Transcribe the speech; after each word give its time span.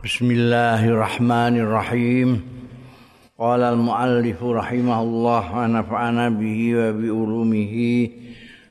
Bismillahirrahmanirrahim. 0.00 2.40
Qala 3.36 3.76
al-muallif 3.76 4.40
rahimahullah 4.40 5.44
wa 5.52 5.68
nafa'ana 5.68 6.32
bihi 6.32 6.72
wa 6.72 6.88
bi 6.96 7.12
ulumihi 7.12 8.08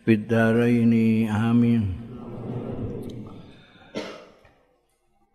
fid 0.09 0.25
dharain. 0.25 0.89
Amin. 1.29 1.85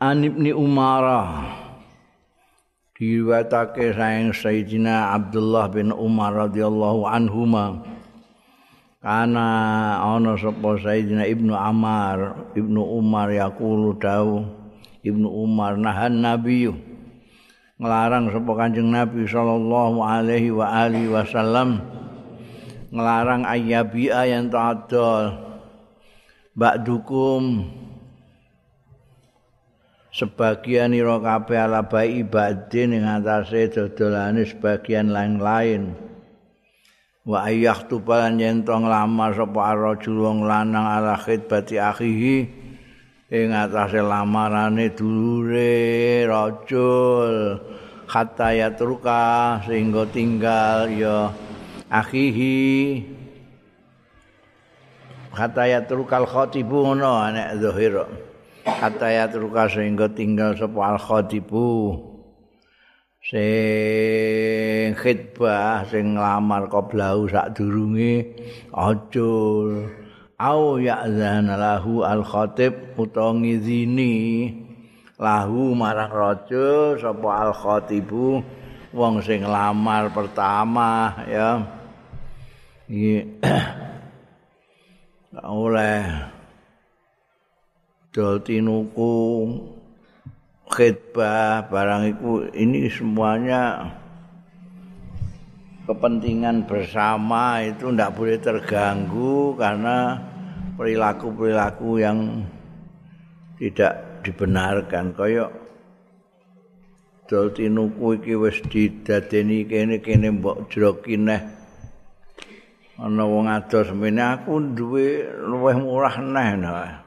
An 0.03 0.27
Ibni 0.27 0.51
Umar 0.51 1.07
diriwayatake 2.99 3.95
saing 3.95 4.35
Sayyidina 4.35 5.15
Abdullah 5.15 5.71
bin 5.71 5.95
Umar 5.95 6.51
radhiyallahu 6.51 7.07
anhuma 7.07 7.87
kana 8.99 9.47
ana 10.03 10.35
sapa 10.43 10.75
Sayyidina 10.75 11.23
Ibnu 11.31 11.55
Amar 11.55 12.51
Ibnu 12.59 12.83
Umar 12.83 13.31
yaqulu 13.31 13.95
dawuh 14.03 14.64
Ibnu 15.05 15.29
Umar 15.29 15.77
nahan 15.77 16.25
Nabi. 16.25 16.73
Ngelarang 17.77 18.33
sapa 18.33 18.53
Kanjeng 18.57 18.89
Nabi 18.89 19.29
sallallahu 19.29 20.01
alaihi 20.01 20.49
wa 20.49 20.65
alihi 20.65 21.13
wasallam. 21.13 21.85
Ngelarang 22.89 23.45
ayyabia 23.45 24.25
yang 24.25 24.49
ta'adol 24.49 25.37
ba'dukum. 26.57 27.69
Sebagian 30.15 30.97
ira 30.97 31.21
kabeh 31.21 31.59
ala 31.59 31.85
bai 31.85 32.25
ibadin 32.25 32.97
ing 32.97 33.05
atase 33.05 33.69
dodolane 33.69 34.47
sebagian 34.49 35.13
lain-lain. 35.13 35.93
Wa 37.29 37.51
ayyah 37.51 37.85
tubalan 37.91 38.41
yen 38.41 38.65
to 38.65 38.73
nglamar 38.73 39.37
sapa 39.37 39.75
rajul 39.77 40.25
wong 40.25 40.49
lanang 40.49 40.87
ala 40.87 41.19
khidbati 41.19 41.77
akhihi 41.83 42.64
ing 43.33 43.57
atase 43.57 44.05
lamarane 44.05 44.93
dulure 44.93 46.29
rajul 46.29 47.61
hatta 48.05 48.53
yatruka 48.53 49.61
sehingga 49.65 50.05
tinggal 50.13 50.93
ya 50.93 51.33
akhihi. 51.89 53.15
Hatta 55.35 55.67
yatrukal 55.67 56.31
khatibu 56.31 56.95
ngono 56.95 57.27
nek 57.35 57.59
zahir 57.59 58.07
hatta 58.63 59.11
yatruka 59.11 59.67
sehingga 59.67 60.07
tinggal 60.15 60.55
sapa 60.55 60.95
al 60.95 60.99
khatibu 61.03 61.99
sing 63.19 64.95
khidbah 64.95 65.91
sing 65.91 66.15
nglamar 66.15 66.71
qoblau 66.71 67.27
sak 67.27 67.51
durunge 67.59 68.31
ajul 68.71 69.91
au 70.39 70.83
ya'zana 70.83 71.55
lahu 71.55 72.03
al 72.03 72.27
khatib 72.27 72.99
utawa 72.99 73.39
ngizini 73.39 74.51
lahu 75.19 75.75
marang 75.79 76.11
raja 76.11 76.99
sapa 76.99 77.49
al 77.49 77.53
khatibu 77.55 78.43
wong 78.95 79.23
sing 79.23 79.47
lamar 79.47 80.11
pertama 80.15 81.15
ya. 81.27 81.51
Iki 82.87 83.43
oleh 85.43 86.03
dol 88.15 88.39
tinuku 88.39 89.15
khidbah 90.71 91.67
barang 91.67 92.03
itu 92.15 92.31
ini 92.55 92.87
semuanya 92.87 93.91
kepentingan 95.85 96.65
bersama 96.65 97.61
itu 97.61 97.93
tidak 97.93 98.17
boleh 98.17 98.39
terganggu 98.41 99.53
karena 99.61 100.17
perilaku-perilaku 100.81 101.91
yang 102.01 102.49
tidak 103.61 104.25
dibenarkan. 104.25 105.13
Kaya 105.13 105.53
dol 107.29 107.53
tinuku 107.53 108.21
iki 108.21 108.35
wis 108.37 108.61
didadeni 108.69 109.65
kene-kene 109.65 110.29
mbok 110.41 110.69
jrokineh 110.69 111.41
ana 112.95 113.25
wong 113.27 113.51
ado 113.51 113.83
semene 113.83 114.23
aku 114.23 114.61
duwe 114.77 115.25
luwih 115.43 115.77
murah 115.83 116.17
neh. 116.21 116.51
Nah. 116.61 117.03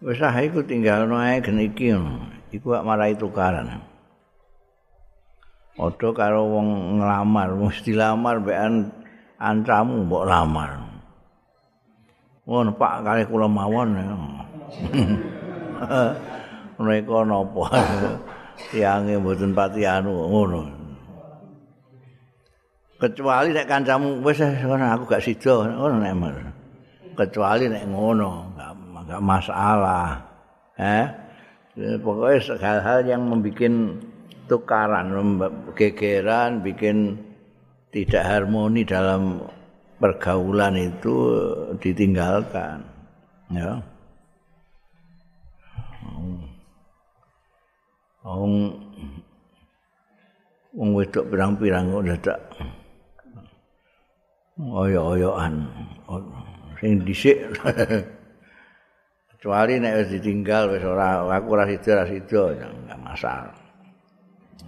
wis 0.00 0.22
ah 0.24 0.32
iku 0.40 0.64
tinggal 0.64 1.04
ae 1.12 1.44
gene 1.44 1.68
iki 1.68 1.92
iku 2.56 2.72
marai 2.80 3.18
tukaran 3.20 3.89
Odo 5.80 6.12
karo 6.12 6.44
wong 6.44 7.00
nglamar, 7.00 7.56
mesti 7.56 7.96
lamar 7.96 8.36
bekan 8.44 8.92
ancamu 9.40 10.04
mbok 10.04 10.28
lamar. 10.28 10.76
Ngono 12.44 12.76
Pak 12.76 13.00
kali 13.00 13.24
kula 13.24 13.48
mawon. 13.48 13.96
Mereka 16.80 17.24
napa? 17.24 17.64
Tiange 18.68 19.16
mboten 19.16 19.56
pati 19.56 19.88
anu 19.88 20.12
ngono. 20.28 20.60
Kecuali 23.00 23.56
nek 23.56 23.64
kancamu 23.64 24.20
wis 24.20 24.44
aku 24.44 25.08
gak 25.08 25.24
sida 25.24 25.64
ngono 25.64 25.96
nek 25.96 26.12
Kecuali 27.16 27.72
nek 27.72 27.88
ngono, 27.88 28.52
enggak 29.00 29.22
masalah. 29.24 30.20
Eh? 30.76 31.08
Pokoknya 32.04 32.60
hal-hal 32.60 33.00
yang 33.08 33.24
membuat 33.24 33.72
tukaran 34.50 35.14
gegeran 35.78 36.58
bikin 36.66 37.14
tidak 37.94 38.26
harmoni 38.26 38.82
dalam 38.82 39.46
pergaulan 40.02 40.74
itu 40.74 41.14
ditinggalkan 41.78 42.82
ya. 43.54 43.78
Wong 48.26 48.74
wong 50.74 50.90
wedok 50.98 51.30
pirang-pirang 51.30 51.86
udah 51.94 52.18
tak 52.18 52.38
oyo-oyoan 54.58 55.62
sing 56.82 57.06
dhisik. 57.06 57.38
Kecuali 59.30 59.80
nek 59.80 60.10
ditinggal 60.10 60.74
wis 60.76 60.84
ora 60.84 61.24
aku 61.24 61.46
ora 61.56 61.64
sida 61.64 62.02
ora 62.02 62.04
sida 62.04 62.42
enggak 62.60 63.00
masalah 63.00 63.59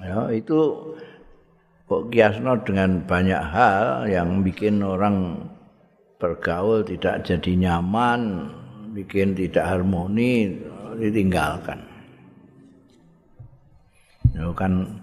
ya 0.03 0.29
itu 0.35 0.59
kok 1.87 2.09
kiasno 2.11 2.59
dengan 2.63 3.03
banyak 3.07 3.43
hal 3.53 4.09
yang 4.11 4.43
bikin 4.43 4.83
orang 4.83 5.47
bergaul 6.23 6.87
tidak 6.87 7.27
jadi 7.27 7.53
nyaman, 7.59 8.47
bikin 8.95 9.35
tidak 9.35 9.67
harmoni, 9.67 10.55
ditinggalkan. 10.97 11.83
Ya 14.33 14.49
kan 14.55 15.03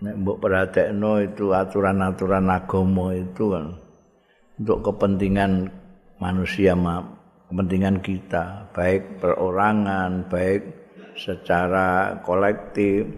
nek 0.00 0.14
mbok 0.22 0.38
perhatekno 0.44 1.24
itu 1.24 1.50
aturan-aturan 1.56 2.52
agama 2.52 3.16
itu 3.16 3.52
kan 3.52 3.80
untuk 4.60 4.84
kepentingan 4.92 5.72
manusia 6.20 6.76
kepentingan 7.48 8.04
kita 8.04 8.68
baik 8.76 9.20
perorangan 9.20 10.28
baik 10.28 10.68
secara 11.16 12.20
kolektif 12.24 13.08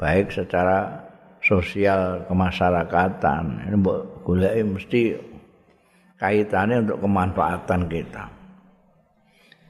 baik 0.00 0.32
secara 0.32 1.04
sosial 1.44 2.24
kemasyarakatan. 2.24 3.68
Ini 3.68 3.76
mbok 3.76 4.24
golek 4.24 4.56
mesti 4.64 5.12
kaitannya 6.16 6.88
untuk 6.88 7.04
kemanfaatan 7.04 7.84
kita. 7.84 8.24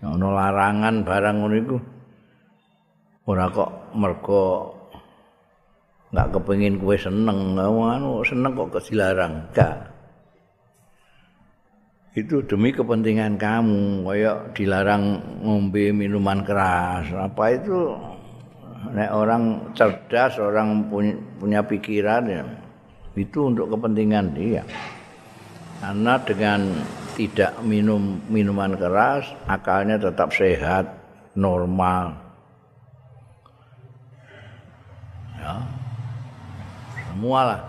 Ono 0.06 0.32
larangan 0.32 1.02
barang 1.02 1.36
ngono 1.42 1.54
iku 1.58 1.76
ora 3.28 3.50
kok 3.50 3.92
mergo 3.98 4.72
nggak 6.14 6.30
kepengin 6.30 6.78
kue 6.78 6.94
seneng. 6.94 7.58
Anu 7.58 8.22
seneng 8.22 8.54
kok 8.54 8.78
kesilarang 8.78 9.50
enggak. 9.50 9.90
Itu 12.10 12.42
demi 12.42 12.74
kepentingan 12.74 13.38
kamu 13.38 14.02
kayak 14.02 14.58
dilarang 14.58 15.22
ngombe 15.46 15.94
minuman 15.94 16.42
keras. 16.42 17.06
Apa 17.14 17.54
itu 17.54 17.94
nek 18.88 19.10
orang 19.12 19.72
cerdas, 19.76 20.40
orang 20.40 20.88
punya, 20.88 21.60
pikiran 21.60 22.24
ya, 22.24 22.44
itu 23.12 23.52
untuk 23.52 23.68
kepentingan 23.76 24.32
dia. 24.32 24.64
Karena 25.80 26.16
dengan 26.20 26.60
tidak 27.16 27.60
minum 27.60 28.20
minuman 28.32 28.76
keras, 28.76 29.28
akalnya 29.44 30.00
tetap 30.00 30.32
sehat, 30.32 30.88
normal. 31.36 32.16
Ya. 35.36 35.56
Semualah 37.08 37.60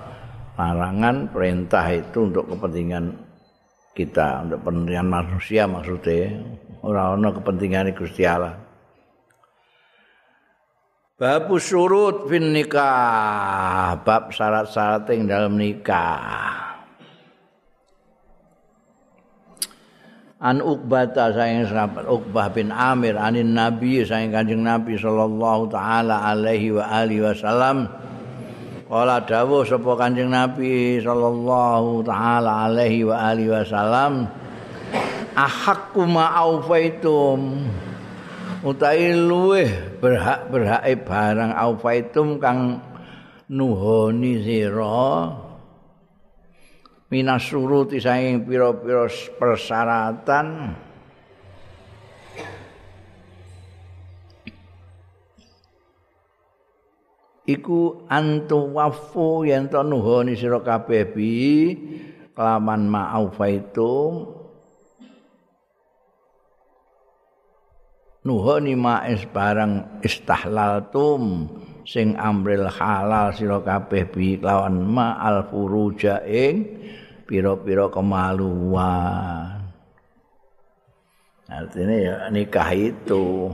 larangan 0.56 1.28
perintah 1.31 1.86
itu 1.92 2.31
untuk 2.31 2.46
kepentingan 2.56 3.16
kita, 3.96 4.48
untuk 4.48 4.63
kepentingan 4.63 5.08
manusia 5.08 5.68
maksudnya. 5.68 6.40
Orang-orang 6.81 7.36
kepentingan 7.42 7.94
Gusti 7.94 8.24
Allah. 8.25 8.61
Bab 11.21 11.53
surut 11.62 12.25
fin 12.25 12.50
nikah, 12.50 13.94
bab 14.01 14.33
syarat-syarat 14.33 15.06
ing 15.13 15.29
dalam 15.29 15.53
nikah. 15.53 16.18
an 20.41 20.57
Uqbah 20.57 21.13
saing 21.13 21.69
sahabat 21.69 22.09
Uqbah 22.09 22.50
bin 22.50 22.73
Amir 22.73 23.13
anin 23.21 23.53
Nabi 23.53 24.01
saing 24.01 24.33
Kanjeng 24.33 24.65
Nabi 24.65 24.97
sallallahu 24.97 25.69
taala 25.69 26.25
alaihi 26.25 26.73
wa 26.73 26.89
alihi 26.89 27.21
wasallam. 27.21 27.85
Kala 28.89 29.21
dawuh 29.21 29.62
sapa 29.62 29.94
Kanjeng 30.01 30.33
Nabi 30.33 30.97
sallallahu 31.06 32.01
taala 32.01 32.65
alaihi 32.65 33.06
wa 33.06 33.29
alihi 33.29 33.53
wasallam 33.53 34.25
ahaqqu 35.38 36.01
ma 36.09 36.33
aufaitum 36.41 37.69
utahe 38.62 39.18
luweh 39.18 39.98
berhak-berhake 39.98 41.02
barang 41.02 41.52
aufaitum 41.58 42.38
kang 42.38 42.78
nuhoni 43.50 44.38
sira 44.46 45.34
minas 47.10 47.44
suruti 47.50 48.00
saing 48.00 48.48
pira-pira 48.48 49.10
persyaratan. 49.36 50.48
Iku 57.52 58.08
antu 58.08 58.80
wafu 58.80 59.44
yen 59.44 59.68
to 59.68 59.84
nuhoni 59.84 60.40
sira 60.40 60.63
kabeh 60.63 61.04
bi 61.12 61.36
kelaman 62.31 62.88
ma'afaitum 62.88 64.40
nuhoni 68.21 68.77
ma'is 68.77 69.25
barang 69.25 70.03
istahlaltum 70.06 71.50
sing 71.85 72.13
amril 72.13 72.69
halal 72.69 73.33
sira 73.33 73.57
kabeh 73.65 74.06
bi 74.06 74.38
kelawan 74.38 74.77
ma'al 74.85 75.50
furuja 75.50 76.21
ing 76.21 76.77
pira-pira 77.25 77.89
kemaluan. 77.89 79.62
Artinya 81.51 81.95
ya 82.00 82.15
nikah 82.31 82.71
itu 82.71 83.51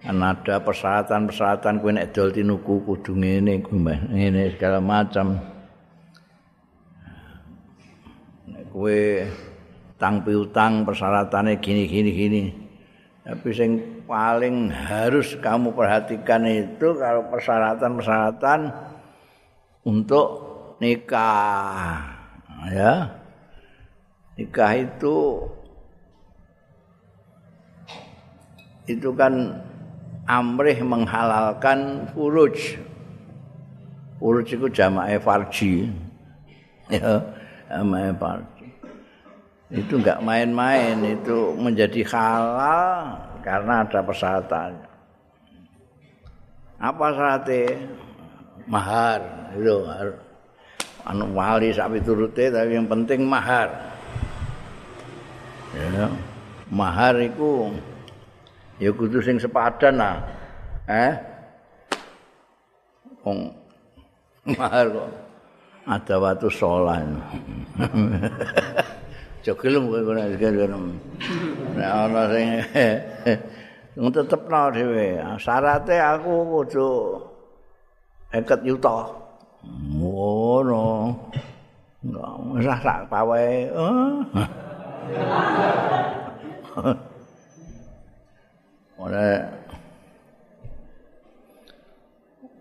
kan 0.00 0.16
ada 0.24 0.64
persyaratan-persyaratan 0.64 1.76
kowe 1.84 1.92
nek 1.92 2.16
dol 2.16 2.32
tinuku 2.32 2.88
kudu 2.88 3.12
ngene 3.20 3.60
ngene 3.60 4.56
segala 4.56 4.80
macam. 4.80 5.36
Nek 8.48 8.64
kowe 8.72 9.00
tang 10.00 10.24
piutang 10.24 10.88
persyaratannya 10.88 11.60
gini 11.60 11.84
gini 11.84 12.10
gini. 12.16 12.69
Tapi 13.30 13.48
sing 13.54 14.02
paling 14.10 14.74
harus 14.74 15.38
kamu 15.38 15.70
perhatikan 15.70 16.42
itu 16.50 16.98
kalau 16.98 17.30
persyaratan-persyaratan 17.30 18.74
untuk 19.86 20.26
nikah. 20.82 22.18
ya 22.74 23.20
nikah 24.34 24.72
itu 24.82 25.46
itu 28.90 29.08
kan 29.14 29.62
amrih 30.26 30.82
menghalalkan 30.82 32.10
furuj 32.10 32.76
furuj 34.18 34.48
itu 34.50 34.66
jamaah 34.68 35.22
farji 35.22 35.88
ya 36.90 37.22
jamaah 37.70 38.12
farji 38.18 38.59
itu 39.70 40.02
enggak 40.02 40.18
main-main 40.22 40.98
itu 41.06 41.54
menjadi 41.54 42.02
halal 42.10 43.18
karena 43.46 43.86
ada 43.86 44.02
persyaratannya 44.02 44.90
apa 46.80 47.12
syaratnya? 47.12 47.76
Mahar 48.64 49.20
itu 49.52 49.84
anu 51.04 51.24
wali 51.36 51.68
sapi 51.76 52.00
turute 52.00 52.48
tapi 52.48 52.72
yang 52.72 52.88
penting 52.88 53.28
mahar. 53.28 53.68
Ya 55.76 56.08
mahar 56.72 57.20
itu 57.20 57.68
ya 58.80 58.88
kudu 58.96 59.20
sing 59.20 59.36
sepadan 59.36 60.00
lah. 60.00 60.16
Eh? 60.88 61.12
Wong 63.28 63.52
mahar 64.56 64.88
kok. 64.88 65.10
Ada 65.84 66.16
waktu 66.22 66.48
sholat 66.48 67.02
jogelum 69.44 69.88
kowe 69.90 70.00
ora 70.14 70.28
gelem 70.36 70.96
nek 71.76 71.90
ana 71.90 72.22
sing 72.32 72.48
Nung 73.90 74.14
tetep 74.14 74.46
no 74.46 74.70
dhewe. 74.70 75.18
Syaratnya 75.34 76.14
aku 76.14 76.46
kudu 76.46 77.18
50 78.30 78.62
yuta. 78.62 79.20
ngono 79.68 81.12
enggak 82.00 82.32
usah 82.56 82.78
sak 82.80 83.00
pawe 83.12 83.46
ora 88.96 89.24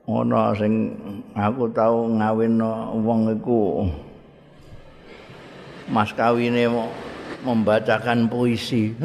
ono 0.10 0.42
sing 0.60 0.74
aku 1.40 1.64
tau 1.72 2.04
ngawinno 2.20 3.00
wong 3.00 3.32
iku 3.40 3.88
mas 5.90 6.14
kawine 6.14 6.70
membacakan 7.44 8.30
puisi. 8.30 8.94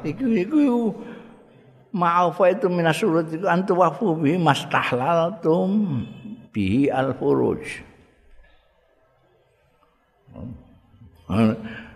Iku 0.00 0.24
iku 0.32 0.96
ma'afa 1.92 2.56
itu 2.56 2.72
minas 2.72 2.96
surut 2.96 3.28
itu 3.28 3.44
antu 3.44 3.76
wafu 3.76 4.16
bi 4.16 4.40
mastahlaltum 4.40 6.08
bi 6.48 6.88
al 6.88 7.12
furuj 7.20 7.84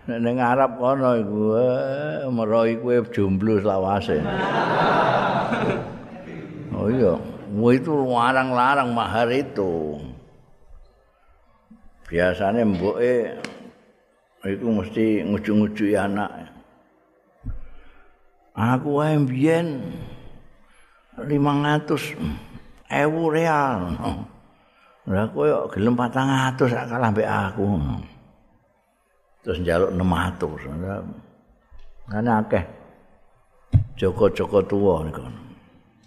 ning 0.04 0.36
Arab 0.36 0.76
kono 0.76 1.16
iku 1.16 1.56
eh, 1.56 2.28
meroi 2.28 2.76
kowe 2.76 2.96
jomblo 3.08 3.56
selawase. 3.56 4.20
Oh 6.76 6.92
iya 6.92 7.16
itu 7.54 7.94
larang-larang 7.94 8.90
mahar 8.90 9.30
itu. 9.30 10.02
Biasanya 12.10 12.66
mboke 12.66 13.38
itu 14.44 14.66
mesti 14.68 15.24
ngucu-ngucu 15.24 15.96
anak. 15.96 16.52
aku 18.54 19.02
wae 19.02 19.18
mbiyen 19.18 19.82
500 21.18 22.14
ewu 22.90 23.30
real. 23.30 23.78
Lah 25.04 25.28
kowe 25.28 25.68
gelem 25.68 25.94
400 25.98 26.70
sak 26.70 26.88
kalah 26.88 27.10
mbek 27.12 27.28
aku. 27.28 27.64
Terus 29.44 29.60
njaluk 29.60 29.92
600. 29.92 32.08
Kan 32.08 32.28
akeh. 32.28 32.64
Joko-joko 33.94 34.58
tuwa 34.64 35.06
niku. 35.06 35.22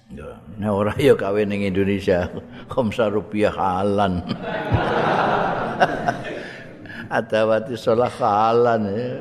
Nek 0.08 0.72
ora 0.72 0.96
ya 0.96 1.20
kawin 1.20 1.52
ning 1.52 1.68
Indonesia, 1.68 2.32
khamsa 2.72 3.12
rupiah 3.12 3.52
halan. 3.52 4.24
Adawati 7.12 7.76
sholah 7.76 8.12
halan 8.16 8.82
ya. 8.88 9.20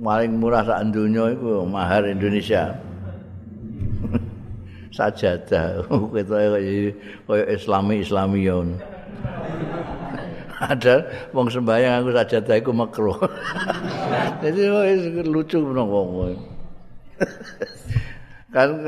paling 0.00 0.32
murah 0.40 0.64
sak 0.64 0.80
donya 0.90 1.28
iku 1.36 1.68
mahar 1.68 2.08
Indonesia. 2.08 2.74
Sajadah 4.90 5.86
ketoke 5.86 6.96
kaya 7.28 7.44
Islami 7.54 8.02
Islami 8.02 8.48
ya. 8.48 8.58
Ada 10.60 11.08
wong 11.32 11.48
sembahyang 11.48 12.04
aku 12.04 12.10
sajadah 12.12 12.56
iku 12.58 12.72
makruh. 12.74 13.16
Jadi 14.42 14.60
lucu 15.24 15.56
menawa 15.62 16.00
wong. 16.04 16.36
Kan 18.50 18.82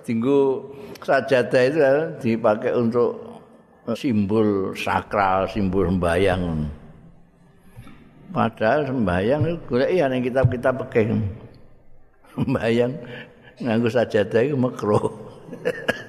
tinggu 0.00 0.64
sajadah 1.04 1.62
itu 1.68 1.80
dipakai 2.24 2.72
untuk 2.72 3.20
simbol 3.96 4.72
sakral, 4.76 5.48
simbol 5.48 5.88
sembahyang. 5.88 6.42
Padahal 8.28 8.84
sembahyang 8.84 9.40
itu 9.48 9.56
golek 9.64 9.90
ya 9.96 10.04
ning 10.08 10.20
kitab-kitab 10.20 10.84
pekeng. 10.84 11.24
Sembahyang 12.36 12.92
nganggo 13.64 13.88
sajadah 13.88 14.40
iku 14.44 14.56
makro. 14.60 15.00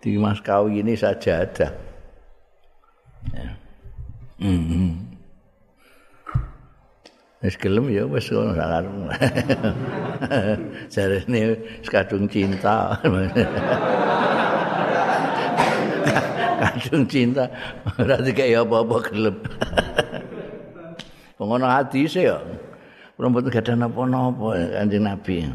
Di 0.00 0.16
mas 0.16 0.40
kawi 0.40 0.80
ini 0.80 0.96
sajadah. 0.96 1.72
Ya. 3.36 3.52
Mm 4.40 4.60
-hmm. 4.64 5.09
Wis 7.40 7.56
gelem 7.56 7.88
ya 7.88 8.04
wis 8.04 8.28
ngono 8.28 8.52
sakar. 8.52 8.84
Jarene 10.92 11.40
sekadung 11.80 12.28
cinta. 12.28 13.00
kadung 16.60 17.08
cinta 17.08 17.48
ora 17.96 18.20
dikaya 18.20 18.60
apa-apa 18.60 18.96
gelem 19.08 19.36
pengono 21.40 21.64
hadis 21.64 22.20
ya 22.20 22.36
rambut 23.16 23.48
gak 23.48 23.64
ada 23.64 23.80
napa-napa 23.80 24.60
kanjeng 24.76 25.04
nabi 25.08 25.48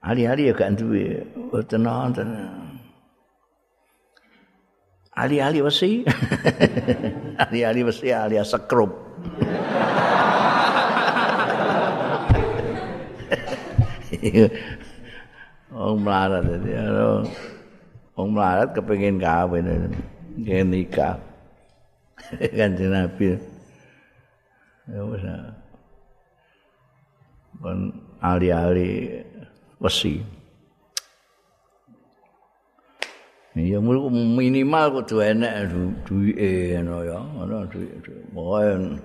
hari-hari 0.00 0.48
ya 0.48 0.52
gak 0.56 0.72
duwe 0.80 1.20
boten 1.52 1.84
nonton 1.84 2.28
ahli-ahli 5.20 5.60
besi. 5.60 6.00
ahli-ahli 7.36 7.80
besi 7.92 8.08
alias 8.08 8.56
sekrup. 8.56 9.09
Wong 15.70 16.02
melarat 16.02 16.44
dadi 16.44 16.70
wong 18.18 18.36
melarat 18.36 18.76
kepengin 18.76 19.16
kawin 19.16 19.64
kene 20.44 20.66
nikah. 20.68 21.16
Kanjeng 22.58 22.92
Nabi. 22.92 23.38
Ya 24.90 25.00
wis. 25.08 25.24
Kon 27.60 27.94
ahli-ahli 28.20 29.24
besi. 29.80 30.20
Ya 33.56 33.80
minimal 33.80 35.00
kudu 35.00 35.24
enek 35.24 35.74
duwike 36.06 36.76
ngono 36.80 36.96
ya, 37.08 37.18
ngono 37.18 37.56
duwike. 37.72 38.12
Pokoke 38.30 39.00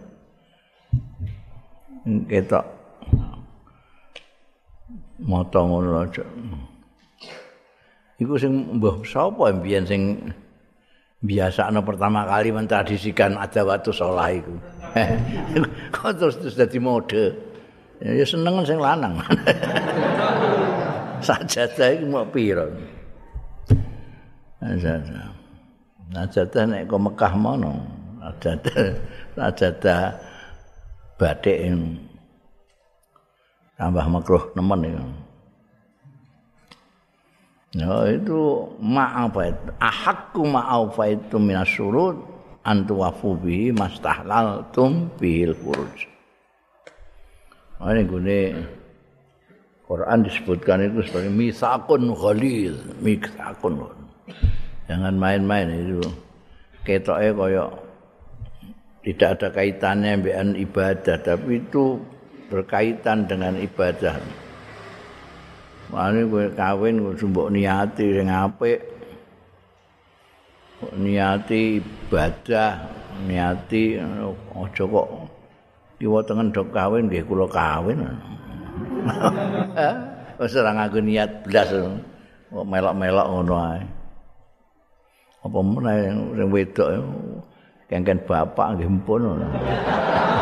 ketok 2.29 2.65
mata 5.23 5.59
ngono 5.63 6.03
aja. 6.03 6.23
Iku 8.15 8.39
sing 8.39 8.79
mbah 8.79 9.03
sapa 9.03 9.51
mbiyen 9.51 9.83
sing 9.83 10.31
biasane 11.23 11.83
pertama 11.83 12.23
kali 12.23 12.51
mentradisikan 12.51 13.35
ada 13.35 13.67
waktu 13.67 13.91
sholat 13.91 14.39
iku. 14.39 14.55
Kok 15.95 16.11
terus 16.15 16.35
terus 16.39 16.55
dadi 16.55 16.79
mode. 16.79 17.35
Ya 18.03 18.27
seneng 18.27 18.59
sing 18.67 18.79
lanang. 18.79 19.19
Sajadah 21.25 21.87
iku 21.95 22.05
mau 22.11 22.27
piro? 22.27 22.67
Sajadah. 24.59 25.31
Sajadah 26.11 26.63
nek 26.69 26.91
kok 26.91 27.01
Mekah 27.01 27.33
mono. 27.39 27.73
Sajadah 28.19 28.99
sajadah 29.35 30.15
batik 31.19 31.59
tambah 33.75 34.05
makruh 34.07 34.43
nemen 34.55 34.81
ya. 34.87 35.03
Ya 37.75 37.91
itu 38.15 38.71
ma'afa 38.79 39.51
itu. 39.51 39.67
Ahakku 39.83 40.47
ma'afa 40.47 41.11
itu 41.11 41.35
minas 41.35 41.67
surut 41.67 42.15
antu 42.63 43.03
wafu 43.03 43.35
bihi 43.35 43.75
mastahlal 43.75 44.63
tum 44.71 45.11
bihil 45.19 45.51
furuj. 45.51 46.07
Nah, 47.75 47.91
ini 47.91 48.07
gini 48.07 48.39
Quran 49.85 50.23
disebutkan 50.23 50.87
itu 50.87 51.03
sebagai 51.05 51.29
misakun 51.29 52.15
khalil, 52.15 52.73
misakun. 53.03 53.85
Jangan 54.87 55.13
main-main 55.19 55.67
itu. 55.69 56.01
Ketoknya 56.87 57.29
kaya 57.35 57.65
tidak 59.05 59.29
ada 59.37 59.47
kaitannya 59.53 60.13
dengan 60.23 60.57
ibadah, 60.57 61.17
tapi 61.21 61.61
itu 61.61 62.01
berkaitan 62.49 63.25
dengan 63.25 63.57
ibadah. 63.57 64.17
Mane 65.93 66.25
kowe 66.25 66.45
kawin 66.57 67.01
kudu 67.01 67.25
mbok 67.29 67.49
niati 67.53 68.05
sing 68.17 68.27
apik. 68.29 68.79
Niati 70.97 71.81
ibadah, 71.81 72.71
niati 73.25 73.97
aja 73.97 74.83
kok 74.85 75.07
kiwa 75.95 76.19
tengen 76.27 76.51
dok 76.51 76.67
kawin 76.75 77.07
nggih 77.07 77.23
kula 77.25 77.47
kawin. 77.47 78.01
Wis 80.41 80.57
ora 80.59 80.75
nganggo 80.75 80.99
niat 80.99 81.47
blas 81.47 81.69
kok 82.51 82.65
melok-melok 82.65 83.27
ngono 83.29 83.55
ae. 83.55 83.81
Apa 85.45 85.59
meneh 85.61 85.97
sing 86.33 86.47
wedok 86.49 86.89
kengken 87.87 88.19
bapak 88.25 88.75
nggih 88.75 88.89
mpun 88.89 89.21
ngono. 89.21 89.47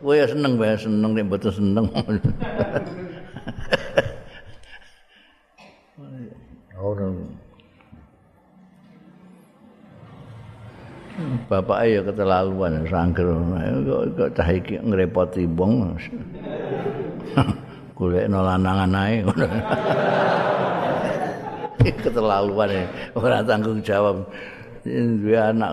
Kowe 0.00 0.16
ya 0.16 0.24
seneng 0.24 0.56
wae 0.56 0.72
seneng 0.80 1.12
nek 1.12 1.24
mboten 1.28 1.52
seneng. 1.52 1.86
Oh, 6.80 6.96
Bapak 11.52 11.84
ya 11.84 12.00
keterlaluan 12.00 12.88
sangger 12.88 13.28
kok 13.84 14.04
kok 14.16 14.30
cah 14.32 14.48
iki 14.48 14.80
ngrepoti 14.80 15.44
wong. 15.44 15.92
Golekno 18.00 18.40
lanangan 18.40 18.96
ae 18.96 19.20
ngono. 19.20 19.46
keterlaluan 22.00 22.88
ora 23.12 23.44
tanggung 23.44 23.84
jawab. 23.84 24.24
Duwe 24.88 25.36
anak. 25.36 25.70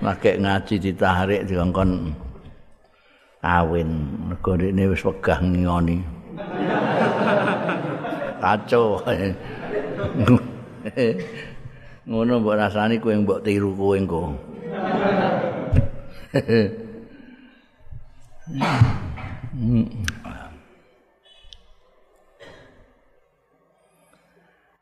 Nek 0.00 0.24
ngaji 0.24 0.74
ditarik 0.80 1.44
dikongkon 1.44 2.16
kawin 3.40 3.90
mergo 4.28 4.52
dene 4.60 4.84
wis 4.92 5.00
wegah 5.04 5.40
ngoni. 5.40 6.04
Kacau. 8.40 9.00
Ngono 12.08 12.32
mbok 12.40 12.56
rasani 12.56 12.96
kowe 13.00 13.16
mbok 13.16 13.44
tiru 13.44 13.76
kowe 13.76 13.96
engko. 13.96 14.32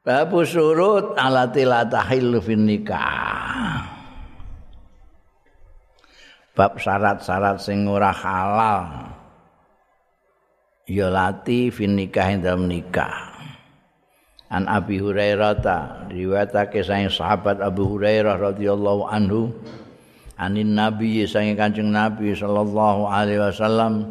Babu 0.06 0.40
surut 0.46 1.18
alati 1.20 1.68
la 1.68 1.84
tahillu 1.84 2.40
fin 2.40 2.64
nikah. 2.64 3.97
Bab 6.58 6.74
syarat-syarat 6.82 7.62
sing 7.62 7.86
ora 7.86 8.10
halal. 8.10 9.14
Ya 10.90 11.06
lati 11.06 11.70
fin 11.70 11.94
nikah 11.94 12.34
dalam 12.42 12.66
nikah. 12.66 13.30
An 14.50 14.66
Abi 14.66 14.98
Hurairah 14.98 15.54
ta 15.62 15.78
riwayatake 16.10 16.82
saking 16.82 17.12
sahabat 17.12 17.62
Abu 17.62 17.86
Hurairah 17.86 18.40
radhiyallahu 18.40 19.06
anhu 19.06 19.52
anin 20.40 20.72
nabi 20.72 21.28
saking 21.28 21.52
Kanjeng 21.52 21.92
Nabi 21.92 22.32
sallallahu 22.32 23.04
alaihi 23.04 23.44
wasallam 23.44 24.08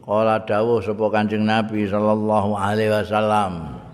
qala 0.00 0.40
dawuh 0.48 0.80
sapa 0.80 1.12
Kanjeng 1.12 1.44
Nabi 1.44 1.84
sallallahu 1.84 2.56
alaihi 2.56 2.88
wasallam 2.88 3.84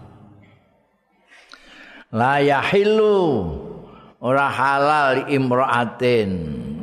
la 2.14 2.38
yahillu 2.38 3.65
ora 4.20 4.48
halal 4.48 5.28
imra'atin. 5.28 6.30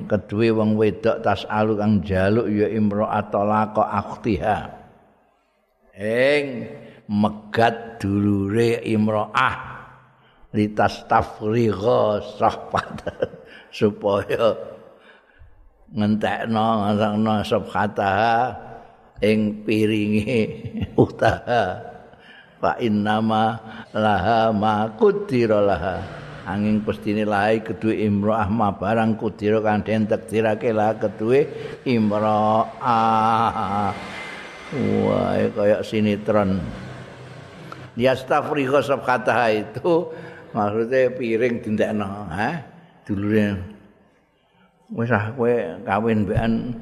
Kedue 0.04 0.52
wong 0.52 0.76
wedok 0.76 1.24
tas 1.24 1.48
alu 1.48 1.80
kang 1.80 2.04
jaluk 2.04 2.52
ya 2.52 2.68
imra'atalaqa 2.70 3.84
akhtiha. 4.04 4.58
Ing 5.98 6.46
megat 7.08 8.04
dulure 8.04 8.84
imra'ah. 8.84 9.56
Litas 10.54 11.08
tafrigha 11.10 12.22
sahfat. 12.38 13.10
Supaya 13.78 14.54
ngentekno 15.90 16.66
ngrasakno 16.84 17.34
sahfataha. 17.42 18.38
Ing 19.24 19.64
piringi 19.64 20.42
utaha. 21.04 21.90
Fa 22.60 22.80
innama 22.80 23.60
laha 23.92 24.52
ma 24.56 24.88
qudira 24.96 25.60
laha 25.64 26.23
angin 26.44 26.84
pestine 26.84 27.24
lae 27.24 27.64
kedue 27.64 28.04
imro'ah 28.04 28.52
ma 28.52 28.76
barang 28.76 29.16
kudira 29.16 29.64
kan 29.64 29.80
den 29.84 30.08
tekdirake 30.08 30.76
lah 30.76 30.96
kedue 31.00 31.48
imro'ah. 31.88 32.84
Wah 34.74 35.38
kaya 35.54 35.86
sinetron. 35.86 36.60
Yastafriha 37.94 38.82
sab 38.82 39.06
kata 39.06 39.54
itu 39.54 40.10
maksudnya 40.52 41.14
piring 41.14 41.62
dindekno 41.62 42.26
ha? 42.26 42.66
Dulure. 43.06 43.54
Wis 44.90 45.14
ah 45.14 45.30
kowe 45.38 45.54
kawin 45.86 46.26
mbekan. 46.26 46.74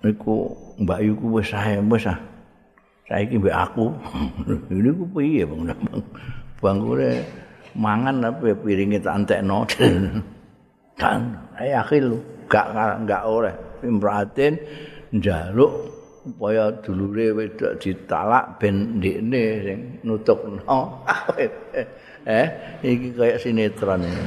Iku 0.00 0.56
mbak 0.80 1.04
yu 1.04 1.12
ku 1.18 1.36
wis 1.36 1.52
ae 1.52 1.82
wis 1.82 2.06
ah. 2.08 2.16
Saiki 3.10 3.42
mbek 3.42 3.52
aku. 3.52 3.90
Ini 4.70 4.90
ku 4.94 5.04
piye 5.10 5.42
bang 5.42 5.74
bangkure 6.60 7.24
mangan 7.74 8.20
tapi 8.20 8.54
piringe 8.54 9.00
tak 9.00 9.24
entekno. 9.24 9.64
Kan 11.00 11.20
ae 11.56 11.72
akhil 11.72 12.20
gak 12.44 12.76
gak 13.08 13.24
oleh 13.24 13.54
imratin 13.80 14.60
njaluk 15.16 15.72
supaya 16.20 16.68
dulure 16.84 17.32
wedok 17.32 17.80
ditalak 17.80 18.60
ben 18.60 19.00
ndekne 19.00 19.44
sing 19.64 19.78
nutupno 20.04 20.60
eh 22.28 22.46
iki 22.84 23.16
kayak 23.16 23.40
sinetron 23.40 24.04
ini. 24.04 24.24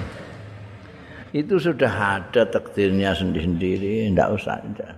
Itu 1.33 1.57
sudah 1.57 2.21
ada 2.21 2.45
takdirnya 2.45 3.13
sendiri-sendiri 3.17 4.09
ndak 4.13 4.29
usah 4.37 4.61
ndak. 4.61 4.93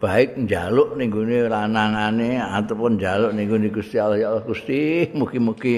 Baik 0.00 0.36
njaluk 0.36 0.96
ning 1.00 1.08
gone 1.08 1.48
lanangane 1.48 2.36
ataupun 2.36 3.00
njaluk 3.00 3.32
ning 3.32 3.48
gone 3.48 3.68
Gusti 3.72 3.96
Allah. 3.96 4.20
Ya 4.20 4.28
Allah 4.32 4.44
Gusti 4.44 5.08
mugi-mugi 5.12 5.76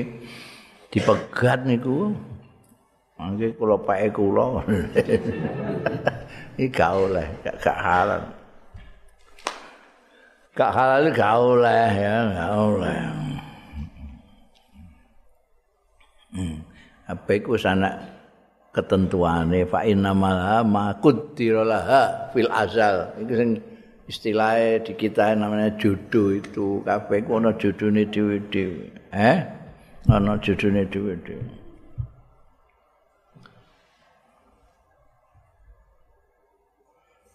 dipegat 0.96 1.68
niku. 1.68 2.16
Mangke 3.20 3.52
kula 3.56 3.76
pake 3.84 4.08
kula. 4.16 4.64
Iki 6.56 6.72
gak 6.72 6.92
oleh 6.96 7.26
gak 7.44 7.78
halal. 7.80 8.22
Gak 10.56 10.72
halal 10.72 11.04
gak 11.12 11.34
oleh 11.36 11.88
ya 11.92 12.16
gak 12.32 12.52
oleh. 12.56 12.96
Hmm. 16.36 16.60
apa 17.08 17.30
iku 17.32 17.56
sana 17.56 17.96
ketentuane? 18.72 19.64
Fa 19.64 19.84
inna 19.88 20.12
ma 20.16 20.96
quddiralaha 21.00 22.32
fil 22.32 22.52
azal. 22.52 23.16
Iku 23.20 23.32
sing 23.36 23.50
istilahnya 24.08 24.84
di 24.84 24.92
kita 24.92 25.32
namanya 25.32 25.72
jodoh 25.80 26.36
itu. 26.36 26.84
Kabeh 26.84 27.24
ku 27.24 27.40
ana 27.40 27.56
jodone 27.56 28.04
dhewe-dhewe. 28.12 28.92
Eh 29.16 29.55
ana 30.08 30.38
jodone 30.38 30.86
dhewe-dhewe 30.86 31.66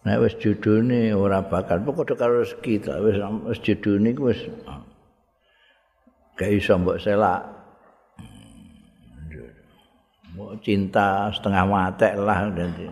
Nek 0.02 0.18
wis 0.18 0.34
judune 0.42 1.14
ora 1.14 1.46
bakal 1.46 1.78
pokoke 1.86 2.18
karo 2.18 2.42
rezeki 2.42 2.82
ta 2.82 2.98
wis 2.98 3.22
wis 3.46 3.58
judune 3.62 4.10
ku 4.18 4.34
wis 4.34 4.40
gak 6.34 6.50
iso 6.50 6.74
mbok 6.74 6.98
selak. 6.98 7.46
Mau 10.34 10.58
cinta 10.58 11.30
setengah 11.30 11.64
mati 11.70 12.10
lah 12.18 12.50
nanti. 12.50 12.90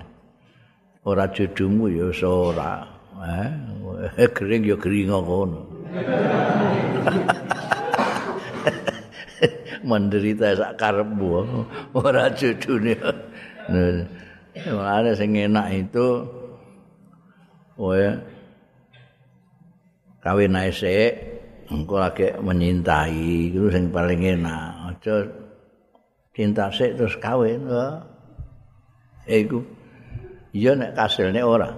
Ora 1.02 1.26
jodohmu 1.26 1.90
ya 1.90 2.14
ora. 2.28 2.86
Eh, 4.14 4.30
kering 4.36 4.70
ya 4.70 4.78
kering 4.78 5.10
ngono. 5.10 5.66
Menderita 9.82 10.56
sak 10.56 10.76
karepmu. 10.76 11.64
Ora. 11.96 12.28
Nah, 13.70 14.02
Mulane 14.50 15.14
sing 15.14 15.38
enak 15.38 15.66
itu 15.72 16.26
oh 17.78 17.94
kawin 20.20 20.58
sik 20.68 21.12
engko 21.70 22.02
lagi 22.02 22.34
menyintai 22.34 23.54
itu 23.54 23.70
sing 23.70 23.94
paling 23.94 24.20
enak. 24.20 24.90
Aja 24.90 25.22
cinta 26.34 26.66
sik 26.74 26.98
terus 26.98 27.14
kawin 27.22 27.62
iku 29.30 29.62
iya 30.50 30.74
nek 30.74 30.98
kasilne 30.98 31.40
ora. 31.40 31.70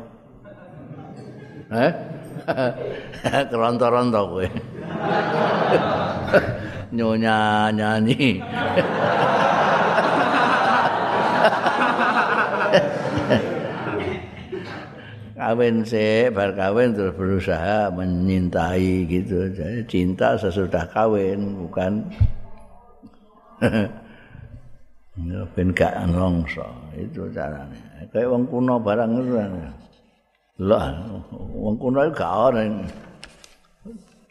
Eh? 1.73 1.93
Keronto-ronto 3.53 4.21
kowe 4.27 4.43
nyonya 6.93 7.73
nyanyi 7.73 8.45
kawin 15.33 15.83
sih, 15.83 16.31
bar 16.31 16.55
kawin 16.55 16.95
terus 16.95 17.19
berusaha 17.19 17.91
menyintai 17.91 19.11
gitu. 19.11 19.51
Jadi 19.51 19.83
cinta 19.91 20.39
sesudah 20.39 20.87
kawin 20.95 21.59
bukan 21.67 22.07
ben 25.59 25.69
gak 25.75 25.99
nongso 26.15 26.63
itu 26.95 27.27
caranya. 27.35 28.07
Kayak 28.15 28.31
wong 28.31 28.47
kuno 28.47 28.79
barang 28.79 29.11
itu 29.19 29.35
lah, 30.63 30.95
wong 31.59 31.75
kuno 31.75 32.07
gak 32.15 32.55
ada 32.55 32.63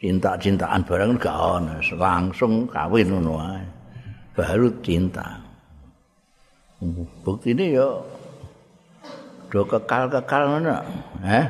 cinta-cintaan 0.02 0.82
barang 0.82 1.22
gak 1.22 1.30
ada, 1.30 1.78
langsung 1.94 2.66
kawin 2.66 3.06
ngono 3.14 3.38
baru 4.34 4.74
cinta. 4.82 5.38
Bukti 7.22 7.54
ini 7.54 7.78
ya 7.78 7.86
do 9.54 9.62
kekal-kekal 9.62 10.58
ngono. 10.58 10.82
Eh? 11.22 11.46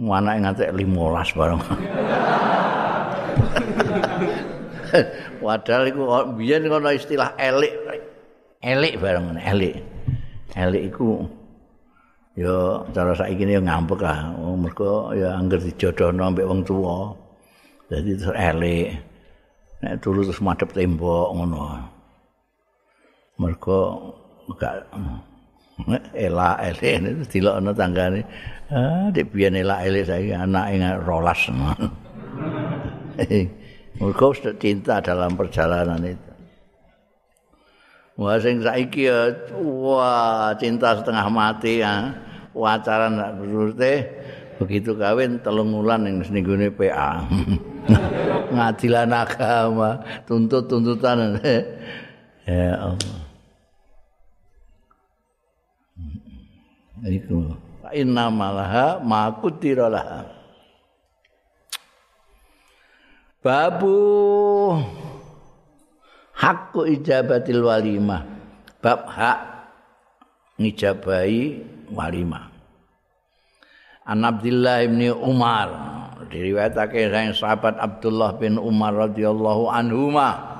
Anake 0.00 0.38
ngantek 0.44 0.70
15 0.76 1.38
bareng. 1.40 1.60
Padahal 5.40 5.84
iku 5.88 6.02
biyen 6.36 6.68
ngono 6.68 6.92
istilah 6.92 7.32
elik. 7.40 7.72
Elik 8.60 9.00
bareng 9.00 9.40
elik. 9.40 9.80
Elik 10.52 10.92
iku 10.92 11.24
ya 12.36 12.84
cara 12.92 13.16
saiki 13.16 13.48
ya 13.48 13.64
ngambek 13.64 14.04
lah. 14.04 14.36
Mergo 14.36 15.16
ya 15.16 15.40
angger 15.40 15.64
dijodohno 15.64 16.36
mbek 16.36 16.44
wong 16.44 16.60
tuwa. 16.68 17.16
Dadi 17.90 18.14
terus 18.14 18.38
elik. 18.38 18.88
Nek 19.82 19.94
turu 19.98 20.22
terus 20.22 20.38
madhep 20.38 20.70
tembok 20.70 21.34
ngono. 21.34 21.62
Mergo 23.40 23.80
gak 24.54 24.86
elak 26.12 26.56
elek 26.60 26.92
itu 27.00 27.24
dilokno 27.38 27.72
tanggane 27.72 28.20
ah 28.72 29.08
dik 29.12 29.32
biyen 29.32 29.56
elak 29.56 29.86
elek 29.88 30.04
saiki 30.08 30.32
anake 30.34 30.76
rolas 31.04 31.40
mergo 34.00 34.26
cinta 34.60 35.00
dalam 35.00 35.36
perjalanan 35.36 36.00
itu 36.04 36.32
wah 38.20 38.36
sing 38.40 38.60
saiki 38.60 39.08
ya 39.08 39.32
wah 39.60 40.52
cinta 40.60 41.00
setengah 41.00 41.26
mati 41.32 41.80
ya 41.80 42.12
pacaran 42.52 43.16
nak 43.16 43.40
berurte 43.40 44.04
begitu 44.60 44.92
kawin 44.92 45.40
telung 45.40 45.72
wulan 45.72 46.04
ning 46.04 46.20
senggone 46.20 46.68
PA 46.68 47.24
ngadilan 48.54 49.08
agama 49.08 50.04
tuntut 50.28 50.68
tuntutan 50.68 51.40
ya 52.44 52.76
Allah. 52.76 53.16
Iku 57.00 57.56
inna 57.96 58.28
malaha 58.28 59.00
ma 59.00 59.32
kutira 59.32 59.88
laha. 59.88 60.28
Babu. 63.40 63.96
Hakku 66.36 66.84
ijabatil 66.84 67.64
walimah. 67.64 68.28
Bab 68.84 69.08
hak 69.08 69.40
ngijabahi 70.60 71.64
walimah 71.88 72.49
An 74.10 74.26
Abdullah 74.26 74.82
bin 74.90 75.06
Umar. 75.14 75.70
Diriwayatake 76.34 77.14
sang 77.14 77.30
sahabat 77.30 77.78
Abdullah 77.78 78.34
bin 78.42 78.58
Umar 78.58 78.90
radhiyallahu 79.06 79.70
anhuma. 79.70 80.50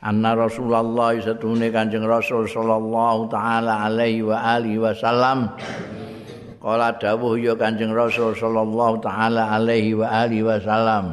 Anna 0.00 0.32
Rasulullah 0.32 1.12
satune 1.20 1.68
Kanjeng 1.68 2.08
Rasul 2.08 2.48
sallallahu 2.48 3.28
taala 3.28 3.84
alaihi 3.84 4.24
wa 4.24 4.40
alihi 4.40 4.80
wasallam. 4.80 5.52
Kala 6.56 6.96
dawuh 6.96 7.36
ya 7.36 7.52
Kanjeng 7.52 7.92
Rasul 7.92 8.32
sallallahu 8.32 9.04
taala 9.04 9.52
alaihi 9.52 9.92
wa 9.92 10.08
alihi 10.08 10.40
wasallam. 10.40 11.12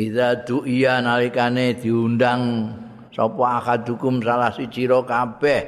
Iza 0.00 0.48
du'iya 0.48 1.04
nalikane 1.04 1.76
diundang 1.76 2.72
sapa 3.12 3.60
akadukum 3.60 4.24
salah 4.24 4.48
siji 4.48 4.88
ro 4.88 5.04
kabeh. 5.04 5.60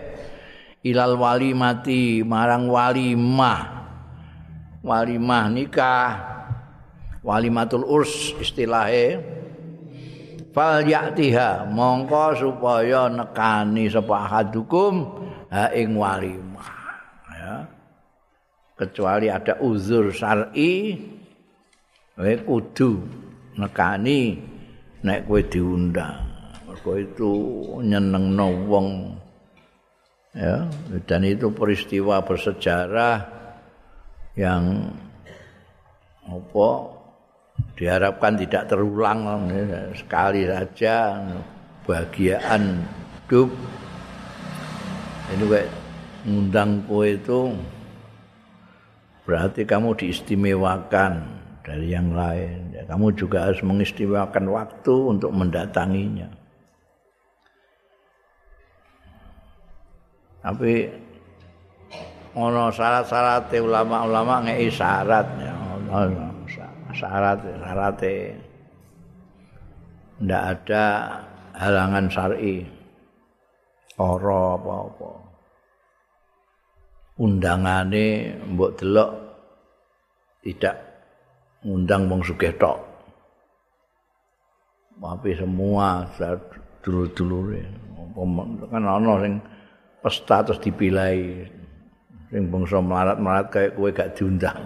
Ilal 0.88 1.20
walimati 1.20 2.24
marang 2.24 2.72
walimah 2.72 3.81
walimah 4.82 5.46
nikah. 5.48 6.10
Walimatul 7.22 7.86
urs 7.86 8.34
istilahnya. 8.42 9.22
Fal 10.52 10.84
yatiha 10.84 11.64
mongko 11.70 12.36
supaya 12.36 13.08
nekani 13.08 13.88
sapa 13.88 14.28
hadukum 14.28 15.24
ha 15.48 15.72
ing 15.72 15.96
walimah. 15.96 16.70
Ya. 17.32 17.56
Kecuali 18.76 19.32
ada 19.32 19.56
uzur 19.62 20.12
syar'i 20.12 20.98
kowe 22.12 22.34
kudu 22.44 22.90
nekani 23.56 24.36
nek 25.00 25.24
kowe 25.24 25.40
diundang. 25.40 26.20
Mergo 26.68 26.92
itu 27.00 27.32
nyenengno 27.80 28.48
wong. 28.68 28.88
Ya 30.36 30.68
dan 31.08 31.22
itu 31.24 31.48
peristiwa 31.54 32.20
bersejarah 32.20 33.41
yang 34.38 34.88
apa 36.24 36.68
diharapkan 37.76 38.38
tidak 38.38 38.70
terulang 38.70 39.48
sekali 39.92 40.48
saja 40.48 41.20
bahagiaan 41.84 42.80
hidup. 43.26 43.50
Ini 45.32 45.44
kayak 45.48 45.70
ngundang 46.28 46.84
kowe 46.84 47.08
itu 47.08 47.40
berarti 49.24 49.64
kamu 49.64 49.96
diistimewakan 49.96 51.24
dari 51.64 51.96
yang 51.96 52.12
lain. 52.12 52.76
Kamu 52.84 53.16
juga 53.16 53.48
harus 53.48 53.64
mengistimewakan 53.64 54.52
waktu 54.52 54.94
untuk 55.16 55.32
mendatanginya. 55.32 56.28
Tapi 60.42 60.90
ono 62.32 62.72
syarat-syarat 62.72 63.52
ulama-ulama 63.60 64.48
ngei 64.48 64.68
syarat. 64.72 65.26
Ya 65.40 65.54
syarat 66.92 67.40
syaratnya 67.44 68.36
ndak 70.22 70.42
ada 70.42 70.84
halangan 71.58 72.06
syar'i. 72.06 72.62
Ora 74.00 74.56
apa-apa. 74.56 75.10
Undangane 77.20 78.34
mbok 78.56 78.70
delok 78.80 79.10
tidak 80.40 80.76
ngundang 81.62 82.08
wong 82.08 82.24
sugih 82.24 82.54
tok. 82.56 82.78
Tapi 84.96 85.34
semua 85.36 86.08
dulur-dulure. 86.80 87.62
Kan 88.70 88.82
ana 88.86 89.12
sing 89.20 89.34
pesta 90.02 90.42
terus 90.42 90.62
dipilai 90.62 91.46
sing 92.32 92.48
bangsa 92.48 92.80
melarat-melarat 92.80 93.46
kaya 93.52 93.68
kowe 93.76 93.92
gak 93.92 94.16
diundang 94.16 94.56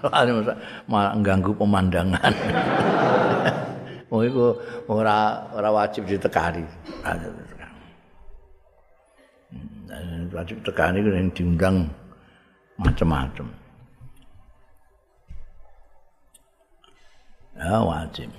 malah 0.90 1.12
mengganggu 1.12 1.52
pemandangan 1.52 2.32
Oh 4.10 4.26
iku 4.26 4.58
ora 4.90 5.46
ora 5.54 5.70
wajib 5.70 6.02
ditekani. 6.10 6.66
Hmm, 9.86 10.26
wajib 10.34 10.66
tekani 10.66 10.98
ku 10.98 11.10
diundang 11.30 11.86
macam-macam. 12.74 13.46
Ya 17.54 17.78
wajib. 17.86 18.34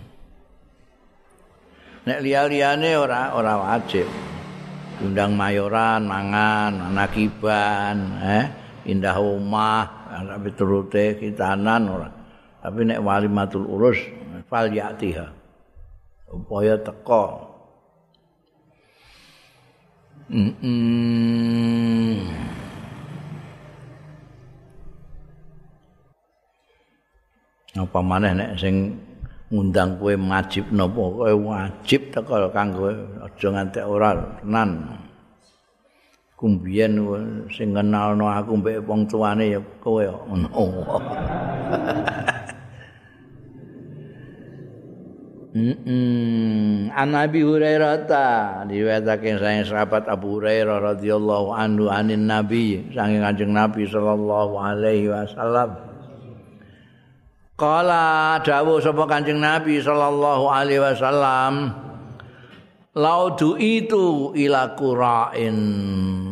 Nek 2.04 2.20
liya-liyane 2.20 2.92
ora 3.00 3.32
ora 3.32 3.54
wajib. 3.64 4.12
Diundang 5.02 5.34
mayoran, 5.34 6.06
mangan, 6.06 6.94
anak 6.94 7.18
iban, 7.18 8.22
eh, 8.22 8.46
indah 8.86 9.18
omah, 9.18 10.14
tapi 10.30 10.54
turute 10.54 11.18
kitanan 11.18 11.90
ora. 11.90 12.10
Tapi 12.62 12.86
nek 12.86 13.02
walimatul 13.02 13.66
urus 13.66 13.98
fal 14.46 14.70
ya'tiha. 14.70 15.42
upaya 16.32 16.80
teko. 16.80 17.52
Mm 20.32 20.52
-mm. 20.64 22.16
Apa 27.76 28.00
maneh 28.00 28.32
nek 28.36 28.56
sing 28.56 28.96
ngundang 29.52 30.00
kowe 30.00 30.16
wajib 30.16 30.72
napa 30.72 30.96
kowe 30.96 31.34
wajib 31.36 32.08
teko 32.16 32.48
kanggo 32.56 32.88
aja 33.20 33.48
nganti 33.52 33.80
ora 33.84 34.16
tenan. 34.40 34.96
Kumbien 36.40 36.98
sing 37.54 37.76
kenalno 37.76 38.26
aku 38.32 38.58
mbek 38.58 38.82
wong 38.88 39.06
tuane 39.06 39.52
ya 39.52 39.60
kowe 39.84 40.08
ngono. 40.08 40.50
An 45.52 47.12
Nabi 47.12 47.44
Hurairah 47.44 48.08
ta 48.08 48.64
diwetake 48.64 49.36
saking 49.36 49.68
sahabat 49.68 50.08
Abu 50.08 50.40
Hurairah 50.40 50.96
radhiyallahu 50.96 51.52
anhu 51.52 51.92
anin 51.92 52.24
Nabi 52.24 52.88
saking 52.96 53.20
Kanjeng 53.20 53.52
Nabi 53.52 53.84
sallallahu 53.84 54.56
alaihi 54.56 55.12
wasallam. 55.12 55.91
Kala 57.62 58.42
dawuh 58.42 58.82
sapa 58.82 59.06
Kanjeng 59.06 59.38
Nabi 59.38 59.78
sallallahu 59.78 60.50
alaihi 60.50 60.82
wasallam 60.82 61.70
Laudu 62.98 63.54
itu 63.62 64.34
ila 64.34 64.74
qura'in. 64.74 65.58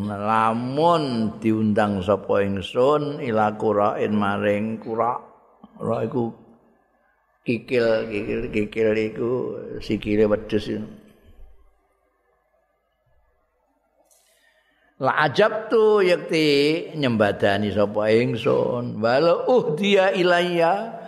Lamun 0.09 1.37
diundang 1.37 2.01
sapa 2.01 2.41
ingsun 2.41 3.21
ila 3.21 3.53
qura'in 3.53 4.09
maring 4.09 4.81
qura' 4.81 5.21
ora 5.77 6.03
iku 6.03 6.33
kikil 7.45 8.09
kikil 8.09 8.41
kikil 8.49 8.89
iku 8.97 9.31
sikile 9.79 10.25
wedhus 10.25 10.65
La 14.99 15.29
ajab 15.29 15.71
tu 15.71 16.03
yakti 16.03 16.91
nyembadani 16.99 17.71
sapa 17.71 18.11
ingsun 18.11 18.99
walau 18.99 19.47
uh 19.47 19.65
dia 19.79 20.11
ilayya 20.11 20.98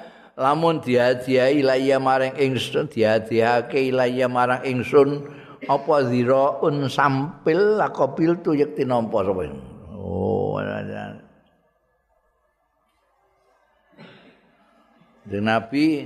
lamun 0.41 0.82
dia 0.82 1.13
dia 1.13 1.54
ilayya 1.54 2.01
marang 2.01 2.34
ingsun 2.34 2.89
dia 2.89 3.21
diake 3.21 3.93
ilayya 3.93 4.25
marang 4.25 4.65
ingsun 4.65 5.30
apa 5.69 6.10
ziraun 6.10 6.89
sampil 6.89 7.77
lakopil 7.77 8.41
tu 8.41 8.58
yakti 8.58 8.82
nampa 8.82 9.21
sapa 9.21 9.45
oh 9.93 10.58
ada 10.58 11.21
Di 15.21 15.38
Nabi 15.38 16.01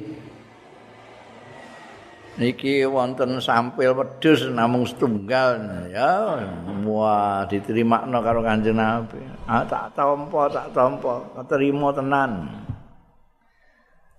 niki 2.35 2.83
wonten 2.83 3.39
sampil 3.39 3.95
wedhus 3.95 4.51
namung 4.51 4.83
setunggal 4.83 5.55
ya 5.87 6.35
wah 6.83 7.47
diterima 7.47 8.03
karo 8.21 8.43
Kanjeng 8.43 8.75
Nabi. 8.75 9.23
Ah 9.47 9.63
tak 9.63 9.95
tampa 9.95 10.51
tak 10.51 10.67
tampa 10.75 11.23
terima 11.47 11.95
tenan. 11.95 12.64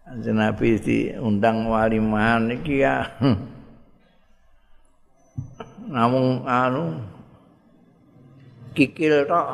Nabi 0.06 0.78
diundang 0.78 1.66
walimahan 1.66 2.46
niki 2.46 2.86
ya. 2.86 3.02
namung 5.86 6.42
anu 6.46 6.98
kikil 8.74 9.26
tok. 9.26 9.46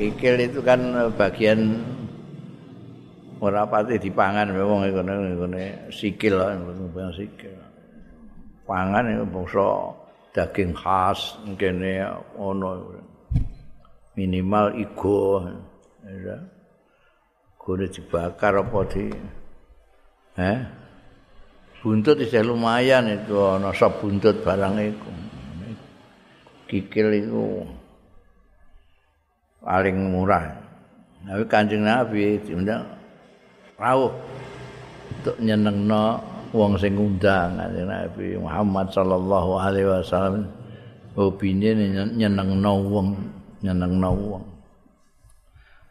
Kikil 0.00 0.34
itu 0.40 0.60
kan 0.64 0.80
bagian 1.12 1.84
ora 3.44 3.68
pati 3.68 4.00
dipangan 4.00 4.56
wong 4.56 4.88
iku 4.88 5.04
ngene 5.04 5.92
sikil 5.92 6.40
wong 6.40 7.12
sikil 7.12 7.52
pangan 8.64 9.04
iku 9.12 9.24
bangsa 9.28 9.68
daging 10.32 10.72
khas 10.72 11.36
ngene 11.44 12.08
ono 12.40 12.88
minimal 14.16 14.72
igo 14.80 15.44
ya 16.08 16.40
kudu 17.64 17.88
dibakar 17.88 18.60
apa 18.60 18.80
di? 18.92 19.08
Eh? 20.36 20.58
Buntut 21.80 22.20
isih 22.20 22.44
lumayan 22.44 23.08
itu 23.08 23.36
ana 23.40 23.72
sop 23.72 24.04
buntut 24.04 24.44
barang 24.44 24.76
iku. 24.84 25.12
Kikil 26.68 27.08
iku 27.24 27.44
paling 29.64 29.96
murah. 30.12 30.60
Nabi 31.24 31.44
Kanjeng 31.48 31.88
Nabi 31.88 32.36
diundang 32.44 32.84
rawuh 33.80 34.12
untuk 35.20 35.36
nyenengno 35.40 36.20
wong 36.52 36.76
sing 36.76 37.00
ngundang 37.00 37.56
Nabi 37.56 38.36
Muhammad 38.36 38.92
sallallahu 38.92 39.50
alaihi 39.56 39.88
wasallam. 39.88 40.48
Hobine 41.16 41.72
nyenengno 42.16 42.72
wong 42.92 43.08
nyenengno 43.60 44.10
wong 44.12 44.53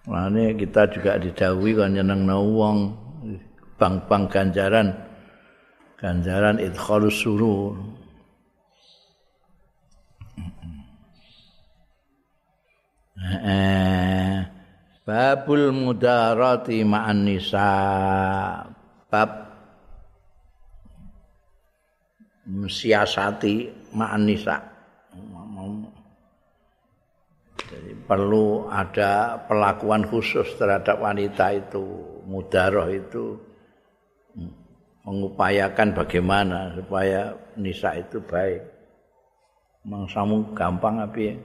Mane 0.04 0.56
kita 0.60 0.92
juga 0.92 1.16
didhawuhi 1.16 1.80
kan 1.80 1.96
nyenengno 1.96 2.44
wong 2.44 2.78
bang-bang 3.80 4.28
ganjaran 4.28 4.88
ganjaran 5.96 6.60
idkhalus 6.60 7.24
surur 7.24 7.80
eh 13.48 14.44
Babul 15.04 15.76
mudarati 15.76 16.80
ma'an 16.88 17.28
nisa. 17.28 17.68
Bab 19.12 19.32
siasati 22.48 23.68
ma'an 23.92 24.24
nisa. 24.24 24.73
Perlu 28.04 28.68
ada 28.70 29.40
perlakuan 29.48 30.06
khusus 30.08 30.56
terhadap 30.60 31.00
wanita 31.00 31.56
itu, 31.56 31.84
mudaroh 32.28 32.88
itu 32.92 33.40
mengupayakan 35.04 35.92
bagaimana 35.92 36.72
supaya 36.76 37.36
nisa 37.60 38.00
itu 38.00 38.24
baik. 38.24 38.64
Mangsamu 39.84 40.56
gampang 40.56 41.04
ya? 41.20 41.36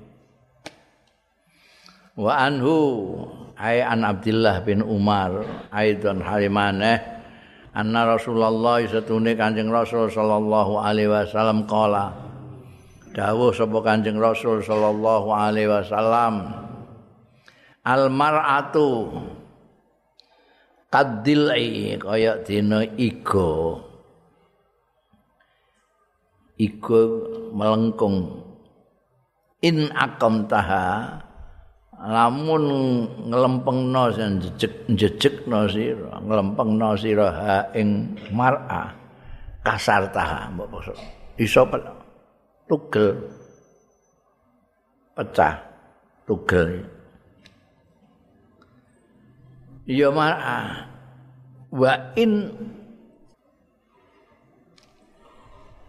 Wa 2.19 2.47
anhu 2.47 2.75
ai 3.59 3.83
an 3.83 4.07
Abdullah 4.07 4.63
bin 4.63 4.83
Umar 4.83 5.43
aidon 5.75 6.23
halimane 6.23 6.99
anna 7.75 8.15
Rasulullah 8.15 8.83
satune 8.87 9.35
Kanjeng 9.39 9.71
Rasul 9.71 10.11
sallallahu 10.11 10.83
alaihi 10.83 11.11
wasallam 11.11 11.67
qala 11.67 12.28
dawuh 13.15 13.53
sapa 13.55 13.79
Kanjeng 13.85 14.19
Rasul 14.19 14.65
sallallahu 14.65 15.29
alaihi 15.33 15.71
wasallam 15.71 16.49
al 17.85 18.13
mar'atu 18.13 19.13
kadilai 20.89 21.97
kaya 22.01 22.41
dina 22.45 22.85
igo 22.97 23.83
igo 26.59 27.01
melengkung. 27.55 28.45
In 29.59 29.91
akam 29.91 30.47
taha 30.47 31.19
lamun 31.99 32.65
nglempengno 33.27 34.15
sing 34.15 34.39
jejeg 34.39 34.87
jejegno 34.95 35.67
sira 35.67 36.15
nglempengno 36.23 36.95
sira 36.95 37.27
ha 37.35 37.55
ing 37.75 38.15
mar'a 38.31 38.95
kasar 39.67 40.07
taha 40.15 40.47
mbok 40.55 40.95
iso 41.43 41.67
tugel. 42.69 43.17
Pecah. 45.17 45.59
Tugel. 46.29 46.85
Ya 49.89 50.13
mar'a 50.13 50.85
wa 51.73 51.93
in. 52.15 52.53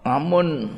Amun 0.08 0.74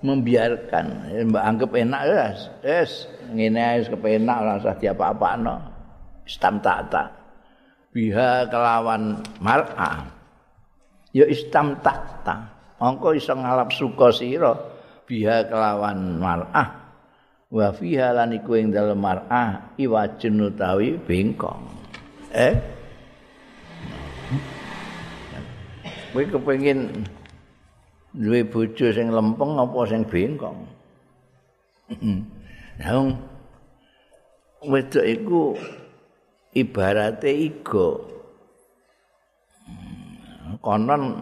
membiarkan. 0.00 0.86
Mbak 1.28 1.44
anggap 1.44 1.70
enak 1.74 2.02
ya. 2.06 2.26
Yes. 2.62 3.10
Ngene 3.34 3.82
wis 3.82 3.90
kepenak 3.90 4.36
ora 4.40 4.62
usah 4.62 4.78
diapa-apakno. 4.78 5.56
Istam 6.24 6.62
tak 6.62 7.18
biha 7.90 8.46
kelawan 8.46 9.18
mar'a 9.42 10.06
ya 11.10 11.26
istam 11.26 11.74
tak 11.82 12.22
mongko 12.80 13.12
iso 13.12 13.36
ngalap 13.36 13.70
suka 13.76 14.08
sira 14.10 14.56
biha 15.04 15.46
kelawan 15.46 16.16
mar'ah. 16.16 16.80
Wa 17.50 17.74
fiha 17.76 18.14
lan 18.16 18.32
iku 18.32 18.56
ing 18.56 18.72
dalem 18.72 18.98
mar'ah 18.98 19.76
iwajun 19.76 20.48
utawi 20.48 20.96
bengkong. 20.96 21.66
Eh? 22.32 22.54
Kowe 26.10 26.24
kepengin 26.26 27.06
duwe 28.14 28.42
bojo 28.42 28.90
sing 28.90 29.14
lempeng 29.14 29.60
apa 29.60 29.78
sing 29.86 30.02
bengkong? 30.08 30.58
Nah, 32.80 33.12
wedok 34.64 35.04
iku 35.04 35.52
ibarate 36.56 37.28
igo. 37.28 38.08
Konon 40.64 41.20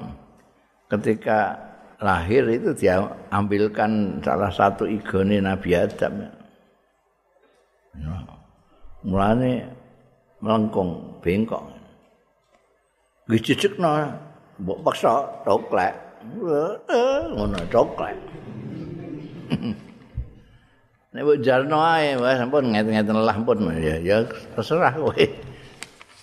ketika 0.88 1.68
lahir 2.00 2.46
itu 2.48 2.70
dia 2.74 3.02
ambilkan 3.28 4.22
salah 4.24 4.50
satu 4.50 4.88
igone 4.88 5.42
Nabi 5.42 5.74
Adam. 5.74 6.30
Mulane 9.02 9.66
melengkung 10.42 11.18
bengkok. 11.22 11.62
Gijejekno 13.28 14.08
mbok 14.62 14.78
paksa 14.86 15.26
coklek. 15.44 15.94
Ngono 17.34 17.58
coklek. 17.68 18.16
Nek 21.12 21.22
mbok 21.24 21.40
jarno 21.42 21.78
ae 21.82 22.14
wis 22.14 22.36
sampun 22.38 22.68
ngeten-ngeten 22.72 23.16
lah 23.16 23.36
pun 23.42 23.58
ya 23.80 23.96
ya 23.98 24.16
terserah 24.54 24.94
kowe. 24.94 25.24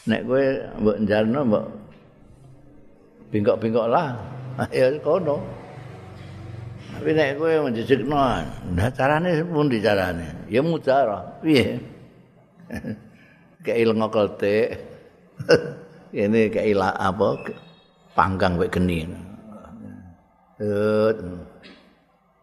Nek 0.07 0.21
kowe 0.23 0.45
mbok 0.81 0.97
jarno 1.03 1.39
mbok 1.43 1.65
bengkok-bengkok 3.33 3.87
lah. 3.91 4.34
Ya 4.71 4.87
kono. 5.03 5.43
Tapi 6.95 7.11
nek 7.11 7.35
kowe 7.35 7.67
menjejekno, 7.67 8.15
nah 8.71 8.89
carane 8.95 9.43
pun 9.43 9.67
dicarane. 9.67 10.47
Ya 10.47 10.63
mudah 10.63 11.43
Piye? 11.43 11.75
Kayak 13.67 13.79
ilmu 13.83 14.07
kolte. 14.07 14.79
Ini 16.15 16.47
kayak 16.47 16.95
apa? 16.95 17.27
Panggang 18.15 18.55
wek 18.55 18.71
geni. 18.71 19.03
Eh, 20.63 21.11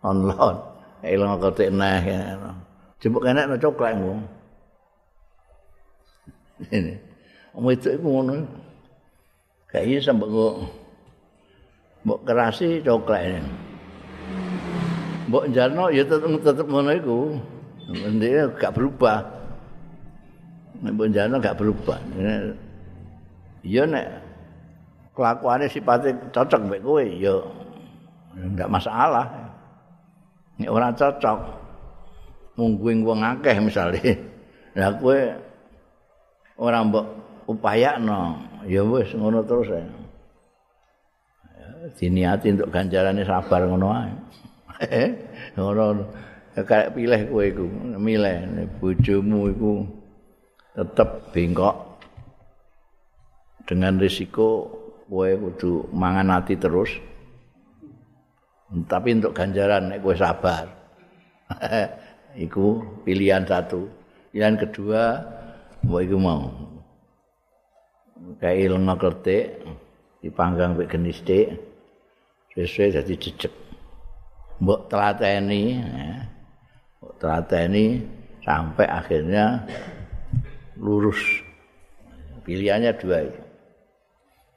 online. 0.05 0.61
Ilmu 1.01 1.37
kolte 1.41 1.73
nah. 1.73 1.97
Jempuk 3.01 3.25
enak 3.25 3.49
no 3.49 3.57
coklat 3.57 3.97
ngomong. 3.97 4.21
Ini. 6.69 6.93
Om 7.57 7.67
itu 7.73 7.89
iku 7.97 8.09
ngono. 8.21 8.45
Kayaknya 9.73 9.99
sampai 10.05 10.29
kok 10.29 10.82
mbok 12.03 12.21
kerasi 12.27 12.83
coklat. 12.83 13.43
Mbok 15.31 15.49
jarno 15.55 15.89
ya 15.89 16.03
tetep 16.03 16.31
tetep 16.43 16.67
ngono 16.67 16.91
iku. 16.93 17.19
Ndek 17.93 18.59
gak 18.59 18.75
berubah. 18.75 19.23
Mbok 20.83 21.09
jarno 21.15 21.39
gak 21.39 21.59
berubah. 21.59 21.99
Iya 23.63 23.87
nek 23.87 24.07
kelakuannya 25.15 25.71
sifatnya 25.71 26.19
cocok 26.35 26.61
mbek 26.67 26.83
kowe 26.83 27.05
ya 27.07 27.35
ndak 28.35 28.67
masalah. 28.67 29.27
Nek 30.59 30.71
ora 30.73 30.91
cocok 30.91 31.39
mungguing 32.59 33.07
wong 33.07 33.23
akeh 33.23 33.57
misale. 33.63 34.03
Lah 34.75 34.91
kowe 34.99 35.19
ora 36.59 36.83
mbok 36.83 37.07
upayakno 37.47 38.43
ya 38.67 38.83
wis 38.83 39.15
ngono 39.15 39.47
terus 39.47 39.71
ya. 39.71 40.02
Diniati 41.83 42.55
untuk 42.55 42.71
ganjarannya 42.71 43.27
sabar 43.27 43.67
ngono 43.67 43.91
ae. 43.91 44.15
ora 45.59 45.99
kayak 46.55 46.95
pilih 46.95 47.21
kowe 47.27 47.43
iku 47.43 47.67
milih. 47.99 48.37
Bojomu 48.79 49.51
iku 49.51 49.73
tetep 50.79 51.35
bengkok. 51.35 51.99
Dengan 53.67 53.99
risiko 53.99 54.71
kowe 55.11 55.27
kudu 55.27 55.91
mangan 55.91 56.39
ati 56.39 56.55
terus. 56.55 56.95
Tapi 58.87 59.19
untuk 59.19 59.35
ganjaran 59.35 59.91
nek 59.91 60.07
kowe 60.07 60.15
sabar. 60.15 60.71
Iku 62.33 62.81
pilihan 63.05 63.45
satu. 63.45 63.85
Pilihan 64.33 64.57
kedua 64.57 65.21
kowe 65.85 66.01
iku 66.01 66.17
mau. 66.17 66.49
Kayak 68.41 68.73
ilmu 68.73 68.95
kertik 68.97 69.61
dipanggang 70.25 70.79
mek 70.79 70.89
genis 70.89 71.21
sesuai 72.53 73.01
jadi 73.01 73.15
jejak 73.17 73.53
mbok 74.61 74.93
telateni 74.93 75.81
ya. 75.81 76.29
mbok 77.01 77.15
telateni 77.17 78.05
sampai 78.45 78.87
akhirnya 78.87 79.65
lurus 80.77 81.19
pilihannya 82.45 82.93
dua 82.99 83.23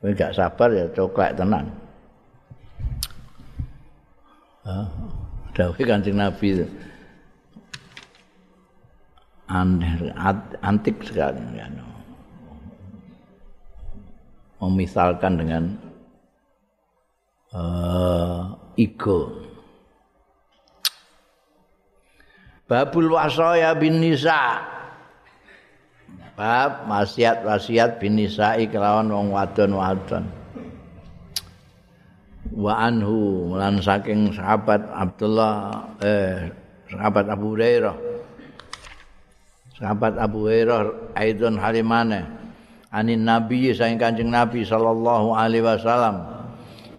Kowe 0.05 0.13
gak 0.13 0.38
sabar 0.38 0.69
ya 0.69 0.86
coklat 0.93 1.34
tenan. 1.34 1.65
Ah, 4.62 4.86
dawuh 5.58 5.73
Kanjeng 5.73 6.21
Nabi 6.21 6.62
itu. 6.62 6.67
Antik 10.62 11.01
sekali 11.01 11.41
ya. 11.58 11.65
Memisalkan 14.62 15.41
dengan 15.41 15.73
uh, 17.53 18.55
ego. 18.79 19.45
Babul 22.65 23.13
wasaya 23.13 23.77
bin 23.77 24.01
nisa. 24.01 24.65
Bab 26.36 26.89
wasiat 26.89 27.45
wasiat 27.45 28.01
bin 28.01 28.17
nisa 28.17 28.58
kelawan 28.67 29.08
wong 29.08 29.29
wadon-wadon. 29.31 30.25
Wa 32.51 32.89
anhu 32.89 33.53
lan 33.55 33.79
saking 33.79 34.34
sahabat 34.34 34.81
Abdullah 34.91 35.86
eh 36.01 36.49
sahabat 36.91 37.29
Abu 37.29 37.55
Hurairah. 37.55 37.95
Sahabat 39.79 40.19
Abu 40.19 40.49
Hurairah 40.49 41.13
aidon 41.15 41.55
halimane 41.62 42.25
anin 42.91 43.23
nabi 43.23 43.71
saking 43.71 44.01
Kanjeng 44.01 44.34
Nabi 44.34 44.65
sallallahu 44.67 45.38
alaihi 45.38 45.63
wasallam. 45.63 46.35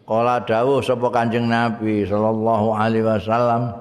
Kala 0.06 0.38
dawuh 0.46 0.78
sapa 0.86 1.10
Kanjeng 1.10 1.50
Nabi 1.50 2.06
sallallahu 2.06 2.78
alaihi 2.78 3.02
wasallam 3.02 3.74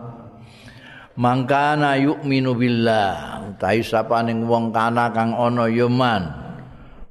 mangkana 1.14 2.02
yu'minu 2.02 2.58
billah. 2.58 3.46
Utahi 3.54 3.86
sapaning 3.86 4.50
wong 4.50 4.74
kana 4.74 5.14
kang 5.14 5.38
ana 5.38 5.70
yaman 5.70 6.34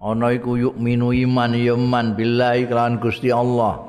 ana 0.03 0.27
iku 0.35 0.59
yu'minu 0.59 1.15
iman 1.31 1.55
yaman 1.55 2.19
billahi 2.19 2.67
kelawan 2.67 2.99
Gusti 2.99 3.31
Allah. 3.31 3.87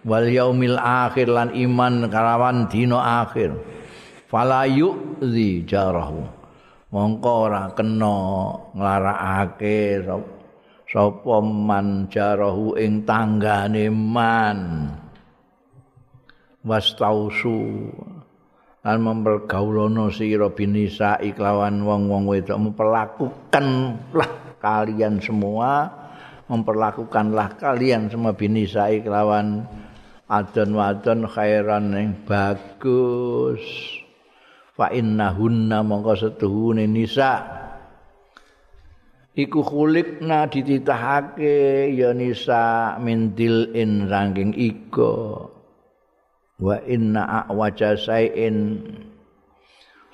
Wal 0.00 0.32
yaumil 0.32 0.80
akhir 0.80 1.28
lan 1.28 1.52
iman 1.52 2.08
kalawan 2.08 2.64
dina 2.64 3.20
akhir. 3.20 3.52
Fala 4.32 4.64
yu'zi 4.64 5.68
jarahu. 5.68 6.24
Mongko 6.88 7.32
ora 7.52 7.68
kena 7.76 8.16
nglarakake 8.72 10.08
sapa 10.08 10.33
man 10.94 12.06
jarahu 12.06 12.78
ing 12.78 13.02
tanggane 13.02 13.90
man? 13.90 14.58
Wastausu. 16.62 17.90
Lan 18.84 18.98
mempergaulono 19.00 20.12
sira 20.12 20.52
binisa 20.52 21.18
iklawan 21.18 21.82
wong-wong 21.82 22.30
wedok. 22.30 22.70
Memperlakukanlah 22.70 24.60
kalian 24.62 25.18
semua. 25.18 25.90
Memperlakukanlah 26.46 27.56
kalian 27.58 28.12
semua 28.12 28.36
binisa 28.36 28.86
iklawan 28.92 29.66
adon-wadon 30.28 31.26
khairan 31.26 31.96
yang 31.96 32.12
bagus. 32.22 33.64
Fa 34.74 34.92
innahunna 34.92 35.80
mongko 35.80 36.12
setuhune 36.18 36.84
nisa 36.84 37.63
iku 39.34 39.66
khulikna 39.66 40.46
dititahake 40.46 41.90
ya 41.90 42.14
nisa 42.14 42.94
mindil 43.02 43.74
in 43.74 44.06
rangking 44.06 44.54
iko 44.54 45.50
wa 46.62 46.78
inna 46.86 47.50
awaja 47.50 47.98
sain 47.98 48.78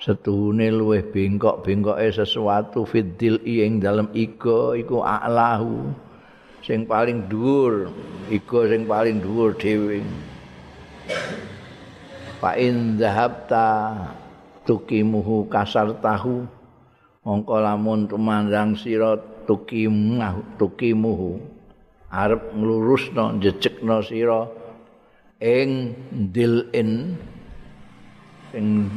setuhune 0.01 0.73
luweh 0.73 1.05
bengkok-bengkoke 1.05 2.09
sesuatu 2.09 2.89
fiddil 2.89 3.37
ing 3.45 3.77
dalam 3.77 4.09
iko 4.09 4.73
iku 4.73 5.05
a'lahu 5.05 5.93
sing 6.65 6.89
paling 6.89 7.29
dhuwur 7.29 7.93
iko 8.33 8.65
sing 8.65 8.89
paling 8.89 9.21
dhuwur 9.21 9.53
dhewe. 9.53 10.01
Fa 12.41 12.57
in 12.57 12.97
dhahabta 12.97 13.93
tukimuhu 14.65 15.45
kasar 15.45 15.93
tahu 16.01 16.49
mongko 17.21 17.61
lamun 17.61 18.09
tumandang 18.09 18.73
sira 18.73 19.13
tukimuhu 19.45 20.57
tukimuhu 20.57 21.37
arep 22.09 22.49
nglurusno 22.57 23.37
jejekno 23.37 24.01
sira 24.01 24.49
ing 25.37 25.93
dilin 26.33 27.13
sing 28.49 28.89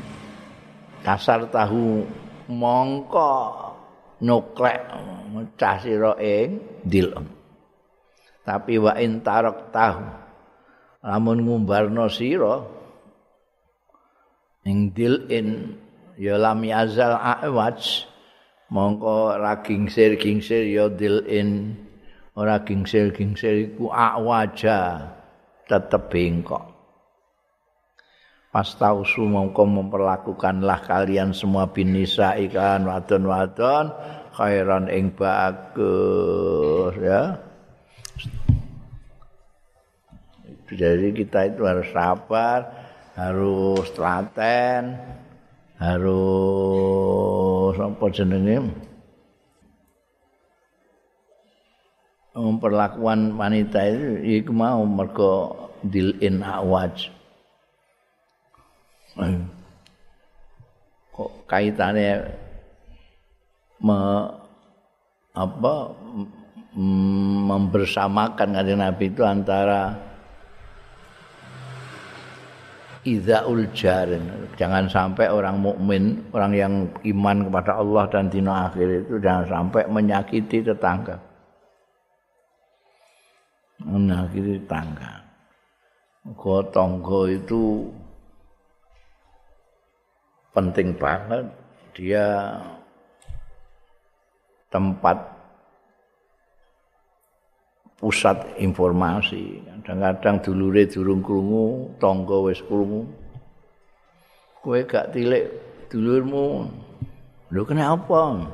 kasar 1.04 1.52
tahu 1.52 2.08
mongko 2.48 3.32
nuklek 4.24 4.80
mecah 5.28 5.76
sira 5.84 6.16
ing 6.16 6.64
dilin 6.80 7.28
tapi 8.40 8.80
wa 8.80 8.96
in 8.96 9.20
tarok 9.20 9.68
tahu 9.68 10.00
lamun 11.04 11.44
ngumbarno 11.44 12.08
sira 12.08 12.64
ing 14.64 14.96
dilin 14.96 15.76
ya 16.16 16.40
lam 16.40 16.64
yazal 16.64 17.20
awaj 17.20 18.08
mongko 18.72 19.36
ra 19.40 19.60
gingsir 19.60 20.16
gingsir 20.16 20.64
ya 20.68 20.88
dilin 20.88 21.76
ora 22.34 22.62
gingsir 22.64 23.12
gingsir 23.12 23.72
iku 23.72 23.92
awaja 23.92 25.10
tetep 25.68 26.12
bengkok. 26.12 26.74
Pas 28.54 28.70
tausu 28.78 29.26
mongko 29.26 29.66
memperlakukanlah 29.66 30.86
kalian 30.86 31.34
semua 31.34 31.66
binisa 31.74 32.38
ikan 32.38 32.86
wadon-wadon 32.86 33.90
khairan 34.30 34.86
ing 34.90 35.10
bagus 35.14 36.94
ya. 37.02 37.34
Jadi 40.74 41.12
kita 41.12 41.50
itu 41.50 41.62
harus 41.66 41.86
sabar 41.92 42.60
harus 43.14 43.86
telaten 43.94 44.98
harus 45.78 47.43
apa 47.78 48.04
jenenge? 48.10 48.74
Memperlakukan 52.34 53.38
wanita 53.38 53.78
itu 53.90 54.42
iku 54.42 54.50
mau 54.50 54.82
mergo 54.82 55.54
dilin 55.86 56.42
awaj 56.42 57.14
kok 61.14 61.30
kaitannya 61.46 62.26
me, 63.78 63.98
apa 65.34 65.74
membersamakan 66.74 68.50
kanjeng 68.50 68.82
Nabi 68.82 69.14
itu 69.14 69.22
antara 69.22 69.94
izaul 73.04 73.68
jarin. 73.76 74.48
Jangan 74.56 74.88
sampai 74.88 75.28
orang 75.28 75.60
mukmin, 75.60 76.24
orang 76.32 76.52
yang 76.56 76.72
iman 77.04 77.36
kepada 77.48 77.78
Allah 77.78 78.04
dan 78.08 78.32
dino 78.32 78.50
akhir 78.50 79.06
itu 79.06 79.20
jangan 79.20 79.44
sampai 79.46 79.84
menyakiti 79.86 80.64
tetangga. 80.64 81.20
Menyakiti 83.84 84.64
tetangga. 84.64 85.20
Gotonggo 86.40 87.28
itu 87.28 87.92
penting 90.56 90.96
banget. 90.96 91.44
Dia 91.94 92.58
tempat 94.72 95.33
pusat 98.04 98.60
informasi. 98.60 99.64
Kadang-kadang 99.80 100.44
dulure 100.44 100.84
durung 100.84 101.24
krungu, 101.24 101.88
tangga 101.96 102.36
wis 102.44 102.60
krungu. 102.60 103.08
Kowe 104.60 104.76
gak 104.84 105.16
tilik 105.16 105.48
dulurmu. 105.88 106.68
Lho 107.48 107.62
kenapa? 107.64 108.44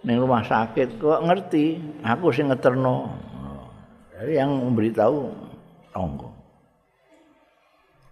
Ning 0.00 0.16
rumah 0.16 0.40
sakit 0.40 0.96
kok 0.96 1.28
ngerti, 1.28 1.76
aku 2.00 2.32
sing 2.32 2.48
ngeterno. 2.48 3.12
Jadi 4.16 4.32
yang 4.32 4.48
memberitahu 4.48 5.28
tangga. 5.92 6.28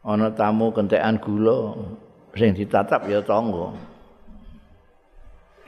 Ana 0.05 0.29
tamu 0.37 0.68
kentekan 0.68 1.16
gula 1.16 1.72
sing 2.37 2.53
ditatap 2.53 3.09
ya 3.09 3.24
tangga. 3.24 3.72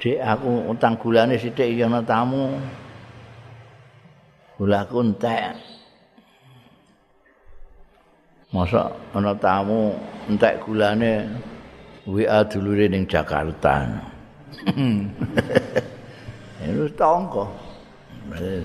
Dek 0.01 0.21
aku 0.21 0.69
utang 0.69 1.01
gulane 1.01 1.41
sithik 1.41 1.81
ana 1.81 2.05
tamu. 2.05 2.61
Gulaku 4.61 5.01
entek. 5.01 5.57
Masa 8.53 8.92
ana 9.16 9.33
tamu 9.40 9.96
entek 10.29 10.61
gulane 10.61 11.25
WA 12.05 12.44
dulure 12.44 12.92
ning 12.92 13.09
Jakarta. 13.09 13.88
Itu 16.61 16.92
tonggo. 16.92 17.49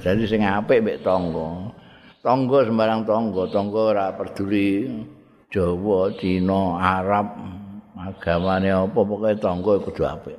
Jadi 0.03 0.27
sing 0.27 0.43
apik 0.43 0.84
mek 0.84 0.99
tonggo. 0.99 1.71
Tonggo 2.19 2.60
sembarang 2.67 3.08
tonggo, 3.08 3.47
tonggo 3.47 3.95
ora 3.95 4.12
peduli 4.12 4.89
Jawa, 5.53 6.12
Cina, 6.19 6.75
Arab, 6.75 7.38
agamane 7.95 8.67
apa 8.73 8.99
pokoke 8.99 9.38
tonggo 9.39 9.79
kudu 9.79 10.03
apik. 10.03 10.36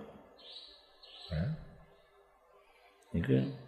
Iki 3.16 3.65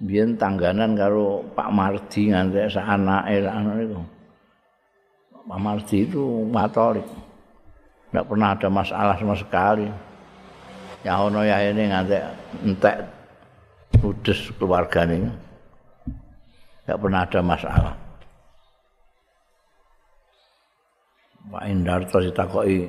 biyen 0.00 0.40
tangganan 0.40 0.96
karo 0.96 1.44
Pak 1.52 1.68
Mardi 1.68 2.32
nganti 2.32 2.72
sak 2.72 2.88
anake 2.88 3.44
sak 3.44 3.54
anake 3.54 3.82
iku. 3.84 4.00
Pak 5.44 5.60
Mardi 5.60 5.96
itu 6.08 6.22
Katolik. 6.48 7.06
Enggak 8.10 8.26
pernah 8.26 8.48
ada 8.56 8.68
masalah 8.72 9.14
sama 9.14 9.36
sekali. 9.36 9.86
Ya 11.04 11.20
ono 11.20 11.40
ya 11.44 11.60
ini 11.68 11.92
nganti 11.92 12.16
entek 12.64 12.96
ludes 14.00 14.50
keluargane. 14.56 15.30
Enggak 16.84 16.98
pernah 16.98 17.20
ada 17.22 17.40
masalah. 17.44 17.94
Pak 21.50 21.64
Indarto 21.66 22.18
ditakoki 22.22 22.88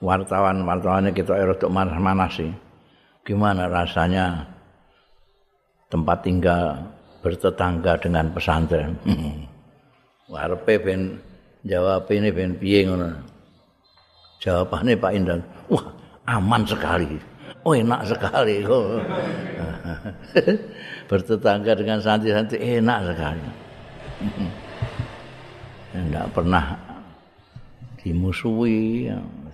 wartawan-wartawannya 0.00 1.12
kita 1.12 1.36
erotok 1.36 1.70
manas-manas 1.70 2.32
sih. 2.38 2.52
Gimana 3.24 3.68
rasanya 3.68 4.53
tempat 5.94 6.26
tinggal 6.26 6.82
bertetangga 7.22 7.94
dengan 8.02 8.26
pesantren. 8.34 8.98
Warepe 10.32 10.74
ben 10.82 11.22
jawab 11.62 12.10
ini 12.10 12.34
ben 12.34 12.58
piye 12.58 12.90
ngono. 12.90 13.14
Jawabannya 14.42 14.98
Pak 14.98 15.12
Indan, 15.14 15.40
wah 15.70 15.86
aman 16.26 16.66
sekali. 16.66 17.14
Oh 17.62 17.72
enak 17.72 18.10
sekali. 18.10 18.66
bertetangga 21.08 21.78
dengan 21.78 22.02
santri-santri 22.02 22.58
enak 22.58 22.98
sekali. 23.14 23.46
Tidak 25.94 26.26
pernah 26.34 26.74
dimusuhi, 28.02 29.06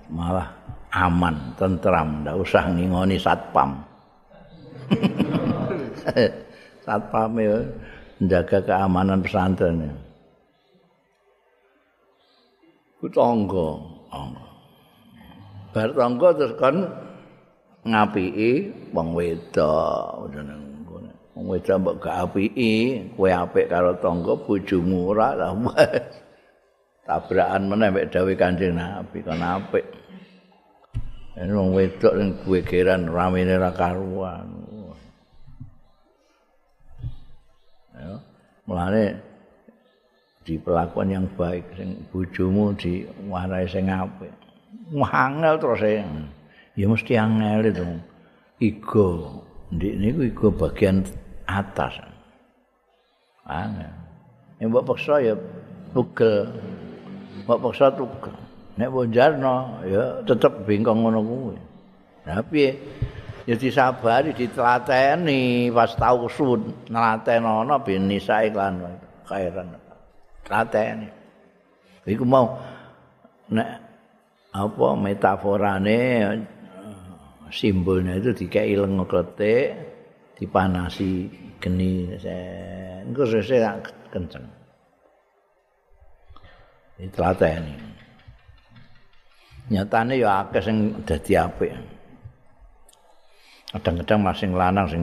malah 0.08 0.48
aman, 0.88 1.52
tentram, 1.60 2.24
tidak 2.24 2.40
usah 2.40 2.64
ngingoni 2.72 3.20
satpam. 3.20 3.76
satpam 6.84 7.34
ya 7.38 7.58
menjaga 8.20 8.58
keamanan 8.64 9.24
pesantren. 9.24 9.96
Ku 13.00 13.08
tangga, 13.08 13.80
Bar 15.70 15.88
tangga 15.94 16.28
terus 16.36 16.54
kan 16.58 16.76
ngapiki 17.86 18.52
wong 18.92 19.16
wedok 19.16 20.28
wong 21.32 21.46
wedok 21.48 21.76
mbok 21.80 21.96
gak 22.02 22.28
apiki 22.28 23.06
kowe 23.16 23.30
apik 23.32 23.72
karo 23.72 23.96
tangga 23.96 24.36
bojomu 24.36 25.14
ora 25.14 25.32
lah 25.32 25.56
tabrakan 27.08 27.66
meneh 27.66 27.88
mek 27.90 28.12
dawuh 28.12 28.36
Kanjeng 28.38 28.78
Nabi 28.78 29.18
kan 29.24 29.42
apik. 29.42 29.86
Ini 31.40 31.50
wong 31.56 31.72
wedok 31.72 32.14
yang 32.14 32.36
gue 32.44 32.60
geran 32.62 33.08
ramene 33.08 33.56
ra 33.56 33.72
karuan. 33.72 34.59
Ya. 38.00 38.16
Mulane 38.64 39.20
di 40.40 40.56
perlakuan 40.56 41.12
yang 41.12 41.26
baik 41.36 41.76
sing 41.76 42.00
bojomu 42.08 42.72
di 42.72 43.04
warai 43.28 43.68
sing 43.68 43.92
apik. 43.92 44.32
Wangel 44.88 45.60
terus 45.60 45.84
ya. 45.84 46.08
Ya 46.74 46.86
mesti 46.88 47.12
angel 47.20 47.60
itu. 47.68 47.86
Ego 48.60 49.40
Ndik 49.70 49.94
niku 50.02 50.20
iku 50.26 50.46
bagian 50.50 51.06
atas. 51.46 51.94
Angel. 53.46 53.94
Nek 54.58 54.66
mbok 54.66 54.86
paksa 54.90 55.22
ya 55.22 55.34
tugel. 55.94 56.50
Mbok 57.46 57.70
paksa 57.70 57.94
tugel. 57.94 58.34
Nek 58.74 58.90
mbok 58.90 59.06
jarno 59.14 59.78
ya 59.86 60.26
tetep 60.26 60.66
bengkong 60.66 61.06
ngono 61.06 61.20
kuwi. 61.22 61.56
Tapi 62.26 62.74
ya 63.48 63.54
disabari 63.56 64.36
ditelateni 64.36 65.72
pas 65.72 65.92
tau 65.96 66.28
sun 66.28 66.88
nelatenono 66.88 67.80
ben 67.84 68.08
nisa 68.08 68.44
iklan 68.44 68.80
kairan. 69.28 69.76
Telateni. 70.44 71.08
Iku 72.08 72.24
mau 72.24 72.58
nek 73.52 73.70
apa 74.50 74.88
metaforane 74.98 76.00
simbolnya 77.50 78.18
itu 78.18 78.34
dikai 78.34 78.74
lengo 78.74 79.06
kletik 79.06 79.74
dipanasi 80.38 81.30
geni 81.60 82.08
engko 83.04 83.26
sesuk 83.26 83.90
kenceng 84.10 84.46
ini 87.00 87.74
nyatane 89.70 90.14
ya 90.18 90.46
akeh 90.46 90.62
sing 90.62 90.76
dadi 91.06 91.32
apik 91.38 91.70
kadang-kadang 93.70 94.20
masing 94.20 94.52
lanang 94.58 94.86
sing 94.90 95.02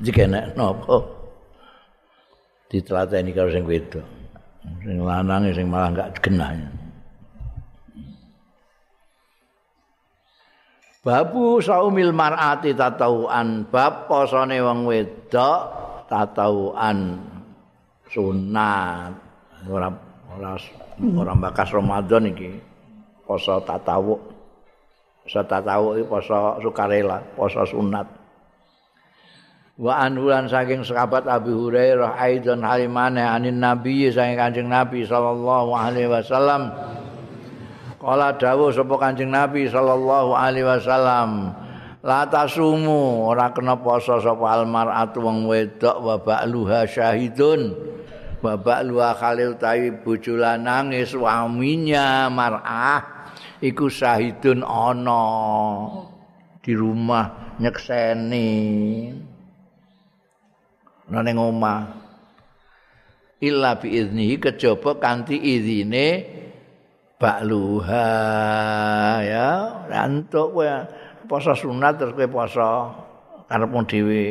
jika 0.00 0.24
nek 0.24 0.56
nopo 0.56 1.04
ditelateni 2.72 3.30
karo 3.30 3.52
sing 3.52 3.64
wedok. 3.68 4.02
Sing 4.82 4.98
lanang 5.04 5.52
sing 5.52 5.68
malah 5.68 5.92
enggak 5.92 6.18
genah 6.24 6.50
Babu 11.04 11.60
saumil 11.60 12.16
mar'ati 12.16 12.72
tatauan 12.72 13.68
bab 13.68 14.08
posone 14.08 14.56
wong 14.64 14.88
wedok 14.88 15.60
tatauan 16.08 17.20
sunat. 18.08 19.12
Ora 19.68 19.92
ora 20.32 20.56
ora 21.20 21.32
bakas 21.36 21.68
Ramadan 21.76 22.32
iki. 22.32 22.50
Poso 23.24 23.60
tatawu 23.60 24.33
tatawu 25.28 25.96
iki 25.98 26.04
poso 26.08 26.60
sukarela 26.60 27.20
poso 27.34 27.64
sunat. 27.64 28.06
Wa 29.74 30.06
anhulan 30.06 30.46
saking 30.46 30.86
sahabat 30.86 31.26
Abi 31.26 31.50
Hurairah 31.50 32.14
aidan 32.14 32.62
halimane 32.62 33.24
anin 33.24 33.58
nabi 33.58 34.06
saking 34.12 34.38
kanjeng 34.38 34.68
nabi 34.70 35.02
sallallahu 35.02 35.74
alaihi 35.74 36.06
wasallam. 36.06 36.70
Kala 38.04 38.36
dawuh 38.36 38.68
sapa 38.68 39.00
Kanjeng 39.00 39.32
Nabi 39.32 39.64
sallallahu 39.64 40.36
alaihi 40.36 40.68
wasallam, 40.68 41.56
la 42.04 42.28
tasumu. 42.28 43.24
Ora 43.32 43.48
kena 43.56 43.80
poso 43.80 44.20
sapa 44.20 44.60
almaratu 44.60 45.24
wong 45.24 45.48
wedok 45.48 46.04
wa 46.04 46.20
ba'luha 46.20 46.84
syahidun. 46.84 47.72
Wa 48.44 48.60
ba'luha 48.60 49.16
khalil 49.16 49.56
tawi 49.56 49.88
bojo 50.04 50.36
lanang 50.36 50.92
suaminya 51.00 52.28
mar'ah 52.28 53.13
iku 53.64 53.88
syahidun 53.88 54.60
ana. 54.60 55.24
Di 56.60 56.76
rumah 56.76 57.56
nyekseni. 57.60 58.48
Nang 61.08 61.36
omah. 61.36 61.80
Illa 63.44 63.76
bi 63.76 63.92
iznihi 64.00 64.40
kejaba 64.40 64.96
kanthi 65.00 65.36
izine 65.36 66.24
bakluha. 67.20 68.08
Ya 69.20 69.48
rantuk 69.88 70.56
kowe 70.56 70.68
poso 71.28 71.52
sunat 71.52 72.00
terus 72.00 72.16
kowe 72.16 72.28
poso 72.28 72.68
karepmu 73.48 73.80
dhewe. 73.84 74.24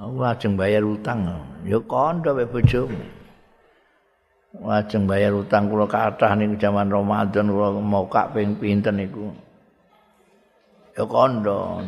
Aku 0.00 0.26
ajeng 0.26 0.58
bayar 0.58 0.82
utang. 0.82 1.22
Ya 1.62 1.78
kandha 1.86 2.34
wae 2.34 2.50
bojomu 2.50 3.19
ajeng 4.58 5.06
bayar 5.06 5.30
utang 5.30 5.70
kula 5.70 5.86
kathah 5.86 6.34
niku 6.34 6.58
jaman 6.58 6.90
Ramadan 6.90 7.46
kula 7.46 7.78
mau 7.78 8.06
kak 8.10 8.34
ping 8.34 8.58
pinten 8.58 8.98
niku? 8.98 9.30
Ya 10.98 11.06
kandha 11.06 11.86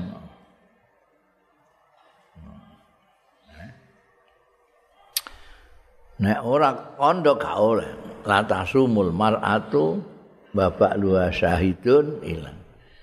Nek 6.23 6.39
ora 6.47 6.71
kandha 6.95 7.35
gak 7.35 7.57
oleh. 7.59 7.91
Latasumul 8.23 9.11
mar'atu 9.11 9.99
babak 10.55 10.95
luwa 10.95 11.35
syahidun 11.35 12.23
ilang. 12.23 12.55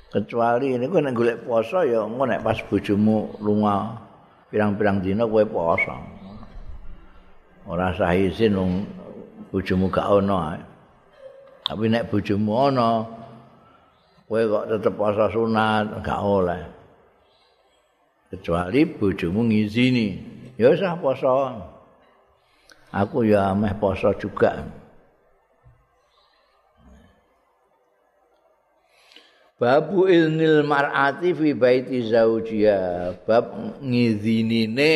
Kecuali 0.07 0.79
ini 0.79 0.87
kok 0.87 1.03
nek 1.03 1.11
golek 1.11 1.37
poso 1.43 1.83
ya 1.83 2.07
engko 2.07 2.23
nek 2.23 2.39
pas 2.39 2.55
bojomu 2.63 3.35
lunga 3.43 3.99
pirang-pirang 4.49 5.03
dina 5.03 5.27
kowe 5.27 5.43
poso 5.45 5.93
ora 7.69 7.93
sah 7.93 8.17
izin 8.17 8.57
bojomu 9.49 9.89
gak 9.89 10.07
ono 10.09 10.37
tapi 11.69 11.85
nek 11.85 12.09
bojomu 12.09 12.73
ono 12.73 12.91
kowe 14.25 14.41
kok 14.41 14.65
tetep 14.73 14.93
poso 14.97 15.25
sunat 15.29 16.01
gak 16.01 16.21
oleh. 16.21 16.61
Kecuali 18.29 18.85
bojomu 18.89 19.45
ngizini. 19.49 20.07
Ya 20.57 20.73
sah 20.73 20.97
poso. 20.97 21.33
Aku 22.89 23.21
ya 23.21 23.53
meh 23.53 23.73
poso 23.77 24.13
juga. 24.17 24.65
Babu 29.61 30.09
ilnil 30.09 30.65
mar'ati 30.65 31.37
fi 31.37 31.53
baiti 31.53 32.05
zaujiha. 32.09 33.13
Bab 33.29 33.77
ngizinine 33.81 34.91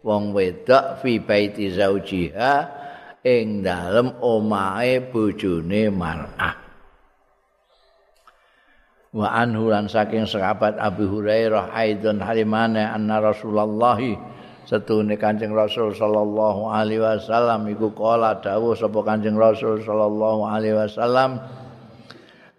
wong 0.00 0.32
wedok 0.32 1.04
fi 1.04 1.20
baiti 1.20 1.68
zaujiha 1.68 2.77
ing 3.28 3.60
dalem 3.60 4.16
omahe 4.24 5.04
bojone 5.12 5.92
mar'ah. 5.92 6.56
Wa 9.12 9.28
anhu 9.40 9.72
lan 9.72 9.88
saking 9.88 10.28
sahabat 10.28 10.76
Abu 10.80 11.08
Hurairah 11.08 11.72
aidon 11.72 12.20
halimane 12.20 12.84
anna 12.84 13.20
Rasulullah 13.20 13.96
setune 14.68 15.16
Kanjeng 15.16 15.56
Rasul 15.56 15.96
sallallahu 15.96 16.68
alaihi 16.68 17.00
wasallam 17.00 17.64
iku 17.72 17.88
kala 17.96 18.36
dawuh 18.36 18.76
sapa 18.76 19.00
Kanjeng 19.00 19.40
Rasul 19.40 19.80
sallallahu 19.80 20.44
alaihi 20.44 20.76
wasallam 20.76 21.40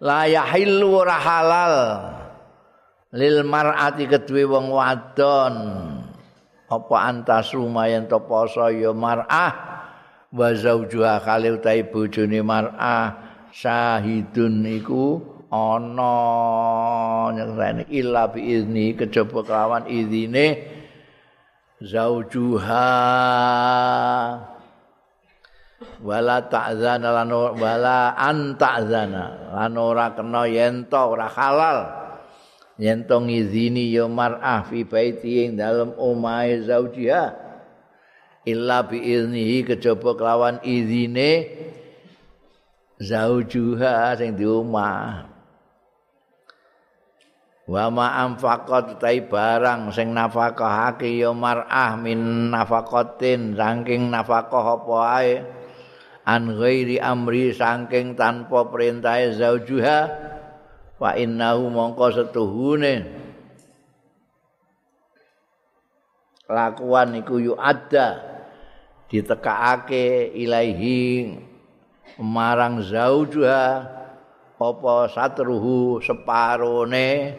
la 0.02 0.26
yahillu 0.26 0.90
ora 0.90 1.16
halal 1.22 1.74
lil 3.14 3.46
mar'ati 3.46 4.10
kedue 4.10 4.42
wong 4.42 4.74
wadon 4.74 5.54
apa 6.66 6.96
antas 6.98 7.54
lumayan 7.54 8.10
to 8.10 8.18
poso 8.26 8.66
ya 8.74 8.90
mar'ah 8.90 9.69
wa 10.30 10.54
zaujuha 10.54 11.18
kali 11.26 11.50
utahe 11.50 11.82
bojone 11.90 12.38
mar'ah. 12.42 13.28
Syahidun 13.50 14.62
iku 14.78 15.18
ana 15.50 16.14
nyekseni 17.34 17.82
illa 17.90 18.30
bi 18.30 18.54
izni 18.54 18.94
kejaba 18.94 19.42
kelawan 19.42 19.90
izine. 19.90 20.70
Zaujuha 21.82 22.86
wala 26.00 26.36
ta'zana 26.46 27.08
lan 27.10 27.30
wala 27.34 28.14
anta'zana 28.14 29.50
lan 29.56 29.74
ora 29.74 30.14
kena 30.14 30.46
yen 30.46 30.86
to 30.86 31.00
ora 31.00 31.26
halal. 31.26 31.78
Yen 32.78 33.04
to 33.04 33.18
ngizini 33.18 33.90
ya 33.90 34.06
mar'ah 34.06 34.62
fi 34.70 34.86
baiti 34.86 35.44
ing 35.44 35.58
dalem 35.58 35.90
omahe 35.98 36.62
zaujiha 36.64 37.49
illa 38.50 38.84
bi 38.84 38.98
iznihi 38.98 39.62
kejaba 39.66 40.18
kelawan 40.18 40.58
izine 40.66 41.48
zaujuha 43.00 44.14
sing 44.20 44.36
di 44.36 44.44
omah. 44.44 45.30
Wa 47.70 47.86
ma 47.86 48.26
anfaqat 48.26 48.98
tai 48.98 49.22
barang 49.24 49.94
sing 49.94 50.10
nafakahake 50.10 51.22
ya 51.22 51.30
mar'ah 51.30 51.94
min 51.94 52.50
nafaqatin 52.50 53.54
saking 53.54 54.10
nafakah 54.10 54.82
apa 54.82 54.96
ae 55.22 55.32
an 56.26 56.50
ghairi 56.50 56.98
amri 56.98 57.54
saking 57.54 58.18
tanpa 58.18 58.66
perintah 58.66 59.22
zaujuha 59.30 59.98
fa 60.98 61.14
innahu 61.14 61.70
mongko 61.70 62.06
setuhune. 62.10 63.06
Lakuan 66.50 67.14
iku 67.22 67.38
yu 67.38 67.54
ada 67.54 68.29
ditekakake 69.10 70.30
ilahi 70.38 71.34
marang 72.22 72.78
zaujuha 72.86 73.66
apa 74.60 74.94
satruhu 75.10 75.98
separone 75.98 77.34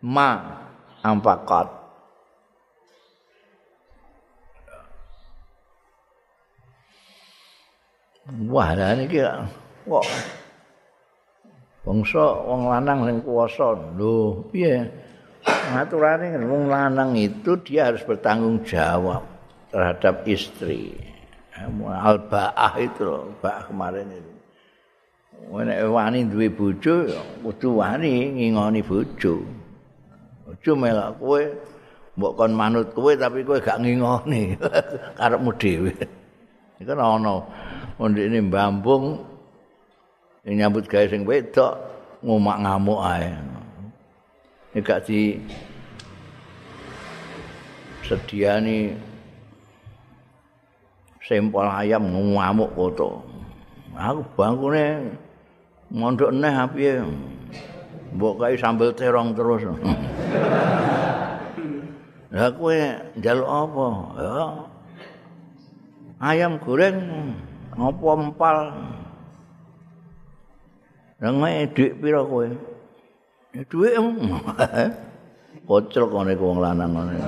ma 0.00 0.30
ampakat 1.04 1.80
Wah, 8.30 8.78
lah 8.78 8.94
niki 8.94 9.18
kok 9.90 10.06
bangsa 11.82 12.46
wong 12.46 12.70
lanang 12.70 13.02
sing 13.02 13.16
kuwasa. 13.26 13.74
Lho, 13.98 14.46
piye? 14.54 14.86
Aturane 15.46 16.36
wong 16.44 16.68
lanang 16.68 17.16
itu 17.16 17.56
dia 17.64 17.88
harus 17.88 18.04
bertanggung 18.04 18.60
jawab 18.66 19.24
terhadap 19.72 20.26
istri. 20.28 20.92
Al-ba'ah 21.80 22.72
itu 22.80 23.00
loh, 23.04 23.32
ba'ah 23.40 23.68
kemarin 23.68 24.08
itu. 24.08 24.32
Nek 25.50 25.80
wani 25.88 26.28
duwe 26.28 26.52
bojo 26.52 27.08
kudu 27.40 27.80
wani 27.80 28.36
ngingoni 28.36 28.80
bojo. 28.84 29.40
Bojo 30.44 30.70
melok 30.76 31.10
kowe 31.16 31.42
mbok 32.16 32.32
kon 32.36 32.52
manut 32.52 32.88
kowe 32.92 33.12
tapi 33.16 33.40
kowe 33.40 33.56
gak 33.56 33.80
ngingoni 33.80 34.54
karepmu 35.18 35.50
dhewe. 35.56 35.92
Iku 36.80 36.92
ana 36.92 37.44
ndekne 38.00 38.38
mbambung 38.48 39.04
nyambut 40.44 40.88
gawe 40.88 41.04
sing 41.08 41.24
wedok 41.28 41.72
ngomak 42.24 42.56
ngamuk 42.64 43.00
ae. 43.04 43.28
Nek 44.70 44.86
gak 44.86 45.10
di 45.10 45.34
sediani 48.06 48.94
sempol 51.26 51.66
ayam 51.66 52.06
ngamuk 52.06 52.70
foto. 52.78 53.18
Aku 53.98 54.22
bangkune 54.38 55.10
mondok 55.90 56.30
neh 56.30 56.54
piye. 56.70 57.02
Mbok 58.14 58.38
kae 58.38 58.54
sambel 58.54 58.94
terong 58.94 59.34
terus. 59.34 59.66
Lah 62.30 62.54
kowe 62.54 62.78
njaluk 63.18 63.50
apa? 63.50 63.86
Ya. 64.22 64.38
Ayam 66.22 66.62
goreng 66.62 66.98
ngopo 67.74 68.06
empal. 68.14 68.70
Lah 71.18 71.30
nek 71.34 71.74
dhuwit 71.74 71.98
pira 71.98 72.22
kowe? 72.22 72.46
Ya 73.50 73.66
dhuwit 73.66 73.98
kocel 75.66 76.06
kone 76.06 76.34
wong 76.38 76.62
lanang 76.62 76.94
ngene. 76.94 77.18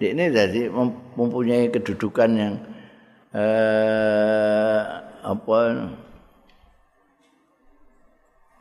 Ini 0.00 0.24
jadi 0.30 0.70
mempunyai 1.14 1.66
kedudukan 1.70 2.30
yang 2.34 2.54
eh, 3.34 4.80
apa 5.20 5.58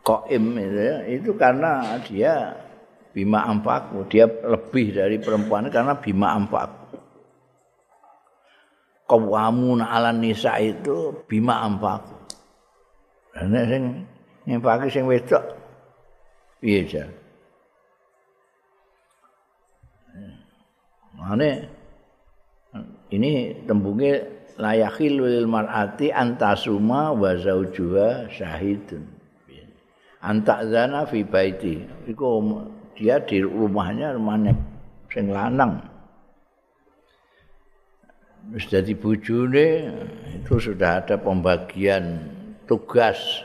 koim 0.03 0.45
itu, 0.57 0.79
ya, 0.81 0.95
itu 1.05 1.31
karena 1.37 2.01
dia 2.01 2.57
bima 3.13 3.45
ampak, 3.45 3.93
dia 4.09 4.25
lebih 4.25 4.97
dari 4.97 5.21
perempuan 5.21 5.69
karena 5.69 5.93
bima 5.97 6.33
ampak. 6.33 6.69
Kawamun 9.09 9.85
ala 9.85 10.13
nisa 10.13 10.57
itu 10.61 11.25
bima 11.29 11.61
ampak. 11.61 12.05
Dan 13.33 13.53
sing 13.69 13.83
nyempaki 14.49 14.89
sing 14.89 15.05
wedok 15.05 15.58
piye 16.59 16.83
jan? 16.85 17.09
Mane 21.19 21.67
ini 23.11 23.63
tembungnya 23.67 24.23
layakhil 24.59 25.19
lil 25.19 25.47
mar'ati 25.47 26.11
antasuma 26.11 27.11
wa 27.15 27.31
zaujuha 27.35 28.31
syahidun. 28.31 29.03
Antazana 30.19 31.07
fi 31.07 31.23
baiti. 31.23 31.79
Iku 32.07 32.27
dia 32.95 33.23
di 33.23 33.39
rumahnya 33.39 34.15
rumahnya 34.19 34.51
sing 35.07 35.31
lanang. 35.31 35.79
Wis 38.51 38.67
dadi 38.67 38.95
bojone 38.95 39.67
itu 40.35 40.59
sudah 40.59 41.03
ada 41.03 41.15
pembagian 41.15 42.19
tugas 42.67 43.43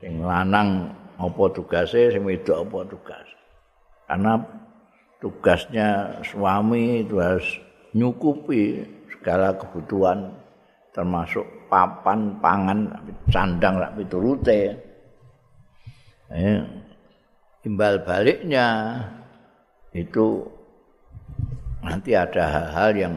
sing 0.00 0.24
lanang 0.24 0.99
apa 1.20 1.42
tugasnya 1.52 2.16
sing 2.16 2.24
wedok 2.24 2.64
apa 2.64 2.78
tugas. 2.88 3.26
Karena 4.08 4.32
tugasnya 5.20 6.18
suami 6.24 7.04
itu 7.04 7.20
harus 7.20 7.46
nyukupi 7.92 8.80
segala 9.12 9.52
kebutuhan 9.52 10.32
termasuk 10.90 11.44
papan, 11.70 12.40
pangan, 12.42 12.90
sandang, 13.30 13.78
rapi 13.78 14.02
turute. 14.10 14.62
Eh, 16.30 16.62
imbal 17.66 18.02
baliknya 18.02 18.98
itu 19.94 20.46
nanti 21.82 22.14
ada 22.14 22.44
hal-hal 22.46 22.90
yang 22.96 23.14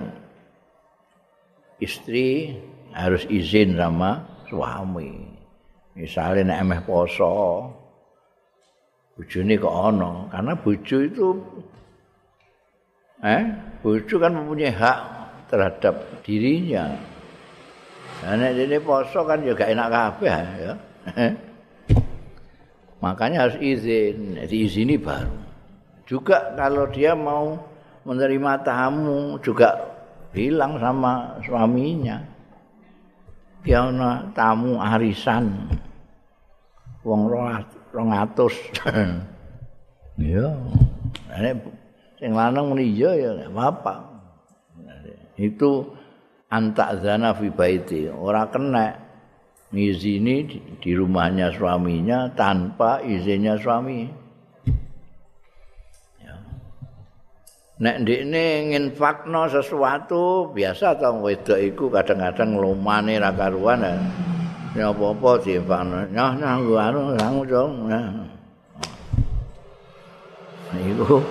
istri 1.81 2.57
harus 2.93 3.25
izin 3.29 3.77
sama 3.77 4.21
suami. 4.49 5.33
Misalnya 5.93 6.57
emeh 6.57 6.81
poso, 6.85 7.69
bojone 9.14 9.53
kok 9.57 9.76
ana, 9.76 10.11
karena 10.34 10.53
bojo 10.57 10.97
itu 11.05 11.28
eh 13.24 13.43
bojo 13.86 14.16
kan 14.18 14.32
mempunyai 14.34 14.74
hak 14.74 14.99
terhadap 15.53 15.95
dirinya. 16.26 16.97
Nah, 18.24 18.39
dene 18.39 18.80
poso 18.80 19.22
kan 19.28 19.43
juga 19.43 19.68
enak 19.68 19.88
kabeh 19.91 20.36
ya. 20.64 20.74
Makanya 23.03 23.47
harus 23.47 23.59
izin, 23.59 24.39
diizini 24.47 24.95
baru. 24.95 25.36
Juga 26.07 26.55
kalau 26.55 26.88
dia 26.88 27.11
mau 27.11 27.59
menerima 28.07 28.64
tamu 28.64 29.36
juga 29.43 29.76
bilang 30.32 30.80
sama 30.80 31.36
suaminya. 31.43 32.24
Dia 33.68 33.91
tamu 34.32 34.80
arisan. 34.80 35.51
Wong 37.03 37.28
200. 37.93 39.29
Ya. 40.21 40.45
Nek 41.33 41.65
sing 42.21 42.37
lanang 42.37 42.69
muni 42.69 42.85
iya 42.85 43.17
ya 43.17 43.29
enggak 43.33 43.49
apa-apa. 43.49 43.95
Itu 45.41 45.89
antak 46.53 47.01
zana 47.01 47.33
fi 47.33 47.49
baiti, 47.49 48.05
ora 48.05 48.45
kena 48.53 48.93
ngizini 49.73 50.35
di, 50.77 50.91
rumahnya 50.93 51.49
suaminya 51.49 52.29
tanpa 52.37 53.01
izinnya 53.01 53.57
suami. 53.57 54.05
Ya. 56.21 56.37
Nek 57.81 58.05
ndekne 58.05 58.69
nginfakno 58.69 59.49
sesuatu 59.49 60.53
biasa 60.53 61.01
to 61.01 61.09
wedok 61.25 61.57
iku 61.57 61.89
kadang-kadang 61.89 62.53
lumane 62.53 63.17
ra 63.17 63.33
karuan 63.33 63.81
ya. 63.81 63.97
Ya 64.74 64.89
apa-apa 64.89 65.38
diinfakno. 65.45 66.09
Nyah 66.09 66.32
nyah 66.34 66.57
anu 66.57 67.13
sangu 67.13 67.41
dong. 67.45 67.86
Iku 70.74 71.21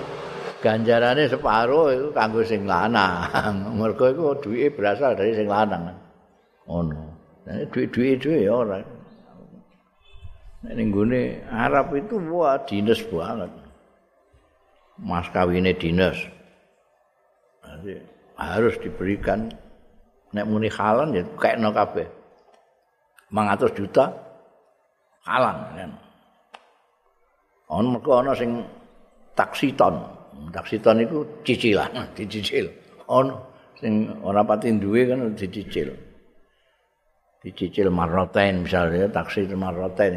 ganjarane 0.63 1.27
separo 1.27 1.91
iku 1.91 2.07
kanggo 2.15 2.39
sing 2.47 2.63
lanang. 2.63 3.27
Mergo 3.79 4.07
iku 4.07 4.39
duwike 4.39 4.79
berasal 4.79 5.19
dari 5.19 5.35
sing 5.35 5.51
lanang. 5.51 5.91
Ngono. 6.63 7.03
Nek 7.43 7.67
duwit-duwit 7.75 8.23
dhewe 8.23 8.47
ya 8.47 8.53
ora. 8.55 8.79
Nek 10.63 10.73
ning 10.79 10.95
gone 10.95 11.43
Arab 11.51 11.91
itu 11.99 12.15
wah 12.31 12.55
dinas 12.63 13.03
banget. 13.11 13.51
Mas 15.03 15.27
kawine 15.35 15.75
dinas. 15.75 16.15
Harus 18.39 18.79
diberikan 18.79 19.51
nek 20.31 20.47
muni 20.47 20.71
halan 20.71 21.11
ya 21.11 21.27
kekno 21.35 21.75
kabeh. 21.75 22.22
500 23.33 23.73
juta 23.73 24.05
halan 25.25 25.57
kan. 25.73 25.91
Ono 27.73 27.97
mergo 27.97 28.21
ana 28.21 28.37
sing 28.37 28.61
taksiton. 29.33 30.21
taksiton 30.53 31.01
itu 31.01 31.25
cicilan, 31.41 31.89
dicicil. 32.17 32.69
Ono 33.09 33.33
sing 33.81 34.21
ora 34.21 34.45
pati 34.45 34.69
duwe 34.77 35.09
kan 35.09 35.33
dicicil. 35.33 35.89
Dicicil 37.41 37.89
marroten 37.89 38.63
misalnya 38.63 39.11
taksi 39.11 39.51
marroten 39.51 40.13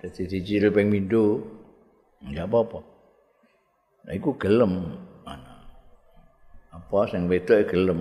Jadi 0.00 0.24
dicicil 0.26 0.72
ping 0.72 0.88
mindo. 0.88 1.44
Enggak 2.24 2.48
apa-apa. 2.48 2.80
Nah 4.08 4.12
iku 4.16 4.36
gelem. 4.40 4.72
Apa 6.72 6.98
sing 7.12 7.28
wedok 7.28 7.68
gelem. 7.68 8.00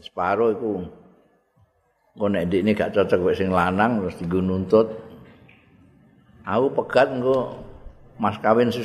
Separo 0.00 0.54
iku 0.54 0.99
kok 2.20 2.28
nek 2.28 2.52
ndekne 2.52 2.76
gak 2.76 2.92
cocok 2.92 3.32
wek 3.32 3.36
sing 3.40 3.48
lanang 3.48 4.04
terus 4.04 4.20
digo 4.20 4.44
nuntut. 4.44 4.92
Aku 6.44 6.68
pegat 6.76 7.08
engko 7.16 7.56
mas 8.20 8.36
kawin 8.44 8.68
si 8.68 8.84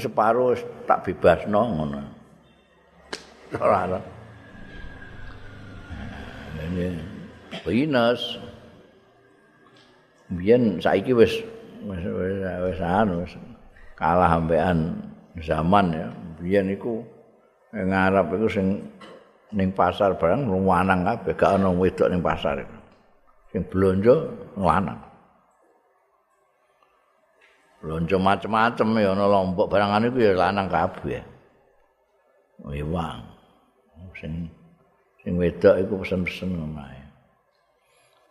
tak 0.87 1.03
bebas 1.03 1.43
no 1.51 1.67
ngono. 1.67 1.99
Ora 3.59 3.91
ora 3.91 3.99
ini 6.65 6.95
pinus 7.67 8.39
biyen 10.31 10.79
saiki 10.79 11.11
wis 11.11 11.35
wis 11.83 12.03
wis 12.39 12.79
anu 12.79 13.27
kalah 13.99 14.39
ambekan 14.39 14.95
zaman 15.43 15.91
ya. 15.91 16.07
Biyen 16.39 16.71
iku 16.71 17.03
ngarep 17.75 18.31
iku 18.39 18.47
sing 18.47 18.67
ning 19.51 19.75
pasar 19.75 20.15
barang 20.15 20.47
lanang 20.47 21.03
kabeh 21.03 21.35
gak 21.35 21.59
ana 21.59 21.71
wedok 21.71 22.07
ning 22.07 22.23
pasar 22.23 22.63
sing 23.55 23.63
blonjo 23.71 24.35
lanang 24.59 24.99
lonco 27.85 28.17
macem-macem 28.19 28.87
ya 28.99 29.15
ana 29.15 29.31
lombok 29.31 29.71
barangan 29.71 30.09
iku 30.09 30.17
ya 30.19 30.33
lanang 30.35 30.67
kabeh. 30.67 31.23
Wewang 32.65 33.23
sing 34.19 34.51
sing 35.23 35.39
wedok 35.39 35.79
iku 35.79 36.03
pesen-pesen 36.03 36.59
ngomae 36.59 36.99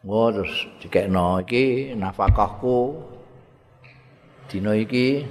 Wah, 0.04 0.28
terus 0.36 0.68
dikekno 0.84 1.40
iki 1.40 1.96
nafkahku. 1.96 3.00
Dina 4.52 4.76
iki. 4.76 5.24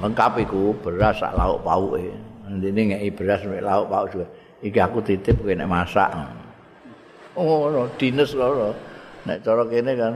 Lengkap 0.00 0.40
iku 0.48 0.72
beras 0.80 1.20
sak 1.20 1.36
lauk 1.36 1.60
pauke 1.60 2.30
ndene 2.50 2.96
ngeki 2.96 3.08
beras 3.14 3.44
mek 3.46 3.62
lauk 3.62 3.86
pauk 3.86 4.08
juga 4.10 4.26
iki 4.60 4.80
aku 4.80 5.00
titip 5.00 5.40
kowe 5.40 5.52
nek 5.52 5.68
masak. 5.68 6.12
No, 7.36 7.88
dinas 7.96 8.36
lho 8.36 8.72
nek 9.24 9.40
cara 9.44 9.64
kene 9.68 9.92
kan 9.96 10.14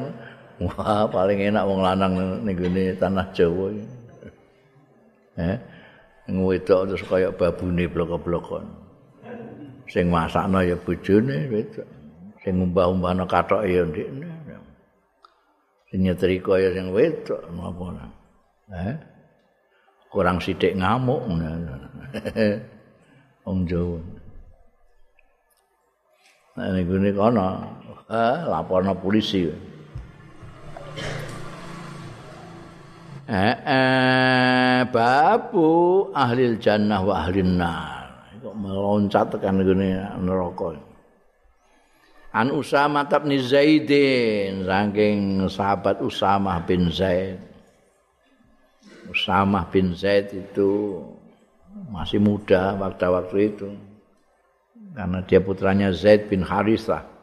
wah 0.60 1.08
paling 1.08 1.40
enak 1.40 1.64
wong 1.64 1.80
lanang 1.80 2.12
ning 2.44 2.56
tanah 3.00 3.26
Jawa 3.32 3.72
iki. 3.72 3.86
Eh 5.40 5.56
ngwedok 6.24 6.88
terus 6.88 7.04
kaya 7.04 7.28
babune 7.36 7.84
blok-blokon 7.84 8.64
sing 9.88 10.08
masakno 10.08 10.64
ya 10.64 10.76
bojone 10.80 11.48
wedok. 11.52 11.88
Sing 12.40 12.60
ngumbah-umbahno 12.60 13.24
kathok 13.28 13.68
ya 13.68 13.84
ndekne. 13.84 14.28
Sing 15.88 16.04
nyetrika 16.04 16.60
ya 16.60 16.72
sing 16.72 16.92
wedok 16.92 17.40
napa 17.52 18.08
eh 18.72 18.96
kurang 20.08 20.40
sithik 20.40 20.76
ngamuk. 20.76 21.20
Wong 23.44 23.68
Jawa 23.68 24.00
Nah, 26.54 26.70
ini 26.70 27.10
kono, 27.10 27.66
eh, 28.06 28.36
laporno 28.46 28.94
polisi. 28.94 29.42
Eh, 33.26 33.54
eh, 33.58 34.80
babu 34.86 35.66
ahli 36.14 36.54
jannah 36.62 37.02
wa 37.02 37.26
ahli 37.26 37.42
nar. 37.42 38.30
Kok 38.38 38.54
meloncat 38.54 39.34
tekan 39.34 39.66
gini 39.66 39.98
neraka. 39.98 40.78
An 42.30 42.54
Usama 42.54 43.02
bin 43.10 43.34
Zaidin, 43.42 44.62
saking 44.62 45.50
sahabat 45.50 45.98
Usama 46.06 46.62
bin 46.62 46.86
Zaid. 46.86 47.42
Usama 49.10 49.66
bin 49.74 49.90
Zaid 49.98 50.30
itu 50.30 51.02
masih 51.90 52.22
muda 52.22 52.78
waktu-waktu 52.78 53.38
itu. 53.42 53.93
Karena 54.94 55.18
dia 55.26 55.42
putranya 55.42 55.90
Zaid 55.90 56.30
bin 56.30 56.46
Harithah 56.46 57.14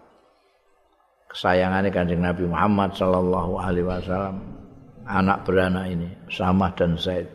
kesayangannya 1.32 1.90
kanjeng 1.96 2.20
Nabi 2.20 2.44
Muhammad 2.44 2.92
Sallallahu 2.92 3.54
Alaihi 3.56 3.88
Wasallam. 3.88 4.38
Anak 5.02 5.48
beranak 5.48 5.90
ini 5.90 6.08
Samah 6.30 6.72
dan 6.78 6.94
Zaid. 7.00 7.26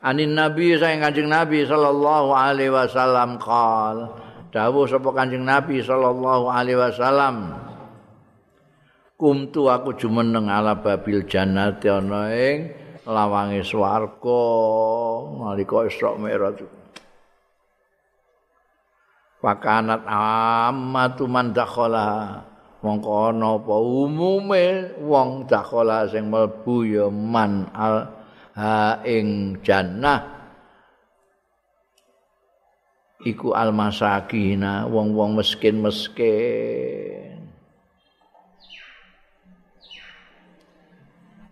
Anin 0.00 0.32
Nabi 0.32 0.72
sayang 0.80 1.04
kanjeng 1.04 1.28
Nabi 1.28 1.66
Sallallahu 1.68 2.32
Alaihi 2.32 2.72
Wasallam 2.72 3.36
kal 3.36 4.08
dawuh 4.48 4.88
sapa 4.88 5.10
kanjeng 5.12 5.44
Nabi 5.44 5.84
Sallallahu 5.84 6.48
Alaihi 6.48 6.80
Wasallam? 6.80 7.36
Kumtu 9.20 9.68
aku 9.68 10.00
jumeneng 10.00 10.48
ala 10.48 10.80
babil 10.80 11.28
jannati 11.28 11.92
ana 11.92 12.32
ing 12.32 12.72
lawange 13.04 13.60
swarga. 13.60 14.40
Nalika 15.36 15.84
Isra 15.84 16.16
Mi'raj 16.16 16.79
Wakanat 19.40 20.04
ammatu 20.04 21.24
man 21.24 21.56
dakhala. 21.56 22.44
Mongko 22.80 23.32
ana 23.32 23.60
apa? 23.60 23.74
Umume 23.76 24.96
wong 25.00 25.48
dakhala 25.48 26.08
sing 26.08 26.28
mlebu 26.28 26.84
ya 26.84 27.06
man 27.12 27.68
al 27.72 28.08
ha 28.56 29.00
ing 29.04 29.60
jannah. 29.64 30.40
Iku 33.20 33.52
al 33.52 33.72
masakina 33.76 34.88
wong-wong 34.88 35.36
miskin-miskin. 35.36 37.36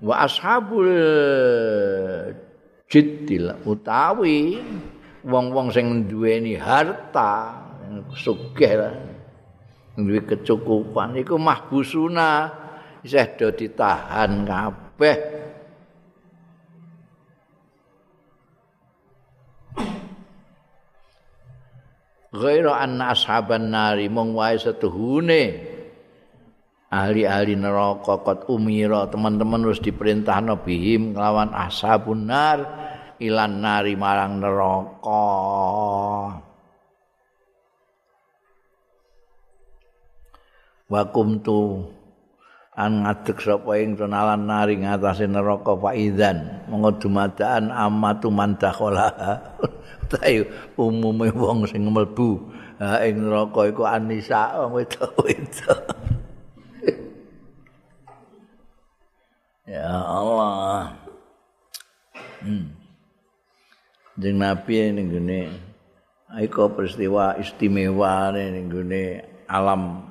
Wa 0.00 0.24
ashabul 0.24 0.88
jiddil 2.88 3.52
utawi 3.68 4.64
wong-wong 5.28 5.68
sing 5.68 6.08
duweni 6.08 6.56
harta 6.56 7.57
sugih 8.14 8.72
lah. 8.78 8.94
Duwe 9.98 10.22
kecukupan. 10.22 11.18
Iku 11.18 11.34
mahbusuna 11.36 12.54
isih 13.02 13.34
do 13.34 13.50
ditahan 13.50 14.46
kabeh. 14.46 15.18
Ghaira 22.28 22.78
anna 22.78 23.10
ashaban 23.16 23.74
nari 23.74 24.06
mong 24.06 24.36
wae 24.38 24.54
setuhune. 24.60 25.66
Ahli-ahli 26.88 27.58
neraka 27.58 28.22
kot 28.22 28.46
umira. 28.46 29.10
Teman-teman 29.10 29.66
harus 29.66 29.82
diperintah 29.82 30.38
bihim 30.62 31.12
nglawan 31.16 31.50
ashabun 31.50 32.30
nar 32.30 32.58
ilan 33.18 33.52
nari 33.58 33.98
marang 33.98 34.38
neraka 34.38 35.26
wa 40.88 41.04
kumtu 41.12 41.84
an 42.72 43.04
ngadeg 43.04 43.36
sapa 43.36 43.76
ing 43.76 44.00
tenalan 44.00 44.48
nari 44.48 44.80
ngatasé 44.80 45.28
neraka 45.28 45.76
faizan 45.76 46.64
monggo 46.72 46.96
dumadaan 46.96 47.68
amatu 47.68 48.32
man 48.32 48.56
dakhala. 48.56 49.12
Tayu 50.08 50.48
umume 50.80 51.28
wong 51.36 51.68
sing 51.68 51.84
mlebu. 51.84 52.40
Ing 52.80 53.14
neraka 53.28 53.68
iku 53.68 53.84
anisa 53.84 54.56
wong 54.56 54.80
wedok-wedok. 54.80 55.80
Ya 59.68 59.84
Allah. 59.84 60.96
Hmm. 62.40 62.72
Jeng 64.16 64.40
Nabi 64.40 64.80
ini 64.80 65.12
gini, 65.12 65.40
Aiko 66.32 66.72
peristiwa 66.72 67.36
istimewa 67.36 68.32
ini 68.32 68.64
gini 68.64 69.20
alam 69.44 70.07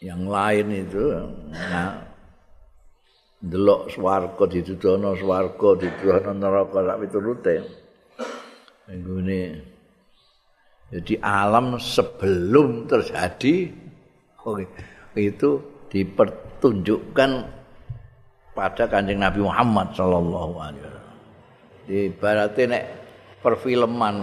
yang 0.00 0.24
lain 0.24 0.66
itu 0.72 1.12
nah 1.52 2.00
delok 3.40 3.92
swarga 3.92 4.44
ditudono 4.48 5.12
swarga 5.12 5.68
ditudono 5.76 6.30
neraka 6.32 6.78
sak 6.80 6.98
piturute. 7.04 7.54
Nggone 8.88 9.40
jadi 10.90 11.14
alam 11.22 11.76
sebelum 11.76 12.88
terjadi 12.88 13.70
oke 14.42 14.64
itu 15.20 15.50
dipertunjukkan 15.92 17.30
pada 18.56 18.84
kanjeng 18.88 19.20
Nabi 19.20 19.40
Muhammad 19.44 19.92
sallallahu 19.92 20.54
alaihi 20.58 20.82
wasallam. 20.82 21.16
Ibaratnya 21.90 22.64
nek 22.72 22.84
perfilman 23.44 24.16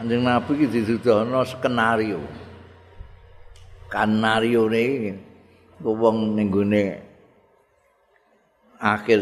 kanjeng 0.00 0.24
Nabi 0.24 0.50
iki 0.56 0.66
ditudono 0.72 1.44
skenario 1.44 2.45
kanario 3.88 4.66
ne 4.70 5.14
wong 5.82 6.36
ning 6.36 6.50
akhir 8.80 9.20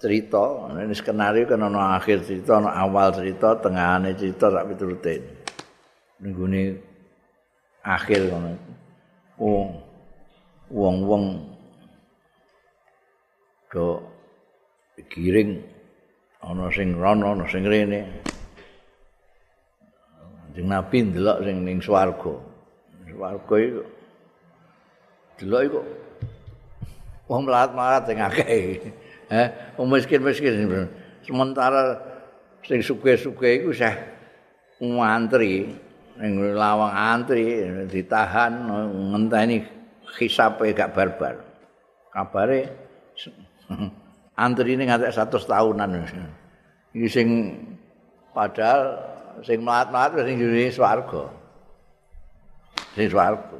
cerita. 0.00 0.72
Ini 0.72 0.96
skenario 0.96 1.44
kan 1.44 1.60
ana 1.60 2.00
akhir 2.00 2.24
cerita 2.24 2.56
ana 2.56 2.72
awal 2.72 3.12
cerita 3.12 3.56
tengahane 3.60 4.16
cerita 4.16 4.48
sak 4.48 4.64
piturute. 4.72 5.14
Ning 6.24 6.32
gone 6.32 6.62
akhir 7.84 8.20
ngono. 8.28 8.50
Wong 9.40 9.68
wong-wong 10.70 11.24
do 13.74 13.98
giring 15.10 15.58
ana 16.44 16.70
sing 16.70 16.94
rono 16.94 17.34
ana 17.34 17.44
sing 17.50 17.66
rene 17.66 18.22
Kanjeng 20.50 20.66
Nabi 20.66 20.96
ndelok 21.06 21.46
sing 21.46 21.62
ning 21.62 21.78
swarga. 21.78 22.34
Swarga 23.06 23.54
iku 23.62 23.82
delok 25.38 25.62
iku 25.62 25.80
wong 27.30 27.46
mlarat-mlarat 27.46 28.02
sing 28.10 28.18
akeh. 28.18 28.50
Eh, 29.30 29.46
wong 29.78 29.94
miskin-miskin 29.94 30.66
sementara 31.22 32.02
sing 32.66 32.82
sugih-sugih 32.82 33.62
iku 33.62 33.70
sah 33.70 33.94
ngantri 34.82 35.70
ning 36.18 36.32
lawang 36.58 36.90
antri 36.90 37.62
ditahan 37.86 38.50
ngenteni 38.90 39.62
hisape 40.18 40.74
gak 40.74 40.90
barbar. 40.98 41.46
Kabare 42.10 42.74
antri 44.50 44.74
ini 44.74 44.90
ngantek 44.90 45.14
100 45.14 45.30
tahunan. 45.30 45.90
Iki 46.90 47.06
sing 47.06 47.28
padahal 48.34 49.09
sing 49.46 49.64
mlarat-mlarat 49.64 50.26
sing 50.26 50.36
juri 50.36 50.68
swarga. 50.68 51.30
Sing 52.96 53.06
swarga. 53.08 53.58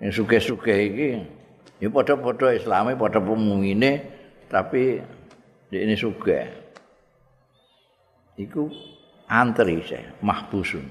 Sing 0.00 0.10
suke-suke 0.14 0.74
iki 0.74 1.08
ya 1.80 1.88
padha-padha 1.88 2.52
islame 2.56 2.92
padha 2.94 3.20
pemungine 3.20 4.04
tapi 4.50 5.00
ini 5.70 5.94
suge. 5.94 6.40
Iku 8.40 8.66
antri 9.30 9.82
saya 9.84 10.10
mahbusun. 10.24 10.86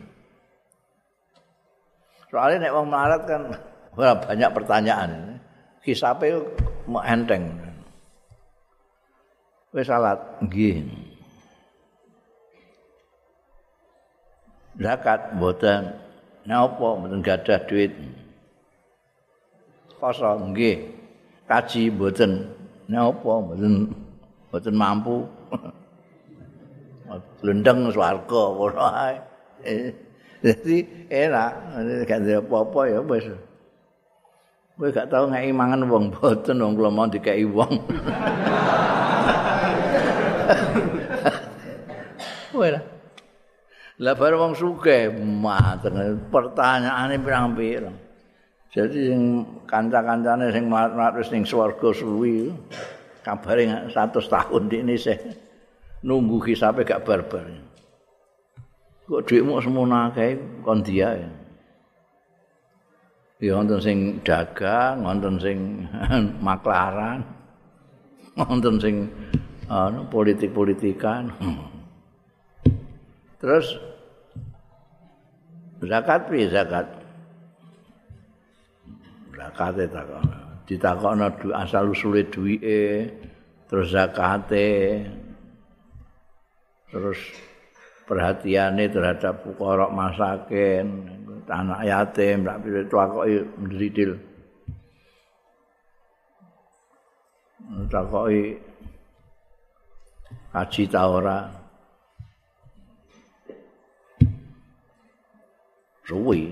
Soalnya 2.30 2.70
nek 2.70 2.74
wong 2.78 2.88
melarat 2.88 3.22
kan 3.26 3.42
banyak 4.28 4.50
pertanyaan. 4.54 5.42
Kisape 5.80 6.30
mau 6.86 7.02
enteng. 7.02 7.50
Wis 9.74 9.86
salat 9.86 10.18
nggih. 10.44 10.99
Zakat 14.80 15.36
mboten. 15.36 15.92
Napa 16.48 16.88
mboten 16.96 17.20
gadah 17.20 17.60
duit. 17.68 17.92
Poso 20.00 20.40
nggih. 20.40 20.88
Kaji 21.46 21.92
mboten. 21.92 22.48
Napa 22.88 23.44
mboten 23.44 23.92
mboten 24.50 24.76
mampu. 24.80 25.28
Lendeng 27.46 27.92
swarga 27.92 28.42
ngono 28.56 28.86
ae. 28.88 29.20
Jadi 30.40 30.88
enak, 31.12 31.52
gak 32.08 32.24
ada 32.24 32.40
apa-apa 32.40 32.88
ya 32.88 33.04
wis. 33.04 33.28
Kowe 34.80 34.88
gak 34.88 35.12
tau 35.12 35.28
ngeki 35.28 35.52
mangan 35.52 35.84
wong 35.92 36.16
boten 36.16 36.64
wong 36.64 36.80
kula 36.80 36.88
mau 36.88 37.04
dikeki 37.12 37.44
wong. 37.52 37.84
Kowe 42.56 42.72
lah. 44.00 44.16
Baru 44.16 44.40
wong 44.40 44.54
sugih 44.56 45.12
mateng 45.20 46.24
pertanyaane 46.32 47.20
pirang-pirang. 47.20 47.96
Jadi 48.70 49.10
sing 49.10 49.22
kanca-kancane 49.66 50.54
sing 50.54 50.70
mlarat 50.70 51.18
wis 51.18 51.34
ning 51.34 51.42
swarga 51.42 51.90
suwi 51.90 52.54
kabare 53.26 53.90
100 53.90 53.90
tahun 54.14 54.64
di 54.70 54.78
ini 54.86 54.96
sih 54.96 55.18
nunggu 56.06 56.38
kisape 56.40 56.86
gak 56.86 57.02
barbar. 57.02 57.50
Kok 59.10 59.26
dhuwitmu 59.26 59.58
semono 59.58 60.14
akeh 60.14 60.62
kon 60.62 60.86
dia 60.86 61.18
ya. 61.18 61.30
Wonten 63.40 63.80
sing 63.82 63.98
dagang, 64.22 65.02
wonten 65.02 65.40
sing 65.40 65.58
maklaran, 66.46 67.26
wonten 68.38 68.78
sing 68.78 68.96
anu 69.66 70.06
politik-politikan. 70.12 71.32
Terus 73.40 73.80
zakat 75.84 76.28
piye 76.28 76.48
zakat? 76.52 76.88
Zakat 79.36 79.76
takon. 79.88 80.26
Ditakokno 80.70 81.34
asal 81.58 81.90
usule 81.90 82.30
duwike, 82.30 83.10
terus 83.66 83.90
zakate, 83.90 85.02
terus 86.94 87.18
perhatiannya 88.06 88.86
terhadap 88.94 89.42
fukorok 89.42 89.90
masakin, 89.90 91.10
anak 91.50 91.82
yatim, 91.90 92.46
tak 92.46 92.62
pilih 92.62 92.86
tua 92.86 93.10
kok 93.10 93.26
mendidil. 93.58 94.12
Tak 97.90 98.04
kok 98.14 98.28
kaji 100.54 100.84
Suwi. 106.10 106.50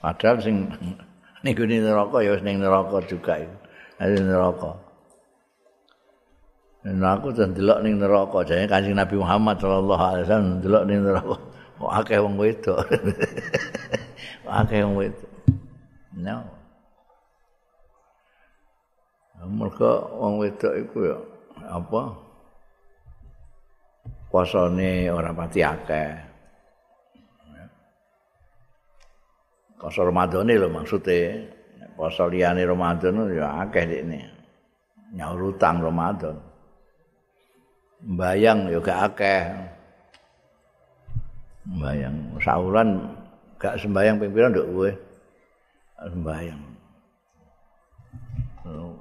Padahal 0.00 0.40
sing 0.40 0.72
ning 1.44 1.56
neraka 1.56 2.24
ya 2.24 2.40
ning 2.40 2.64
neraka 2.64 3.04
juga 3.04 3.44
itu. 3.44 3.56
Ning 4.00 4.24
neraka. 4.24 4.72
Nah 6.84 7.16
aku 7.16 7.32
tuh 7.32 7.48
delok 7.48 7.80
ning 7.80 7.96
neraka, 7.96 8.44
jane 8.44 8.68
Kanjeng 8.68 8.96
Nabi 8.96 9.16
Muhammad 9.16 9.56
sallallahu 9.56 10.04
alaihi 10.04 10.24
wasallam 10.28 10.60
delok 10.64 10.84
ning 10.88 11.00
neraka. 11.04 11.36
Kok 11.80 11.92
akeh 11.92 12.18
wong 12.20 12.36
wedok. 12.40 12.78
akeh 14.60 14.80
wong 14.84 14.96
wedok. 14.96 15.30
No. 16.16 16.36
Mereka 19.44 19.90
wong 20.16 20.34
wedok 20.40 20.72
iku 20.72 20.98
ya 21.04 21.18
apa? 21.68 22.02
Posone 24.28 25.08
ora 25.08 25.32
pati 25.32 25.60
akeh. 25.64 26.33
Poso 29.78 30.00
Ramadan 30.04 30.48
lho 30.48 30.68
maksude. 30.70 31.50
Poso 31.94 32.26
liyane 32.26 32.66
Ramadan 32.66 33.30
ya 33.30 33.66
akeh 33.66 33.84
dekne. 33.86 34.20
Nyaur 35.14 35.54
utang 35.54 35.78
Ramadan. 35.78 36.36
mbayang 38.04 38.68
ya 38.68 38.78
gak 38.84 39.00
akeh. 39.12 39.42
Mbayang 41.64 42.16
saulan 42.44 42.88
gak 43.56 43.80
sembayang 43.80 44.20
ping 44.20 44.32
pira 44.36 44.52
nduk 44.52 44.68
kowe. 44.68 44.90
Sembayang. 46.04 46.62
Oh. 48.68 48.96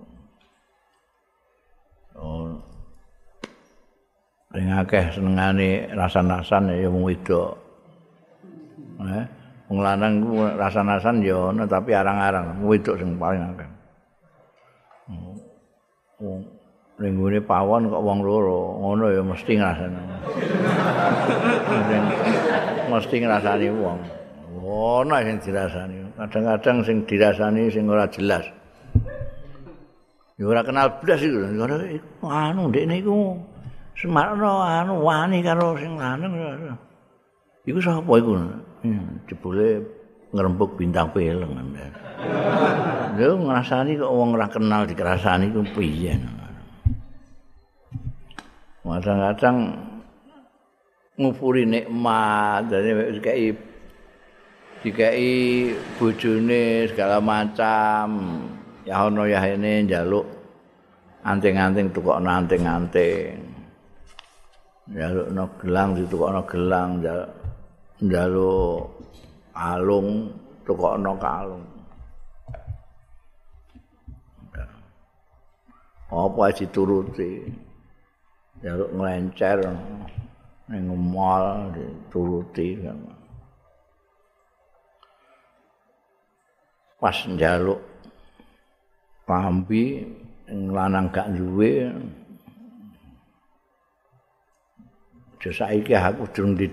Oh. 2.15 2.55
Sing 4.53 4.69
akeh 4.69 5.05
senengane 5.11 5.91
rasan-rasan 5.91 6.71
ya 6.71 6.88
wong 6.88 7.03
wedok. 7.03 7.59
Eh, 9.03 9.26
wong 9.72 9.80
lanang 9.80 10.24
ku 10.24 10.43
rasan-rasan 10.43 11.24
ya 11.24 11.51
ana 11.51 11.64
tapi 11.64 11.95
arang-arang, 11.95 12.64
wedok 12.68 12.99
sing 12.99 13.16
paling 13.16 13.41
akeh. 13.41 13.70
Oh. 16.24 16.39
ning 17.01 17.18
pawon 17.43 17.89
kok 17.89 18.03
wong 18.05 18.20
loro 18.22 18.78
ngono 18.80 19.09
ya 19.09 19.22
mesti 19.26 19.57
ngrasani 19.57 20.01
mesti 22.88 23.16
ngrasani 23.18 23.68
wong 23.74 23.99
ono 24.61 25.16
sing 25.26 25.38
dirasani 25.41 25.97
kadang-kadang 26.16 26.78
sing 26.86 26.97
dirasani 27.09 27.68
sing 27.74 27.89
ora 27.89 28.05
jelas 28.05 28.45
ya 30.38 30.43
ora 30.45 30.61
kenal 30.61 30.88
blas 31.01 31.20
iku 31.20 31.43
anu 32.30 32.70
ndek 32.70 32.86
niku 32.86 33.41
semarno 33.97 34.61
anu 34.61 35.01
wani 35.01 35.41
karo 35.41 35.74
sing 35.76 35.97
lanang 35.97 36.32
iku 37.66 37.80
sapa 37.82 38.14
iku 38.22 38.32
jebule 39.28 39.80
ngrembug 40.34 40.76
bintang 40.76 41.14
film 41.16 41.56
lho 43.14 43.34
ngrasani 43.38 43.96
kok 43.96 44.12
wong 44.12 44.34
ora 44.34 44.50
kenal 44.50 44.84
dikerasani 44.90 45.54
ku 45.54 45.62
piye? 45.72 46.18
Kadang-kadang 48.84 49.58
ngupuri 51.18 51.66
nikmat 51.66 52.70
dari 52.70 52.94
dikai 53.18 53.50
dikai 54.84 55.32
bojone 55.98 56.90
segala 56.92 57.18
macam. 57.24 58.08
Ya 58.84 59.00
ono 59.08 59.24
ya 59.24 59.40
ini 59.48 59.88
njaluk 59.88 60.28
anting-anting 61.24 61.90
tukokno 61.96 62.28
anting-anting. 62.28 63.40
Njaluk 64.92 65.28
no 65.32 65.44
gelang 65.58 65.96
ditukokno 65.96 66.42
gelang 66.46 67.00
njaluk 67.00 67.43
alung 69.54 70.34
tukokno 70.66 71.14
kalung 71.20 71.74
apa 76.14 76.54
dituruti? 76.54 77.50
Jaluk 78.64 78.96
nglencer 78.96 79.60
ning 80.72 80.88
mall 80.88 81.68
dituruti 81.76 82.80
pas 86.96 87.18
njaluk 87.28 87.84
pambi 89.28 90.08
lanang 90.48 91.12
gak 91.12 91.36
duwe 91.36 91.91
saiki 95.52 95.91
aku 95.91 96.24
durung 96.32 96.56
di 96.56 96.70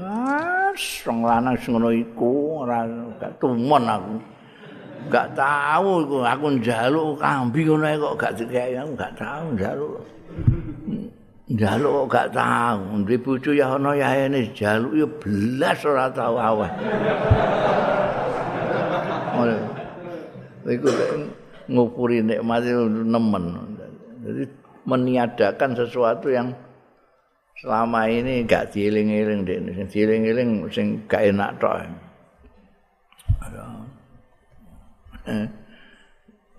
ah 0.00 0.72
sing 0.72 1.20
lanang 1.20 1.58
sing 1.60 1.76
ngono 1.76 1.92
iku 1.92 2.64
ora 2.64 2.88
gak 3.20 3.36
tumon 3.36 3.84
aku 3.84 4.14
gak 5.12 5.36
tahu 5.36 6.06
iku 6.06 6.16
aku 6.24 6.46
njaluk 6.56 7.20
kambi 7.20 7.60
ngono 7.68 7.86
kok 8.00 8.14
gak 8.16 8.32
dikeki 8.40 8.80
aku 8.80 8.92
gak 8.96 9.12
tahu 9.20 9.44
njaluk 9.58 10.00
Jaluk 11.46 12.10
kok 12.10 12.10
gak 12.10 12.28
tau, 12.34 12.82
ndek 13.06 13.22
bojo 13.22 13.54
ya 13.54 13.78
ana 13.78 13.94
ya 13.94 14.26
ene 14.26 14.50
jaluk 14.50 14.98
ya 14.98 15.06
belas 15.06 15.78
ora 15.86 16.10
tau 16.10 16.34
aweh. 16.34 16.70
Ora. 19.30 19.54
Iku 20.66 20.90
ngupuri 21.70 22.18
nikmat 22.26 22.66
nemen. 23.06 23.44
Jadi 24.26 24.42
meniadakan 24.90 25.70
sesuatu 25.78 26.34
yang 26.34 26.50
selama 27.56 28.04
ini 28.12 28.44
gak 28.44 28.76
dieling-eling 28.76 29.40
dek 29.48 29.58
sing 29.72 29.86
dieling-eling 29.88 30.50
sing 30.68 30.86
gak 31.08 31.24
enak 31.24 31.56
tok. 31.56 31.88
Eh, 35.26 35.48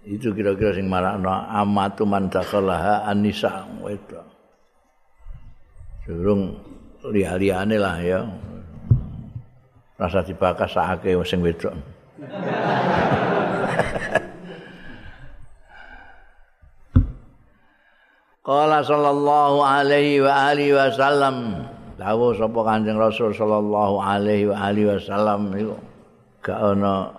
itu 0.03 0.35
kira-kira 0.35 0.75
sing 0.75 0.91
marakno 0.91 1.31
amatu 1.31 2.03
man 2.03 2.27
dakalaha 2.27 3.07
anisa 3.07 3.63
itu 3.87 4.19
durung 6.07 6.55
liya-liyane 7.07 7.77
lah 7.79 7.97
ya. 8.03 8.21
Rasa 9.97 10.21
dibakas 10.21 10.75
sakake 10.77 11.15
sing 11.25 11.41
wedok 11.41 11.73
Qala 18.47 18.79
sallallahu 18.79 19.59
alaihi 19.59 20.23
wa 20.23 20.31
alihi 20.55 20.71
wasallam 20.71 21.67
dawuh 21.99 22.31
sapa 22.31 22.59
Kanjeng 22.63 22.95
Rasul 22.95 23.35
sallallahu 23.35 23.99
alaihi 23.99 24.47
wa 24.47 24.55
alihi 24.71 24.87
wasallam 24.87 25.51
iku 25.51 25.75
gak 26.39 26.55
ana 26.55 27.11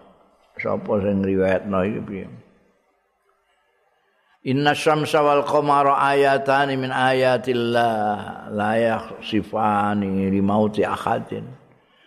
sapa 0.57 1.05
sing 1.05 1.20
riwayatno 1.20 1.85
iki 1.85 2.01
piye. 2.01 2.26
Inna 4.49 4.72
syamsa 4.72 5.20
wal 5.20 5.45
qamara 5.45 6.01
ayatani 6.01 6.81
min 6.81 6.89
ayatillah 6.89 8.49
la 8.49 8.72
yakhsifani 8.81 10.33
li 10.33 10.41
mauti 10.41 10.81
ahadin. 10.81 11.45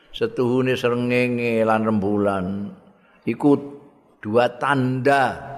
Setuhune 0.10 0.74
srengenge 0.74 1.62
lan 1.62 1.86
rembulan. 1.86 2.74
Iku 3.30 3.54
dua 4.18 4.50
tanda 4.58 5.51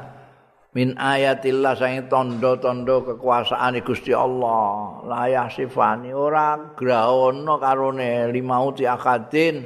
min 0.74 0.98
ayatillah 0.98 1.78
saing 1.78 2.10
tondo-tondo 2.10 3.06
kekuasaan 3.06 3.78
Gusti 3.86 4.10
Allah. 4.14 5.02
Layah 5.06 5.48
sifani 5.50 6.10
ora 6.14 6.74
grahono 6.74 7.62
karone 7.62 8.30
limauti 8.34 8.90
akadin 8.90 9.62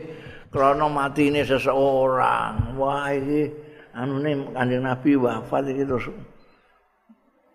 krana 0.52 0.88
matine 0.92 1.48
seseorang. 1.48 2.76
Wah 2.76 3.08
iki 3.16 3.52
anune 3.96 4.52
kanjeng 4.52 4.84
Nabi 4.84 5.12
wafat 5.16 5.64
iki 5.72 5.84
terus 5.88 6.06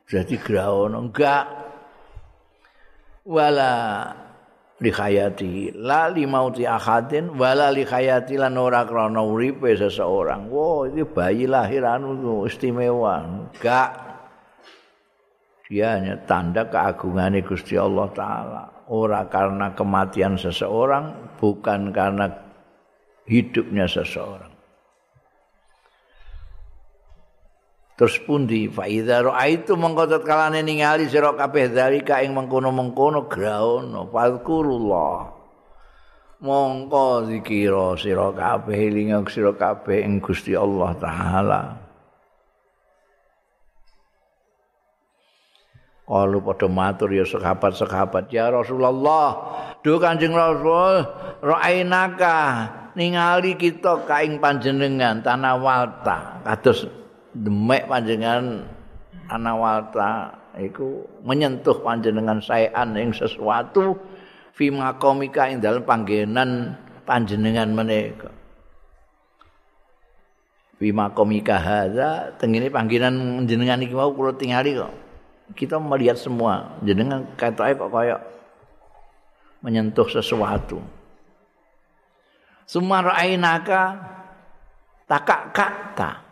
jadi 0.08 0.34
grahono 0.40 1.08
enggak. 1.08 1.44
Wala 3.22 3.72
li 4.82 4.90
khayati 4.90 5.78
la 5.78 6.10
li 6.10 6.26
mauti 6.26 6.66
ahadin 6.66 7.38
wala 7.38 7.70
li 7.70 7.86
khayati 7.86 8.34
lan 8.36 8.58
ora 8.58 8.82
krana 8.82 9.22
uripe 9.22 9.72
seseorang. 9.78 10.50
Wo 10.50 10.84
iki 10.90 11.06
bayi 11.06 11.46
lahir 11.46 11.86
anu 11.86 12.44
istimewa. 12.44 13.22
Enggak 13.22 13.90
dia 15.72 15.96
hanya 15.96 16.20
tanda 16.28 16.68
keagungan 16.68 17.40
Gusti 17.40 17.80
Allah 17.80 18.10
taala. 18.12 18.62
Ora 18.92 19.24
karena 19.24 19.72
kematian 19.72 20.36
seseorang 20.36 21.32
bukan 21.40 21.96
karena 21.96 22.28
hidupnya 23.24 23.88
seseorang 23.88 24.51
Terus 28.02 28.18
pundi 28.26 28.66
fa 28.66 28.90
idza 28.90 29.22
raaitu 29.22 29.78
mongko 29.78 30.26
kalane 30.26 30.58
ningali 30.66 31.06
sira 31.06 31.38
kabeh 31.38 31.70
dalika 31.70 32.18
ing 32.18 32.34
mengkono-mengkono 32.34 33.30
graono 33.30 34.10
fadkurullah. 34.10 35.30
Mongko 36.42 37.30
zikira 37.30 37.94
sira 37.94 38.34
kabeh 38.34 38.90
linga 38.90 39.22
sira 39.30 39.54
kabeh 39.54 40.02
ing 40.02 40.18
Gusti 40.18 40.50
Allah 40.50 40.90
taala. 40.98 41.62
Kalau 46.02 46.42
pada 46.42 46.66
matur 46.66 47.14
ya 47.14 47.22
sahabat-sahabat 47.22 48.34
ya 48.34 48.50
Rasulullah, 48.50 49.30
duh 49.78 50.02
Kanjeng 50.02 50.34
Rasul, 50.34 51.06
ra'ainaka 51.38 52.38
ningali 52.98 53.54
kita 53.54 54.02
kaing 54.10 54.42
panjenengan 54.42 55.22
tanah 55.22 55.54
walta 55.62 56.42
kados 56.42 57.01
demek 57.32 57.88
panjenengan 57.88 58.68
anawalta 59.28 60.36
iku 60.60 61.08
menyentuh 61.24 61.80
panjenengan 61.80 62.44
saean 62.44 62.92
ing 62.96 63.16
sesuatu 63.16 63.96
fi 64.52 64.68
maqamika 64.68 65.48
ing 65.48 65.64
dalem 65.64 65.84
panggenan 65.84 66.76
panjenengan 67.08 67.72
menika. 67.72 68.30
Fi 70.76 70.88
maqamika 70.92 71.56
hadza 71.56 72.36
tengene 72.36 72.68
panggenan 72.68 73.46
jenengan 73.48 73.80
iki 73.80 73.96
mau 73.96 74.12
kula 74.12 74.36
tingali 74.36 74.76
kok. 74.76 74.92
Kita 75.56 75.76
melihat 75.80 76.16
semua 76.20 76.76
jenengan 76.84 77.24
katoke 77.36 77.72
kok 77.76 77.90
kaya 77.92 78.16
menyentuh 79.64 80.08
sesuatu. 80.10 80.82
Sumara 82.68 83.12
ainaka 83.20 84.00
takak 85.04 85.52
kata 85.52 86.31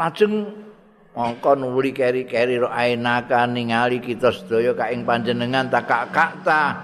lajeng 0.00 0.48
mongko 1.12 1.60
nuli 1.60 1.92
keri-keri 1.92 2.56
ro 2.56 2.72
ainaka 2.72 3.44
ningali 3.44 4.00
kita 4.00 4.32
sedaya 4.32 4.72
ka 4.72 4.88
ing 4.88 5.04
panjenengan 5.04 5.68
takak-kakta 5.68 6.80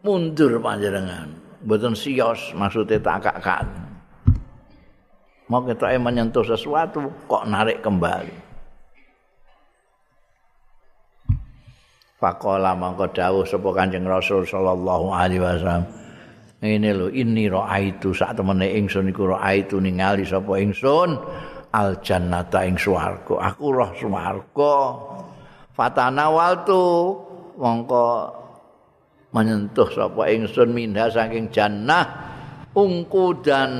mundur 0.00 0.56
panjenengan. 0.64 1.28
Mboten 1.62 1.94
sios 1.94 2.56
maksude 2.56 2.98
takak-kak 2.98 3.62
mau 5.52 5.60
kita 5.60 5.92
menyentuh 6.00 6.42
sesuatu 6.48 7.12
kok 7.28 7.44
narik 7.44 7.84
kembali. 7.84 8.40
Pakola 12.16 12.72
mangko 12.72 13.10
dawuh 13.10 13.44
sapa 13.44 13.68
Kanjeng 13.74 14.06
Rasul 14.06 14.46
sallallahu 14.46 15.10
alaihi 15.10 15.42
wasallam 15.42 16.01
ngene 16.62 16.94
lho 16.94 17.06
ini 17.10 17.50
raaitu 17.50 18.14
sak 18.14 18.38
temene 18.38 18.70
ingsun 18.78 19.10
iku 19.10 19.34
raaitu 19.34 19.82
ningali 19.82 20.22
sapa 20.22 20.62
ingsun? 20.62 21.18
Al 21.74 21.98
jannata 21.98 22.62
ing 22.62 22.78
swarga. 22.78 23.50
Aku 23.50 23.74
roh 23.74 23.90
swarga. 23.98 24.76
Fatana 25.74 26.30
waltu. 26.30 27.18
Mongko 27.58 28.30
menyentuh 29.34 29.90
sapa 29.90 30.30
ingsun 30.30 30.70
minha 30.70 31.10
saking 31.10 31.50
jannah. 31.50 32.30
Ungku 32.72 33.42
dan 33.42 33.72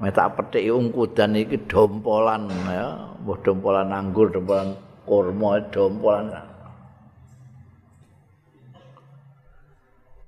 meta 0.00 0.26
petik 0.32 0.66
ungku 0.72 1.12
dan 1.12 1.36
iki 1.36 1.60
dompolan 1.68 2.48
ya. 2.72 3.04
Mbah 3.20 3.38
dompolan 3.44 3.92
anggur 3.92 4.32
dompolan 4.32 4.74
kurma 5.04 5.60
dompolan 5.68 6.53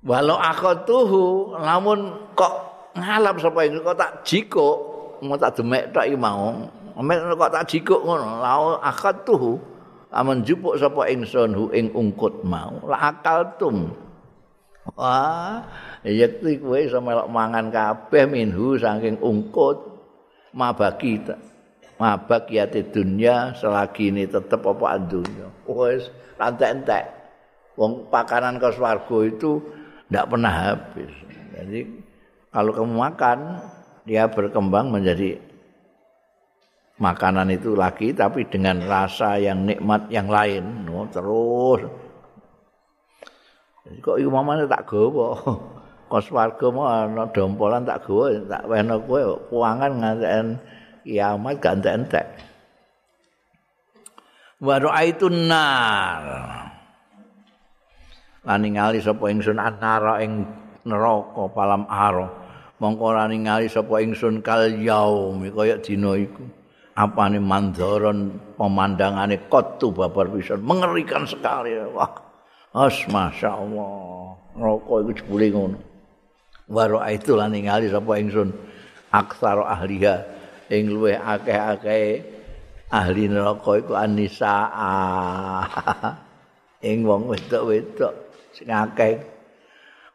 walau 0.07 0.39
akhatuhu 0.39 1.53
namun 1.59 2.15
kok 2.31 2.53
ngalap 2.95 3.37
sapa 3.43 3.67
iki 3.67 3.83
kok 3.83 3.97
tak 3.99 4.11
jikuk 4.23 4.77
mau 5.21 5.35
tak 5.35 5.59
demek 5.59 5.91
iki 5.91 6.15
mau. 6.15 6.55
Mek 6.97 7.37
kok 7.37 7.51
tak 7.53 7.67
jikuk 7.67 8.01
ngono 8.07 8.39
lau 8.41 8.79
akhatuhu 8.79 9.59
amun 10.09 10.41
jupuk 10.47 10.79
sapa 10.79 11.11
ingsun 11.11 11.51
hu 11.53 11.69
ing 11.75 11.91
ungkut 11.91 12.41
mau 12.47 12.79
la 12.87 13.11
akaltum 13.11 13.91
wah 14.95 15.61
yekti 16.07 16.63
kowe 16.63 16.79
iso 16.79 17.03
melok 17.03 17.27
mangan 17.27 17.67
kabeh 17.69 18.23
minhu 18.25 18.79
saking 18.79 19.19
ungkut. 19.19 19.99
Mabaki 20.57 21.21
mabaki 22.01 22.57
ati 22.57 22.81
dunya 22.89 23.53
selagi 23.53 24.09
ini 24.09 24.25
tetep 24.25 24.57
apa 24.65 24.97
dunya. 24.97 25.45
Wis 25.69 26.09
rantek-entek. 26.39 27.13
Wong 27.77 28.09
pakanan 28.09 28.57
ke 28.57 28.73
swarga 28.73 29.17
itu 29.21 29.61
tidak 30.07 30.25
pernah 30.31 30.53
habis. 30.53 31.11
Jadi 31.55 31.79
kalau 32.51 32.71
kamu 32.71 32.93
makan, 32.95 33.39
dia 34.07 34.23
berkembang 34.31 34.87
menjadi 34.87 35.35
makanan 36.97 37.53
itu 37.53 37.75
lagi, 37.75 38.15
tapi 38.15 38.47
dengan 38.47 38.81
rasa 38.87 39.37
yang 39.37 39.67
nikmat 39.67 40.07
yang 40.09 40.31
lain. 40.31 40.87
Oh, 40.89 41.05
terus. 41.11 41.85
Jadi 43.87 43.97
kok 44.03 44.17
ibu 44.19 44.31
mamanya 44.31 44.67
tak 44.67 44.87
gawa. 44.87 45.35
Kos 46.07 46.31
warga 46.31 46.71
mau 46.71 46.87
ana 46.87 47.27
dompolan 47.35 47.83
tak 47.83 48.07
gawa, 48.07 48.31
tak 48.47 48.63
wena 48.63 48.95
kowe 48.95 49.43
kuangan 49.51 49.91
nganten 49.99 50.55
kiamat 51.03 51.59
gak 51.59 51.83
entek-entek. 51.83 52.27
Wa 54.63 54.75
ra'aitun 54.79 55.51
nar. 55.51 56.23
Lan 58.47 58.63
ningali 58.63 59.03
sapa 59.03 59.27
ingsun 59.27 59.59
anara 59.59 60.23
ing 60.23 60.47
neraka 60.87 61.51
palam 61.51 61.83
aro 61.91 62.31
mongko 62.79 63.11
lan 63.11 63.35
ningali 63.35 63.67
sapa 63.67 63.99
ingsun 63.99 64.39
kal 64.39 64.71
yaum 64.71 65.43
kaya 65.51 65.75
dina 65.83 66.15
iku. 66.15 66.43
Apane 66.97 67.37
mandoron 67.37 68.41
pemandangane 68.57 69.45
kotu 69.53 69.93
babar 69.93 70.33
pisan. 70.33 70.65
Mengerikan 70.65 71.29
sekali. 71.29 71.77
Wah 71.93 72.09
as 72.73 73.05
masyaallah. 73.05 74.33
Neraka 74.57 74.93
iku 75.05 75.11
jebule 75.13 75.47
ngono. 75.53 75.77
Waro 76.71 76.97
itu 77.05 77.37
lan 77.37 77.53
ningali 77.53 77.93
sapa 77.93 78.17
ingsun 78.17 78.49
aksara 79.13 79.77
ahliha. 79.77 80.25
Ing 80.73 80.89
luweh 80.89 81.21
akeh-akeh 81.21 82.25
ahli 82.89 83.29
neraka 83.29 83.77
iku 83.77 83.93
anisa 83.93 84.65
ing 86.89 87.05
wong 87.05 87.29
wedok-wedok 87.29 88.26
sing 88.57 88.73
akeh 88.73 89.21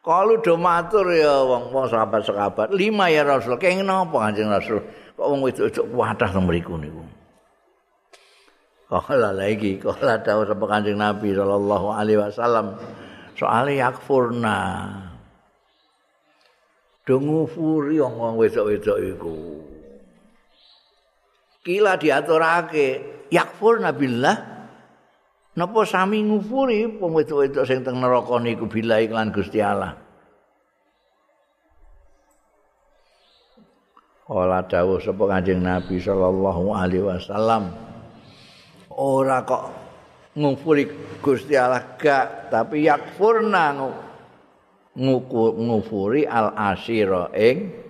kalau 0.03 0.35
do 0.43 0.59
matur 0.59 1.07
ya 1.15 1.47
wong-wong 1.47 1.87
sahabat-sahabat 1.87 2.75
lima 2.75 3.07
ya 3.07 3.23
Rasul 3.23 3.55
kenging 3.55 3.87
napa 3.87 4.27
Kanjeng 4.27 4.51
Rasul 4.51 4.83
kok 5.15 5.23
wong 5.23 5.39
wedok-wedok 5.47 5.85
kuatah 5.95 6.29
nang 6.35 6.43
mriku 6.43 6.75
niku 6.75 7.03
Kala 8.93 9.33
lagi, 9.33 9.81
kala 9.81 10.21
tahu 10.21 10.45
sapa 10.45 10.69
Kanjeng 10.69 11.01
Nabi 11.01 11.33
sallallahu 11.33 11.89
alaihi 11.89 12.21
wasallam 12.21 12.77
soal 13.33 13.73
yakfurna. 13.73 14.59
Do 17.01 17.17
ngufuri 17.17 17.97
wong 17.97 18.37
wedok-wedok 18.37 18.97
iku. 19.01 19.37
Kila 21.65 21.97
diaturake 21.97 22.87
yakfurna 23.33 23.97
billah. 23.97 24.52
Napa 25.53 25.85
sami 25.85 26.25
ngufuri 26.25 26.97
wong 26.97 27.13
wedok-wedok 27.13 27.65
sing 27.69 27.85
teng 27.85 28.01
neraka 28.01 28.41
niku 28.41 28.65
billah 28.65 29.05
iklan 29.05 29.29
Gusti 29.29 29.61
Allah. 29.61 29.93
Kala 34.25 34.65
dawuh 34.65 34.97
sapa 34.97 35.23
Kanjeng 35.29 35.61
Nabi 35.61 36.01
sallallahu 36.01 36.73
alaihi 36.73 37.05
wasallam. 37.05 37.69
ora 38.97 39.41
kok 39.41 39.63
ngufuri 40.37 40.89
Gusti 41.21 41.57
Allah 41.57 41.97
gak 41.97 42.53
tapi 42.53 42.85
yakfurna 42.85 43.73
ngufuri 44.93 46.25
al 46.29 46.53
asira 46.53 47.33
ing 47.33 47.82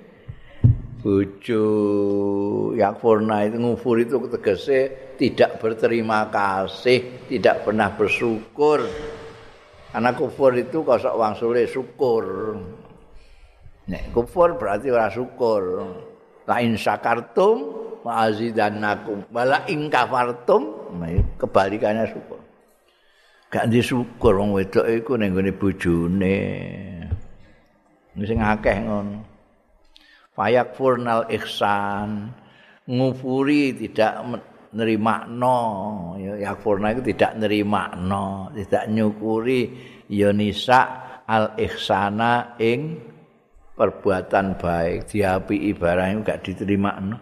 bojo 1.03 1.65
yakfurna 2.79 3.43
itu 3.43 3.59
ngufuri 3.59 4.07
itu 4.07 4.15
tegese 4.31 4.79
tidak 5.19 5.59
berterima 5.59 6.31
kasih 6.31 7.27
tidak 7.27 7.67
pernah 7.67 7.91
bersyukur. 7.91 8.87
Karena 9.93 10.09
kufur 10.17 10.57
itu 10.57 10.81
kosok 10.81 11.13
wang 11.13 11.37
sulit 11.37 11.69
syukur. 11.69 12.57
Nek 13.85 14.09
kufur 14.15 14.57
berarti 14.57 14.89
ora 14.89 15.11
syukur. 15.11 15.85
La 16.49 16.63
in 16.63 16.79
syakartum 16.79 17.57
ma'azidannakum 18.01 19.29
wala 19.29 19.67
in 19.69 19.91
kafartum 19.91 20.89
kebalikannya 21.37 22.09
syukur. 22.09 22.41
Gak 23.53 23.69
di 23.69 23.85
syukur 23.85 24.33
wong 24.39 24.57
wedok 24.57 24.87
iku 24.89 25.13
ning 25.13 25.37
gone 25.37 25.51
bojone. 25.53 26.39
Sing 28.17 28.39
akeh 28.41 28.81
ngono 28.81 29.32
fayak 30.33 30.75
furnal 30.77 31.29
ihsan. 31.29 32.33
Ngufuri 32.83 33.71
tidak 33.79 34.43
nerima 34.73 35.23
no 35.29 35.59
ya 36.19 36.49
yakfurna 36.49 36.91
itu 36.91 37.13
tidak 37.13 37.37
nerima 37.39 37.95
no 37.95 38.51
tidak 38.51 38.89
nyukuri 38.91 39.69
ya 40.11 40.33
nisa 40.35 40.81
al 41.23 41.55
ihsana 41.55 42.59
ing 42.59 42.99
perbuatan 43.77 44.59
baik. 44.59 45.07
Diapi 45.07 45.71
ibarang 45.71 46.27
gak 46.27 46.43
diterima 46.43 46.99
no 46.99 47.17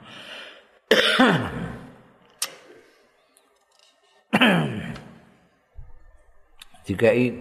Dikai 6.81 7.31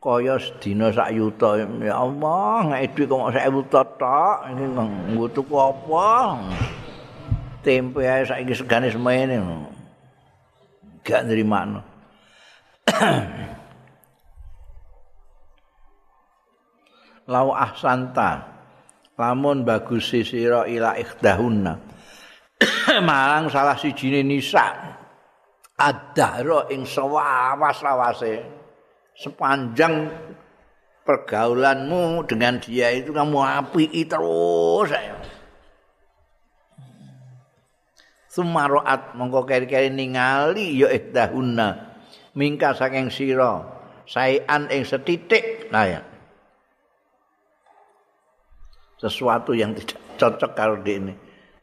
kaya 0.00 0.40
sedina 0.40 0.88
sak 0.88 1.12
yuta. 1.12 1.60
Ya 1.84 2.00
Allah 2.00 2.72
ngek 2.72 2.96
dhuwit 2.96 3.12
kok 3.12 3.36
sak 3.36 3.52
yuta 3.52 3.84
tok? 4.00 4.48
Iki 4.48 4.64
nggo 5.12 5.28
tuku 5.28 5.60
apa? 5.60 6.40
Tempe 7.60 8.08
ae 8.08 8.24
saiki 8.24 8.56
segane 8.56 8.88
semene 8.88 9.36
gak 11.04 11.28
nrimakno 11.28 11.84
lau 17.32 17.52
ahsanta. 17.52 18.48
Lamun 19.20 19.68
bagus 19.68 20.08
sira 20.08 20.64
ila 20.64 20.96
ikhdahunna. 20.96 21.76
Marang 23.08 23.52
salah 23.52 23.76
sijine 23.76 24.24
nisa 24.24 24.96
adhara 25.76 26.72
ing 26.72 26.88
sawas-sawase 26.88 28.59
sepanjang 29.20 30.08
pergaulanmu 31.04 32.24
dengan 32.24 32.56
dia 32.56 32.88
itu 32.96 33.12
kamu 33.12 33.36
api 33.36 33.84
terus 34.08 34.88
saya 34.88 35.20
Sumaroat 38.30 39.18
mongko 39.18 39.42
keri-keri 39.42 39.90
ningali 39.90 40.78
ya 40.78 40.86
ihdahunna. 40.86 41.98
Mingka 42.38 42.78
saking 42.78 43.10
sira 43.10 43.66
saean 44.06 44.70
ing 44.70 44.86
setitik 44.86 45.66
nah 45.74 45.98
sesuatu 49.02 49.50
yang 49.50 49.74
tidak 49.74 49.98
cocok 50.14 50.52
karo 50.54 50.78
ini. 50.86 51.10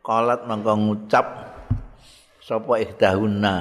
Qalat 0.04 0.44
mangko 0.44 0.76
ngucap 0.76 1.26
sapa 2.44 2.84
ihdahunna? 2.84 3.56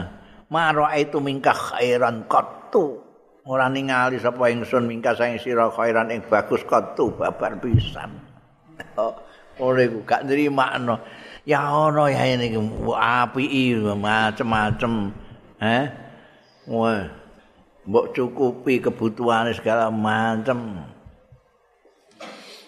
Maro 0.50 0.90
itu 0.90 1.22
mingkah 1.22 1.54
khairan 1.54 2.26
qattu 2.26 3.05
ora 3.46 3.70
ningali 3.70 4.18
sapa 4.18 4.50
ingsun 4.50 4.90
mingkah 4.90 5.14
saing 5.14 5.38
sira 5.38 5.70
khairan 5.70 6.10
ing 6.10 6.26
bagus 6.26 6.66
qattu 6.66 7.14
babar 7.14 7.56
pisan. 7.62 8.10
Ora 9.56 9.80
iku 9.88 10.04
gak 10.04 10.28
nrimakno 10.28 11.00
ya 11.48 11.64
ana 11.64 12.12
ya 12.12 12.28
ini 12.28 12.52
apiki 12.92 13.72
macem-macem 13.80 15.16
eh? 15.64 15.88
Wah 16.68 17.08
mbok 17.86 18.12
cukupi 18.12 18.82
kebutuhane 18.82 19.54
segala 19.56 19.88
macem. 19.88 20.58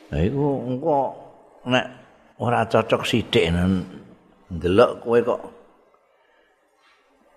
Nah, 0.09 0.21
itu 0.25 0.41
engkau 0.41 1.13
nek 1.69 1.87
ora 2.41 2.65
cocok 2.65 3.05
sithik 3.05 3.53
ndelok 4.49 5.05
kowe 5.05 5.19
kok 5.21 5.43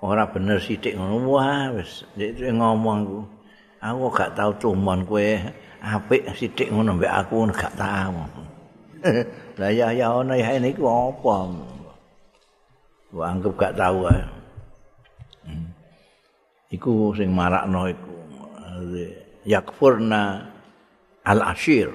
ora 0.02 0.28
bener 0.28 0.58
sithik 0.58 0.98
ngono. 0.98 1.22
Wah 1.30 1.72
wis. 1.78 2.04
Ngomong 2.18 3.00
aku 3.06 3.18
aku 3.82 4.06
gak 4.14 4.34
tau 4.38 4.52
tumon 4.58 5.06
kowe 5.06 5.26
apik 5.82 6.30
sithik 6.38 6.70
ngono 6.74 6.98
mbek 6.98 7.14
aku 7.14 7.46
gak 7.54 7.74
tau. 7.78 8.26
Lah 9.60 9.72
ya 9.74 9.90
ya 9.94 10.14
ono 10.14 10.38
ya 10.38 10.58
ini 10.58 10.74
ku 10.78 10.86
apa? 10.86 11.38
Gua 13.12 13.26
anggap 13.30 13.54
gak 13.58 13.76
tau 13.78 14.10
ae. 14.10 14.22
Hmm. 15.42 15.74
iku 16.70 17.14
sing 17.18 17.34
marakno 17.34 17.90
iku. 17.90 18.14
Yakfurna 19.42 20.46
al 21.26 21.42
ashir 21.42 21.90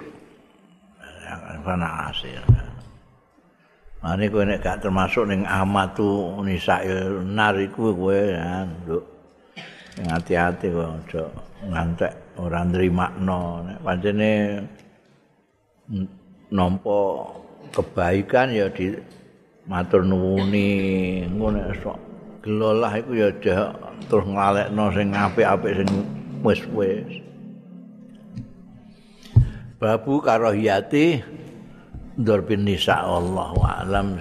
al 1.26 2.10
ashir 2.10 2.42
Mane 4.06 4.30
kowe 4.30 4.46
nek 4.46 4.62
gak 4.62 4.86
termasuk 4.86 5.26
ning 5.26 5.42
amatu 5.42 6.38
nisa 6.46 6.78
nar 7.26 7.58
iku 7.58 7.90
kowe 7.90 8.14
ya, 8.14 8.62
Nduk. 8.62 9.02
Sing 9.98 10.06
ati-ati 10.06 10.70
kok 10.70 10.94
aja 10.94 11.22
ngantek 11.66 12.38
ora 12.38 12.62
nrimakno. 12.62 13.66
Nek 13.66 13.82
pancene 13.82 14.30
nampa 16.54 16.98
kebaikan 17.74 18.54
ya 18.54 18.70
di 18.70 18.94
matur 19.66 20.06
nuwuni. 20.06 20.70
Ngono 21.26 21.66
sok 21.82 21.98
gelolah 22.46 22.94
iku 23.02 23.10
ya 23.10 23.34
terus 24.06 24.22
nglalekno 24.22 24.84
sing 24.94 25.18
apik-apik 25.18 25.82
sing 25.82 25.90
wis-wis. 26.46 27.10
Babu 29.82 30.22
karohiyati 30.22 31.26
Dur 32.16 32.40
bin 32.48 32.64
Nisa 32.64 33.04
Allah 33.04 33.52
wa 33.52 33.84
alam 33.84 34.16